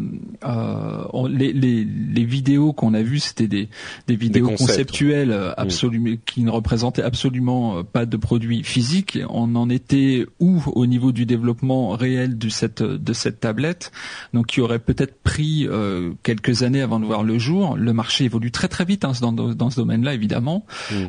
[0.44, 3.68] euh, les, les, les, vidéos qu'on a vues, c'était des,
[4.06, 9.18] des vidéos conceptuelles euh, absolument qui ne représentaient absolument euh, pas de produit physique.
[9.28, 13.92] On en était où au niveau du développement réel de cette de cette tablette,
[14.34, 17.76] donc qui aurait peut-être pris euh, quelques années avant de voir le jour.
[17.76, 20.66] Le marché évolue très très vite hein, dans, dans ce domaine-là, évidemment.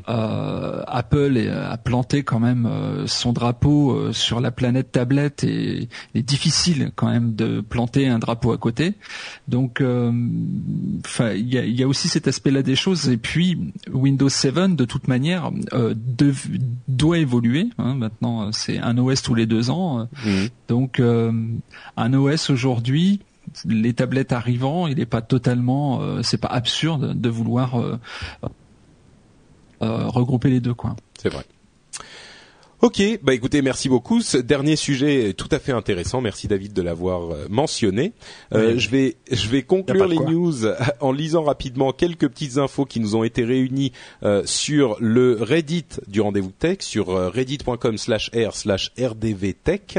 [0.09, 2.69] Euh, Apple a planté quand même
[3.05, 5.76] son drapeau sur la planète tablette et
[6.13, 8.93] c'est difficile quand même de planter un drapeau à côté.
[9.47, 9.81] Donc,
[11.05, 13.09] enfin, il y a, y a, aussi cet aspect-là des choses.
[13.09, 15.51] Et puis Windows 7, de toute manière,
[16.87, 17.69] doit évoluer.
[17.77, 17.95] Hein.
[17.95, 20.07] Maintenant, c'est un OS tous les deux ans.
[20.25, 20.45] Mmh.
[20.67, 23.21] Donc, un OS aujourd'hui
[23.65, 27.99] les tablettes arrivant, il n'est pas totalement, euh, c'est pas absurde de vouloir euh,
[29.81, 30.95] euh, regrouper les deux coins.
[31.17, 31.45] C'est vrai.
[32.83, 34.21] Ok, bah écoutez, merci beaucoup.
[34.21, 36.21] Ce dernier sujet est tout à fait intéressant.
[36.21, 38.13] Merci David de l'avoir euh, mentionné.
[38.53, 40.53] Euh, je vais je vais conclure les news
[40.99, 45.87] en lisant rapidement quelques petites infos qui nous ont été réunies euh, sur le Reddit
[46.07, 49.97] du rendez-vous tech sur reddit.com/r/rdvtech.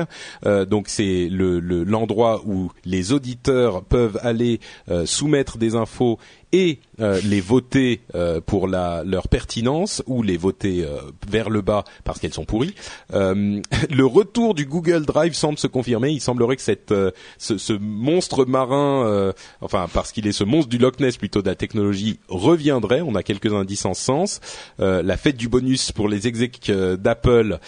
[0.70, 4.60] donc c'est le l'endroit où les auditeurs peuvent aller
[5.04, 6.20] soumettre des infos
[6.52, 10.98] et euh, les voter euh, pour la, leur pertinence ou les voter euh,
[11.30, 12.74] vers le bas parce qu'elles sont pourries.
[13.12, 16.10] le retour du Google Drive semble se confirmer.
[16.10, 16.94] Il semblerait que cette,
[17.38, 21.48] ce, ce, monstre marin, enfin parce qu'il est ce monstre du Loch Ness plutôt de
[21.48, 23.00] la technologie, reviendrait.
[23.00, 24.40] On a quelques indices en sens.
[24.78, 27.58] la fête du bonus pour les execs d'Apple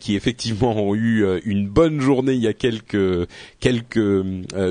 [0.00, 3.28] qui effectivement ont eu une bonne journée il y a quelques
[3.60, 4.14] quelques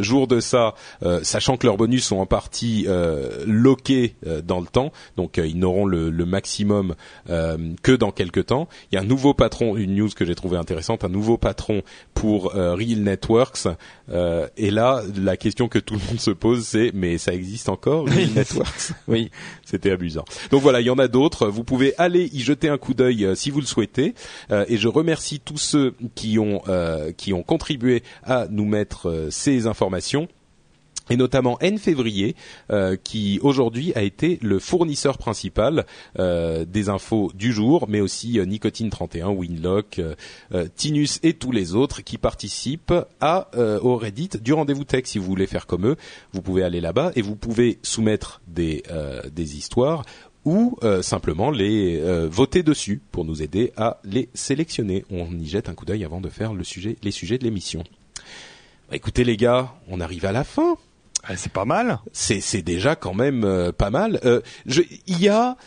[0.02, 0.76] jours de ça,
[1.24, 2.88] sachant que leurs bonus sont en partie
[3.46, 6.96] loqués euh, dans le temps, donc euh, ils n'auront le, maximum
[7.30, 8.68] euh, que dans quelques temps.
[8.92, 11.84] Il y a un nouveau patron, une news que j'ai trouvé intéressante, un nouveau patron
[12.14, 13.68] pour Real Networks.
[14.10, 18.06] et là, la question que tout le monde se pose, c'est mais ça existe encore
[18.08, 18.92] Real Networks?
[19.08, 19.32] Oui,
[19.64, 20.26] c'était amusant.
[20.52, 21.48] Donc voilà, il y en a d'autres.
[21.48, 24.16] Vous pouvez aller y jeter un coup d'œil si vous le souhaitez.
[24.52, 26.62] et je remercie tous ceux qui ont
[27.16, 30.28] qui ont contribué à nous mettre ces informations
[31.10, 32.36] et notamment N février,
[32.72, 35.86] euh, qui aujourd'hui a été le fournisseur principal
[36.20, 40.02] euh, des infos du jour, mais aussi euh, Nicotine 31, Winlock,
[40.76, 43.50] Tinus et tous les autres qui participent à
[43.82, 45.04] au Reddit du rendez-vous tech.
[45.06, 45.96] Si vous voulez faire comme eux,
[46.34, 48.84] vous pouvez aller là-bas et vous pouvez soumettre des
[49.32, 50.04] des histoires
[50.46, 55.06] ou simplement les voter dessus pour nous aider à les sélectionner.
[55.10, 57.84] On y jette un coup d'œil avant de faire le sujet, les sujets de l'émission.
[58.92, 60.78] Écoutez les gars, on arrive à la fin.
[61.28, 62.00] Ah, c'est pas mal.
[62.14, 64.20] C'est déjà quand même euh, pas mal.
[64.24, 65.58] Euh, il y a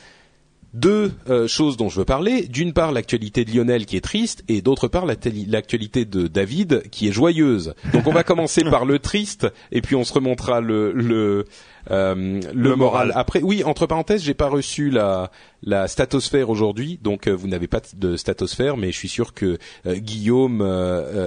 [0.73, 2.47] deux euh, choses dont je veux parler.
[2.47, 7.09] D'une part, l'actualité de Lionel qui est triste, et d'autre part, l'actualité de David qui
[7.09, 7.75] est joyeuse.
[7.93, 11.47] Donc, on va commencer par le triste, et puis on se remontera le, le
[11.91, 13.13] euh, le, moral.
[13.15, 15.31] Après, oui, entre parenthèses, j'ai pas reçu la,
[15.63, 19.59] la statosphère aujourd'hui, donc euh, vous n'avez pas de statosphère, mais je suis sûr que
[19.87, 20.63] euh, Guillaume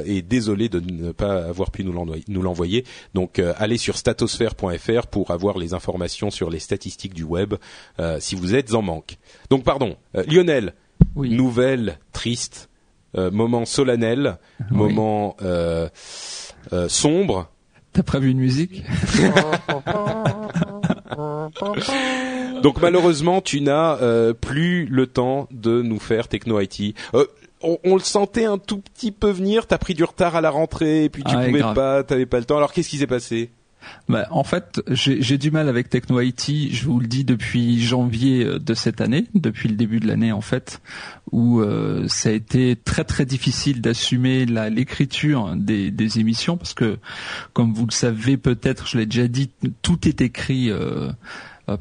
[0.05, 2.85] est désolé de ne pas avoir pu nous l'envoyer.
[3.13, 7.55] Donc, allez sur statosphère.fr pour avoir les informations sur les statistiques du web
[8.19, 9.17] si vous êtes en manque.
[9.49, 9.95] Donc, pardon,
[10.27, 10.73] Lionel,
[11.15, 12.69] nouvelle triste,
[13.15, 14.37] moment solennel,
[14.71, 15.37] moment
[16.87, 17.49] sombre.
[17.93, 18.83] T'as prévu une musique?
[22.63, 26.95] Donc malheureusement, tu n'as euh, plus le temps de nous faire Techno IT.
[27.13, 27.25] Euh,
[27.61, 29.67] on, le sentait un tout petit peu venir.
[29.67, 32.39] T'as pris du retard à la rentrée, et puis tu ah, pouvais pas, t'avais pas
[32.39, 32.57] le temps.
[32.57, 33.51] Alors qu'est-ce qui s'est passé?
[34.07, 38.43] Bah, en fait, j'ai du mal avec Techno IT, je vous le dis depuis janvier
[38.43, 40.81] euh, de cette année, depuis le début de l'année en fait,
[41.31, 46.97] où euh, ça a été très très difficile d'assumer l'écriture des, des, émissions parce que,
[47.53, 49.49] comme vous le savez peut-être, je l'ai déjà dit,
[49.81, 50.69] tout est écrit.
[50.69, 51.11] Euh,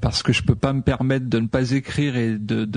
[0.00, 2.68] parce que je peux pas me permettre de ne pas écrire et de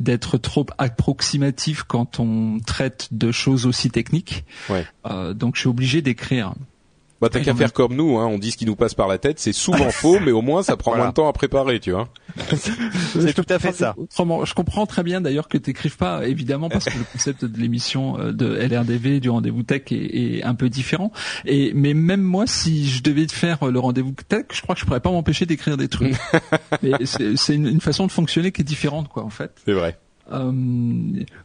[0.00, 4.44] d'être trop approximatif quand on traite de choses aussi techniques.
[4.68, 4.86] Ouais.
[5.34, 6.54] donc je suis obligé d'écrire.
[7.20, 8.26] Bah t'as qu'à faire comme nous, hein.
[8.26, 10.62] on dit ce qui nous passe par la tête, c'est souvent faux, mais au moins
[10.62, 12.08] ça prend moins de temps à préparer, tu vois.
[13.12, 13.94] c'est tout à fait ça.
[13.98, 17.60] Autrement, je comprends très bien d'ailleurs que t'écrives pas, évidemment, parce que le concept de
[17.60, 21.12] l'émission euh, de LRDV, du rendez-vous tech, est, est, un peu différent.
[21.44, 24.86] Et mais même moi, si je devais faire le rendez-vous tech, je crois que je
[24.86, 26.16] pourrais pas m'empêcher d'écrire des trucs.
[27.04, 29.52] c'est une, une façon de fonctionner qui est différente, quoi, en fait.
[29.64, 29.98] C'est vrai.
[30.32, 30.52] Euh,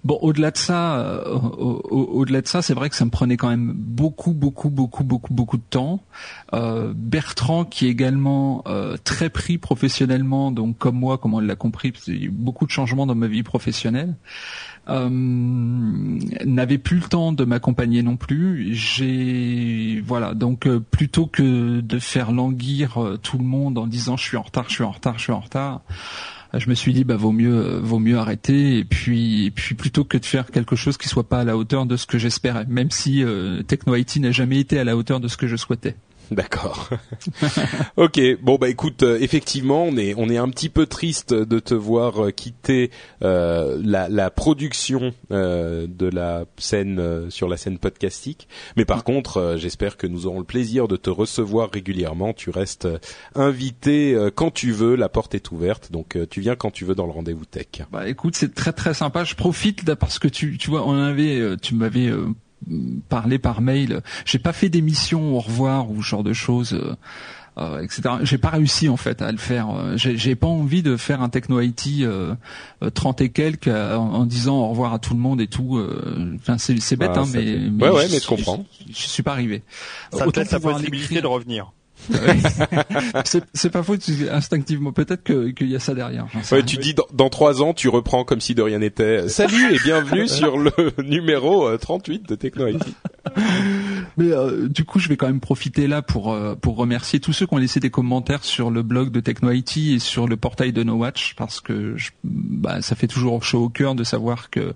[0.04, 3.50] bon, au-delà de ça, euh, au-delà de ça, c'est vrai que ça me prenait quand
[3.50, 6.04] même beaucoup, beaucoup, beaucoup, beaucoup, beaucoup de temps.
[6.54, 8.64] Euh, Bertrand, qui est également
[9.04, 12.30] très pris professionnellement, donc comme moi, comme on l'a compris, parce qu'il y a eu
[12.30, 14.16] beaucoup de changements dans ma vie professionnelle.
[14.88, 18.74] n'avait plus le temps de m'accompagner non plus.
[18.74, 24.38] J'ai voilà donc plutôt que de faire languir tout le monde en disant je suis
[24.38, 25.82] en retard, je suis en retard, je suis en retard,
[26.54, 30.26] je me suis dit bah vaut mieux vaut mieux arrêter et puis plutôt que de
[30.26, 33.24] faire quelque chose qui soit pas à la hauteur de ce que j'espérais, même si
[33.24, 35.96] euh, Techno IT n'a jamais été à la hauteur de ce que je souhaitais.
[36.32, 36.90] D'accord.
[37.98, 38.20] ok.
[38.42, 41.74] Bon bah écoute, euh, effectivement, on est on est un petit peu triste de te
[41.74, 42.92] voir euh, quitter
[43.24, 48.48] euh, la, la production de la scène sur la scène podcastique.
[48.78, 52.34] Mais par contre, j'espère que nous aurons le plaisir de te recevoir régulièrement.
[52.34, 52.88] Tu restes
[53.36, 54.96] invité quand tu veux.
[54.96, 57.66] La porte est ouverte, donc tu viens quand tu veux dans le rendez-vous tech.
[57.92, 59.24] Bah écoute, c'est très très sympa.
[59.24, 62.12] Je profite parce que tu tu vois, on avait tu m'avais
[63.10, 64.02] parler par mail.
[64.26, 66.74] J'ai pas fait d'émission au revoir ou ce genre de choses.
[66.74, 66.96] Euh,
[67.58, 68.16] euh, etc.
[68.24, 69.70] J'ai pas réussi en fait à le faire.
[69.70, 72.36] Euh, j'ai pas envie de faire un techno IT euh,
[72.94, 75.82] 30 et quelques en, disant au revoir à tout le monde et tout.
[76.36, 78.66] Enfin c'est bête, ah, hein, mais, mais, ouais, ouais, mais je comprends.
[78.90, 79.64] Je, je, suis pas arrivé.
[80.12, 81.72] Ça te laisse la possibilité de revenir.
[83.54, 83.96] c'est pas faux
[84.32, 84.92] instinctivement.
[84.92, 86.28] Peut-être qu'il y a ça derrière.
[86.52, 89.28] Ouais, tu dis dans, trois ans, tu reprends comme si de rien n'était.
[89.30, 90.72] Salut et bienvenue sur le
[91.04, 92.84] numéro 38 euh, de Techno IT.
[94.18, 97.34] Mais euh, du coup, je vais quand même profiter là pour euh, pour remercier tous
[97.34, 100.38] ceux qui ont laissé des commentaires sur le blog de Techno IT et sur le
[100.38, 104.04] portail de No Watch parce que je, bah, ça fait toujours chaud au cœur de
[104.04, 104.74] savoir que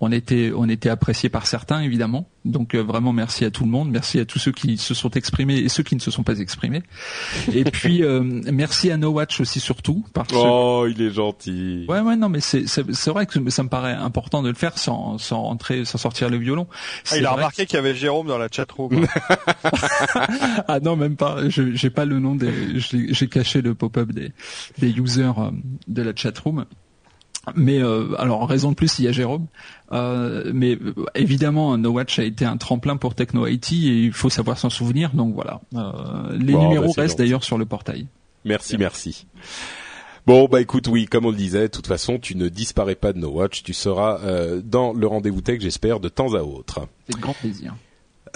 [0.00, 2.28] on était on était apprécié par certains évidemment.
[2.44, 5.58] Donc vraiment merci à tout le monde, merci à tous ceux qui se sont exprimés
[5.58, 6.82] et ceux qui ne se sont pas exprimés
[7.52, 11.84] et puis euh, merci à No Watch aussi surtout parce Oh, il est gentil.
[11.88, 14.78] Ouais ouais non mais c'est c'est vrai que ça me paraît important de le faire
[14.78, 16.66] sans sans rentrer sans sortir le violon.
[17.10, 19.06] Ah, il a remarqué qu'il y avait Jérôme dans la chatroom.
[20.68, 21.48] ah non même pas.
[21.48, 24.32] Je j'ai pas le nom des j'ai caché le pop-up des
[24.78, 25.50] des users euh,
[25.88, 26.64] de la chatroom.
[27.56, 29.46] Mais euh, alors raison de plus il y a Jérôme,
[29.92, 34.12] euh, mais euh, évidemment No Watch a été un tremplin pour Techno IT et il
[34.12, 35.10] faut savoir s'en souvenir.
[35.14, 38.06] Donc voilà, euh, les numéros bah, restent d'ailleurs sur le portail.
[38.44, 39.26] Merci, merci.
[40.26, 43.12] Bon bah écoute oui comme on le disait de toute façon tu ne disparais pas
[43.12, 46.86] de No Watch tu seras euh, dans le rendez-vous tech j'espère de temps à autre.
[47.08, 47.74] C'est grand plaisir.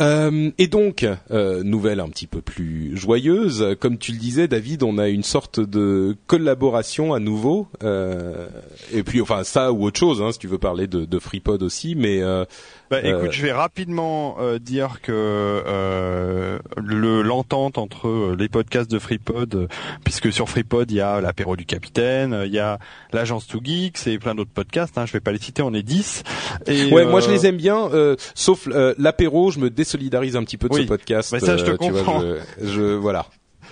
[0.01, 4.83] Euh, et donc, euh, nouvelle un petit peu plus joyeuse, comme tu le disais, David,
[4.83, 7.69] on a une sorte de collaboration à nouveau.
[7.83, 8.49] Euh,
[8.93, 11.63] et puis, enfin, ça ou autre chose, hein, si tu veux parler de, de FreePod
[11.63, 12.45] aussi, mais euh,
[12.91, 18.91] bah, euh, écoute, je vais rapidement euh, dire que euh, le l'entente entre les podcasts
[18.91, 19.69] de FreePod,
[20.05, 22.79] puisque sur FreePod il y a l'apéro du capitaine, il y a
[23.13, 24.99] l'agence Two Geeks et plein d'autres podcasts.
[24.99, 26.23] Hein, je vais pas les citer, on est 10.
[26.67, 27.91] Et, ouais, moi je les aime bien,
[28.35, 31.33] sauf l'apéro, je me désolidarise un petit peu de ce podcast.
[31.33, 32.23] Mais ça, je te comprends.
[32.61, 33.27] je, voilà.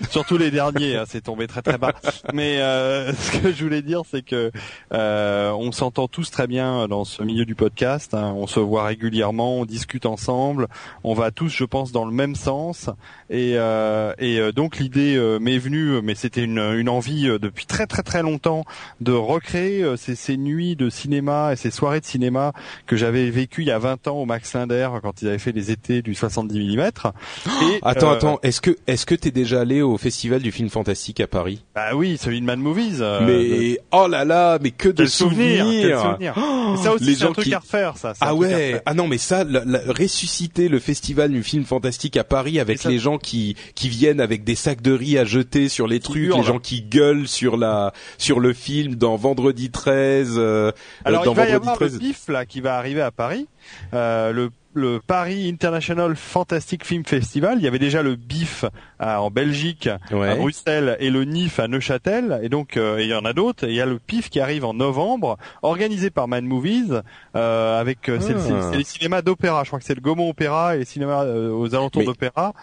[0.09, 1.93] Surtout les derniers, hein, c'est tombé très très bas.
[2.33, 4.51] Mais euh, ce que je voulais dire, c'est que
[4.93, 8.13] euh, on s'entend tous très bien dans ce milieu du podcast.
[8.13, 8.33] Hein.
[8.35, 10.67] On se voit régulièrement, on discute ensemble,
[11.03, 12.89] on va tous, je pense, dans le même sens.
[13.33, 17.65] Et, euh, et euh, donc l'idée euh, m'est venue, mais c'était une, une envie depuis
[17.65, 18.63] très très très longtemps
[19.01, 22.53] de recréer ces, ces nuits de cinéma et ces soirées de cinéma
[22.85, 25.51] que j'avais vécues il y a 20 ans au Max Linder quand ils avaient fait
[25.51, 26.79] les étés du 70 mm.
[26.79, 26.91] Et,
[27.81, 31.25] attends, attends, est-ce que est-ce que t'es déjà allé au festival du film fantastique à
[31.25, 31.63] Paris?
[31.73, 33.01] Bah oui, celui de Mad Movies.
[33.25, 35.65] Mais oh là là, mais que de souvenirs.
[35.99, 36.35] souvenirs.
[36.65, 38.13] Oh, ça aussi, c'est un truc à refaire, ça.
[38.21, 38.81] Ah ouais.
[38.85, 39.43] Ah non, mais ça,
[39.87, 44.43] ressusciter le festival du film fantastique à Paris avec les gens qui qui viennent avec
[44.43, 47.93] des sacs de riz à jeter sur les trucs, les gens qui gueulent sur la
[48.19, 50.35] sur le film dans Vendredi 13.
[50.37, 50.71] Euh,
[51.03, 53.47] Alors dans il va y avoir le bif là qui va arriver à Paris.
[53.93, 57.57] Euh, le le Paris International Fantastic Film Festival.
[57.59, 58.65] Il y avait déjà le BIF
[58.99, 62.39] en Belgique, à Bruxelles, et le NIF à Neuchâtel.
[62.41, 63.67] Et donc, euh, il y en a d'autres.
[63.67, 67.01] Il y a le PIF qui arrive en novembre, organisé par Man Movies,
[67.35, 68.75] euh, avec euh, c'est ah.
[68.75, 69.63] les cinémas d'opéra.
[69.63, 72.53] Je crois que c'est le Gaumont Opéra et les cinémas aux alentours d'opéra.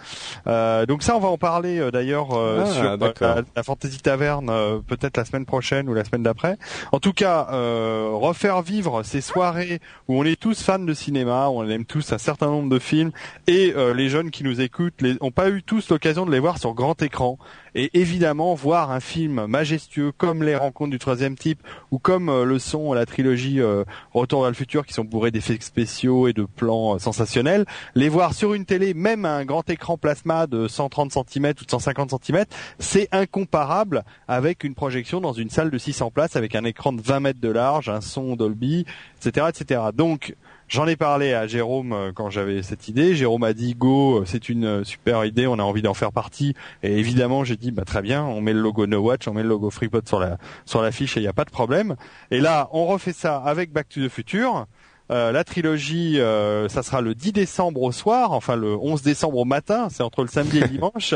[0.46, 4.46] donc ça, on va en parler d'ailleurs ah, sur la, la, Fantasy Taverne,
[4.86, 6.56] peut-être la semaine prochaine ou la semaine d'après.
[6.92, 11.68] En tout cas, refaire vivre ces soirées où on est tous fans de cinéma, on
[11.68, 13.12] aime tous un certain nombre de films
[13.46, 16.58] et euh, les jeunes qui nous écoutent n'ont pas eu tous l'occasion de les voir
[16.58, 17.38] sur grand écran.
[17.74, 21.60] Et évidemment, voir un film majestueux comme Les Rencontres du troisième type
[21.90, 25.30] ou comme euh, le son la trilogie euh, Retour vers le futur qui sont bourrés
[25.30, 27.64] d'effets spéciaux et de plans sensationnels,
[27.94, 31.64] les voir sur une télé, même à un grand écran plasma de 130 cm ou
[31.64, 32.44] de 150 cm,
[32.78, 37.02] c'est incomparable avec une projection dans une salle de 600 places avec un écran de
[37.02, 38.84] 20 mètres de large, un son Dolby,
[39.18, 39.80] etc., etc.
[39.94, 40.34] Donc
[40.70, 43.16] J'en ai parlé à Jérôme euh, quand j'avais cette idée.
[43.16, 46.12] Jérôme a dit go, euh, c'est une euh, super idée, on a envie d'en faire
[46.12, 46.54] partie.
[46.84, 49.42] Et évidemment, j'ai dit bah très bien, on met le logo No Watch, on met
[49.42, 51.96] le logo FreePod sur la sur l'affiche et il n'y a pas de problème.
[52.30, 54.66] Et là, on refait ça avec Back to the Future.
[55.10, 59.38] Euh, la trilogie, euh, ça sera le 10 décembre au soir, enfin le 11 décembre
[59.38, 61.14] au matin, c'est entre le samedi et le dimanche.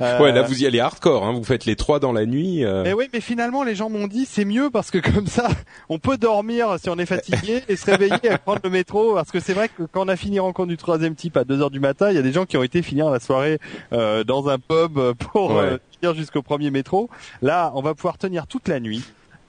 [0.00, 2.64] Euh, ouais, là vous y allez hardcore, hein, vous faites les trois dans la nuit.
[2.64, 5.48] Mais oui, mais finalement les gens m'ont dit c'est mieux parce que comme ça,
[5.88, 9.14] on peut dormir si on est fatigué et se réveiller et prendre le métro.
[9.14, 11.62] Parce que c'est vrai que quand on a fini rencontre du troisième type à 2
[11.62, 13.58] heures du matin, il y a des gens qui ont été finir la soirée
[13.90, 16.14] dans un pub pour ouais.
[16.14, 17.10] jusqu'au premier métro.
[17.40, 19.02] Là, on va pouvoir tenir toute la nuit.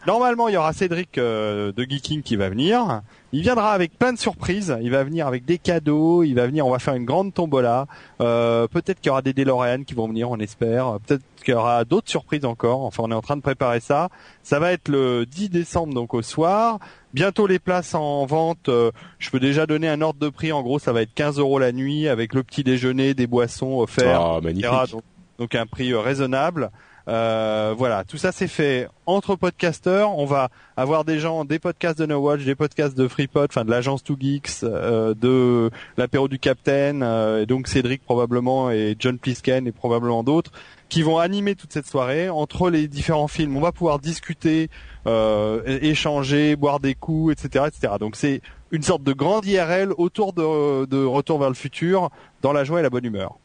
[0.05, 3.01] Normalement, il y aura Cédric euh, de Geeking qui va venir.
[3.31, 4.77] Il viendra avec plein de surprises.
[4.81, 6.23] Il va venir avec des cadeaux.
[6.23, 6.67] Il va venir.
[6.67, 7.87] On va faire une grande tombola.
[8.19, 10.29] Euh, peut-être qu'il y aura des DeLorean qui vont venir.
[10.29, 10.99] On espère.
[11.05, 12.83] Peut-être qu'il y aura d'autres surprises encore.
[12.83, 14.09] Enfin, on est en train de préparer ça.
[14.43, 16.79] Ça va être le 10 décembre, donc au soir.
[17.13, 18.67] Bientôt les places en vente.
[18.67, 20.51] Euh, je peux déjà donner un ordre de prix.
[20.51, 23.79] En gros, ça va être 15 euros la nuit avec le petit déjeuner, des boissons
[23.79, 24.91] offertes, oh, magnifique.
[24.91, 25.03] Donc,
[25.39, 26.71] donc un prix raisonnable.
[27.07, 30.17] Euh, voilà, tout ça c'est fait entre podcasteurs.
[30.17, 33.65] On va avoir des gens, des podcasts de No Watch, des podcasts de FreePod, enfin
[33.65, 38.95] de l'agence Two Geeks, euh, de l'apéro du Captain, euh, et donc Cédric probablement et
[38.97, 40.51] John Plisken et probablement d'autres
[40.89, 43.57] qui vont animer toute cette soirée entre les différents films.
[43.57, 44.69] On va pouvoir discuter,
[45.65, 47.95] échanger, boire des coups, etc., etc.
[47.99, 52.11] Donc c'est une sorte de grande IRL autour de, de Retour vers le futur
[52.43, 53.39] dans la joie et la bonne humeur.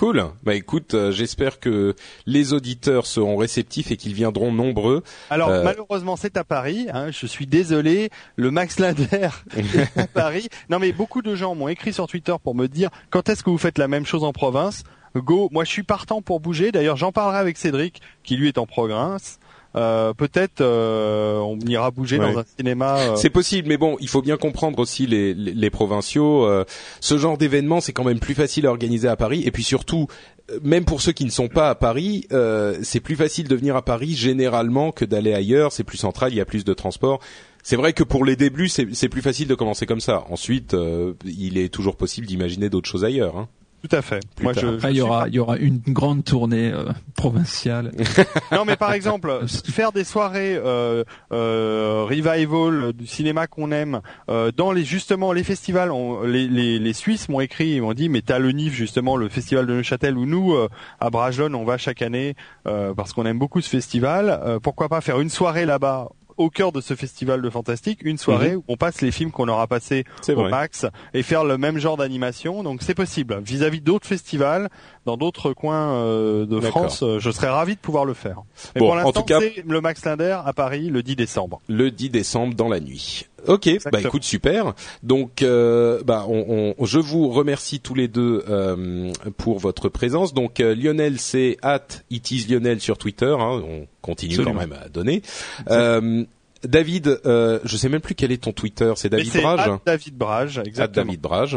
[0.00, 0.24] Cool.
[0.44, 1.94] Bah écoute, euh, j'espère que
[2.24, 5.02] les auditeurs seront réceptifs et qu'ils viendront nombreux.
[5.28, 5.62] Alors euh...
[5.62, 6.86] malheureusement c'est à Paris.
[6.90, 8.08] Hein, je suis désolé.
[8.36, 9.28] Le Max Linder
[9.58, 10.48] est à Paris.
[10.70, 13.50] Non mais beaucoup de gens m'ont écrit sur Twitter pour me dire quand est-ce que
[13.50, 14.84] vous faites la même chose en province?
[15.16, 15.50] Go.
[15.52, 16.72] Moi je suis partant pour bouger.
[16.72, 19.38] D'ailleurs j'en parlerai avec Cédric qui lui est en province.
[19.76, 22.32] Euh, peut-être euh, on ira bouger Ouais.
[22.32, 22.98] dans un cinéma.
[22.98, 26.44] euh, C'est possible, mais bon, il faut bien comprendre aussi les, les, les provinciaux.
[26.44, 26.64] euh,
[27.00, 29.42] ce genre d'événement, c'est quand même plus facile à organiser à Paris.
[29.46, 30.08] Et puis surtout,
[30.50, 33.54] euh, même pour ceux qui ne sont pas à Paris, euh, c'est plus facile de
[33.54, 35.70] venir à Paris généralement que d'aller ailleurs.
[35.72, 37.20] C'est plus central, il y a plus de transport.
[37.62, 40.24] C'est vrai que pour les débuts, c'est c'est plus facile de commencer comme ça.
[40.30, 43.36] Ensuite, euh, il est toujours possible d'imaginer d'autres choses ailleurs.
[43.36, 43.48] Hein.
[43.88, 44.20] Tout à fait.
[44.36, 44.62] Plus Moi, tard.
[44.62, 46.84] je, je Après, il y aura, il y aura une grande tournée euh,
[47.16, 47.92] provinciale.
[48.52, 49.40] Non, mais par exemple,
[49.70, 51.02] faire des soirées euh,
[51.32, 55.90] euh, revival du cinéma qu'on aime euh, dans les justement les festivals.
[55.92, 59.16] on- les, les, les Suisses m'ont écrit, ils m'ont dit, mais t'as le NIF justement,
[59.16, 60.68] le festival de Neuchâtel où nous euh,
[61.00, 62.34] à Bragelonne on va chaque année
[62.66, 64.40] euh, parce qu'on aime beaucoup ce festival.
[64.44, 66.08] Euh, pourquoi pas faire une soirée là-bas
[66.40, 69.48] au cœur de ce festival de fantastique, une soirée où on passe les films qu'on
[69.48, 70.34] aura passés Mhm.
[70.34, 70.50] Au vrai.
[70.50, 72.62] max et faire le même genre d'animation.
[72.62, 73.40] Donc c'est possible.
[73.44, 74.68] Vis-à-vis d'autres festivals,
[75.06, 76.60] dans d'autres coins euh, de.
[76.60, 78.42] France, euh, je serais ravi de pouvoir le faire.
[78.74, 81.60] Mais Bon, pour l'instant, c'est le Max Linder à Paris le 10 décembre.
[81.68, 83.26] le 10 décembre dans la nuit.
[83.46, 84.74] Ok, bah écoute super.
[85.02, 90.34] Donc euh, bah on, on- je vous remercie tous les deux euh, pour votre présence.
[90.34, 91.80] Donc euh, Lionel c'est at
[92.10, 93.34] it is Lionel sur Twitter.
[93.38, 94.52] hein, on continue Absolument.
[94.54, 95.22] quand même à donner.
[95.70, 96.24] Euh,
[96.62, 98.92] David, euh, je sais même plus quel est ton Twitter.
[98.96, 99.70] C'est David Brage.
[99.86, 101.06] David Brage, exactement.
[101.06, 101.56] David Brage.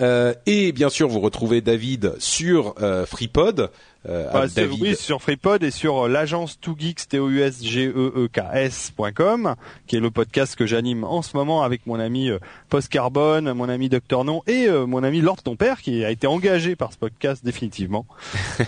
[0.00, 3.70] Euh, et bien sûr, vous retrouvez David sur euh, FreePod.
[4.08, 4.80] Euh, c'est- David.
[4.82, 8.28] oui, sur FreePod et sur euh, l'agence 2geeks, t o u s g e e
[8.32, 9.54] k s.com,
[9.86, 12.38] qui est le podcast que j'anime en ce moment avec mon ami euh,
[12.70, 16.10] Post Carbone, mon ami Docteur Non et euh, mon ami Lord ton père qui a
[16.10, 18.06] été engagé par ce podcast définitivement.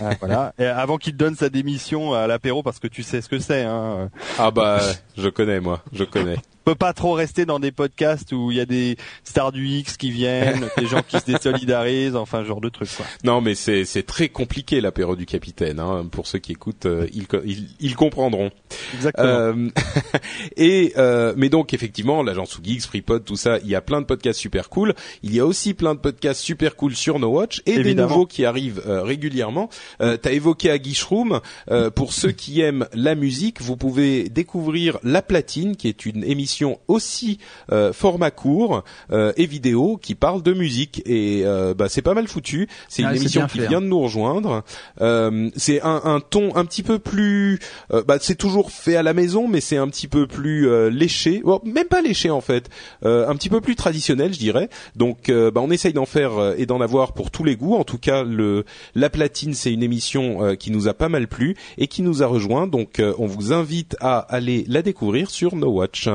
[0.01, 0.53] Euh, voilà.
[0.57, 3.63] Et avant qu'il donne sa démission à l'apéro parce que tu sais ce que c'est
[3.63, 4.09] hein.
[4.39, 4.79] Ah bah,
[5.17, 6.37] je connais moi, je connais.
[6.65, 9.67] On peut pas trop rester dans des podcasts où il y a des stars du
[9.67, 13.05] X qui viennent, des gens qui se désolidarisent, enfin ce genre de trucs quoi.
[13.23, 15.79] Non, mais c'est c'est très compliqué l'apéro du capitaine.
[15.79, 16.07] Hein.
[16.11, 18.51] Pour ceux qui écoutent, euh, ils, ils ils comprendront.
[18.93, 19.27] Exactement.
[19.27, 19.69] Euh,
[20.57, 24.05] et euh, mais donc effectivement, l'agence Geeks, FreePod, tout ça, il y a plein de
[24.05, 24.93] podcasts super cool.
[25.23, 28.25] Il y a aussi plein de podcasts super cool sur No Watch et des nouveaux
[28.25, 29.69] qui arrivent euh, régulièrement.
[30.01, 31.41] Euh, T'as évoqué à Guichroom.
[31.69, 36.23] Euh, pour ceux qui aiment la musique, vous pouvez découvrir La Platine, qui est une
[36.23, 36.50] émission
[36.87, 37.39] aussi
[37.71, 42.13] euh, format court euh, et vidéo qui parle de musique et euh, bah, c'est pas
[42.13, 42.67] mal foutu.
[42.89, 44.63] C'est une Ah, c'est émission qui fait, vient de nous rejoindre.
[45.01, 47.59] Euh, c'est un, un ton un petit peu plus.
[47.93, 50.89] euh, bah, c'est toujours fait à la maison, mais c'est un petit peu plus euh,
[50.89, 51.41] léché.
[51.43, 52.69] Bon, même pas léché en fait.
[53.05, 54.69] Euh, un petit peu plus traditionnel, je dirais.
[54.95, 57.75] Donc, euh, bah, on essaye d'en faire et d'en avoir pour tous les goûts.
[57.75, 58.65] En tout cas, le
[58.95, 62.23] la platine, c'est une émission euh, qui nous a pas mal plu et qui nous
[62.23, 62.67] a rejoint.
[62.67, 66.07] Donc, euh, on vous invite à aller la découvrir sur No Watch.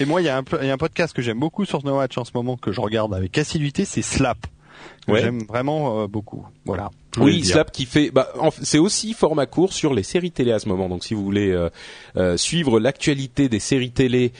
[0.00, 1.84] Et moi, il y, a un, il y a un podcast que j'aime beaucoup sur
[1.84, 4.46] No Watch en ce moment que je regarde avec assiduité, c'est Slap.
[5.08, 5.20] Ouais.
[5.20, 6.46] J'aime vraiment euh, beaucoup.
[6.64, 6.90] Voilà.
[7.18, 7.44] Oui.
[7.44, 8.10] Slap qui fait.
[8.10, 8.32] Bah,
[8.62, 10.88] c'est aussi format court sur les séries télé à ce moment.
[10.88, 11.70] Donc, si vous voulez euh,
[12.16, 14.32] euh, suivre l'actualité des séries télé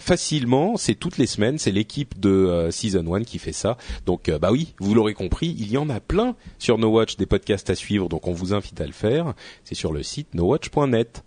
[0.00, 1.58] facilement, c'est toutes les semaines.
[1.58, 3.76] C'est l'équipe de Season 1 qui fait ça.
[4.06, 7.26] Donc, bah oui, vous l'aurez compris, il y en a plein sur No Watch des
[7.26, 8.08] podcasts à suivre.
[8.08, 9.34] Donc, on vous invite à le faire.
[9.64, 11.24] C'est sur le site nowatch.net.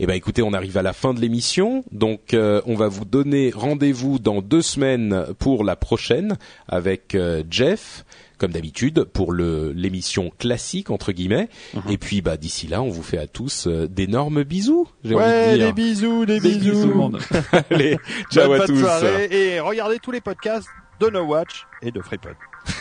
[0.00, 3.04] Eh ben écoutez, on arrive à la fin de l'émission, donc euh, on va vous
[3.04, 6.36] donner rendez-vous dans deux semaines pour la prochaine
[6.68, 8.04] avec euh, Jeff,
[8.38, 11.48] comme d'habitude pour le l'émission classique entre guillemets.
[11.74, 11.82] Mhm.
[11.92, 14.88] Et puis bah d'ici là, on vous fait à tous euh, d'énormes bisous.
[15.04, 15.66] J'ai envie Ouais, de dire.
[15.68, 16.60] des bisous, des, Des bisous.
[16.72, 17.20] bisous, tout le monde.
[17.70, 17.96] Allez,
[18.32, 18.80] ciao Bonne à tous.
[18.80, 20.68] soirée et regardez tous les podcasts
[21.00, 22.34] de No Watch et de FreePod.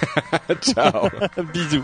[0.61, 1.09] ciao.
[1.53, 1.83] bisous.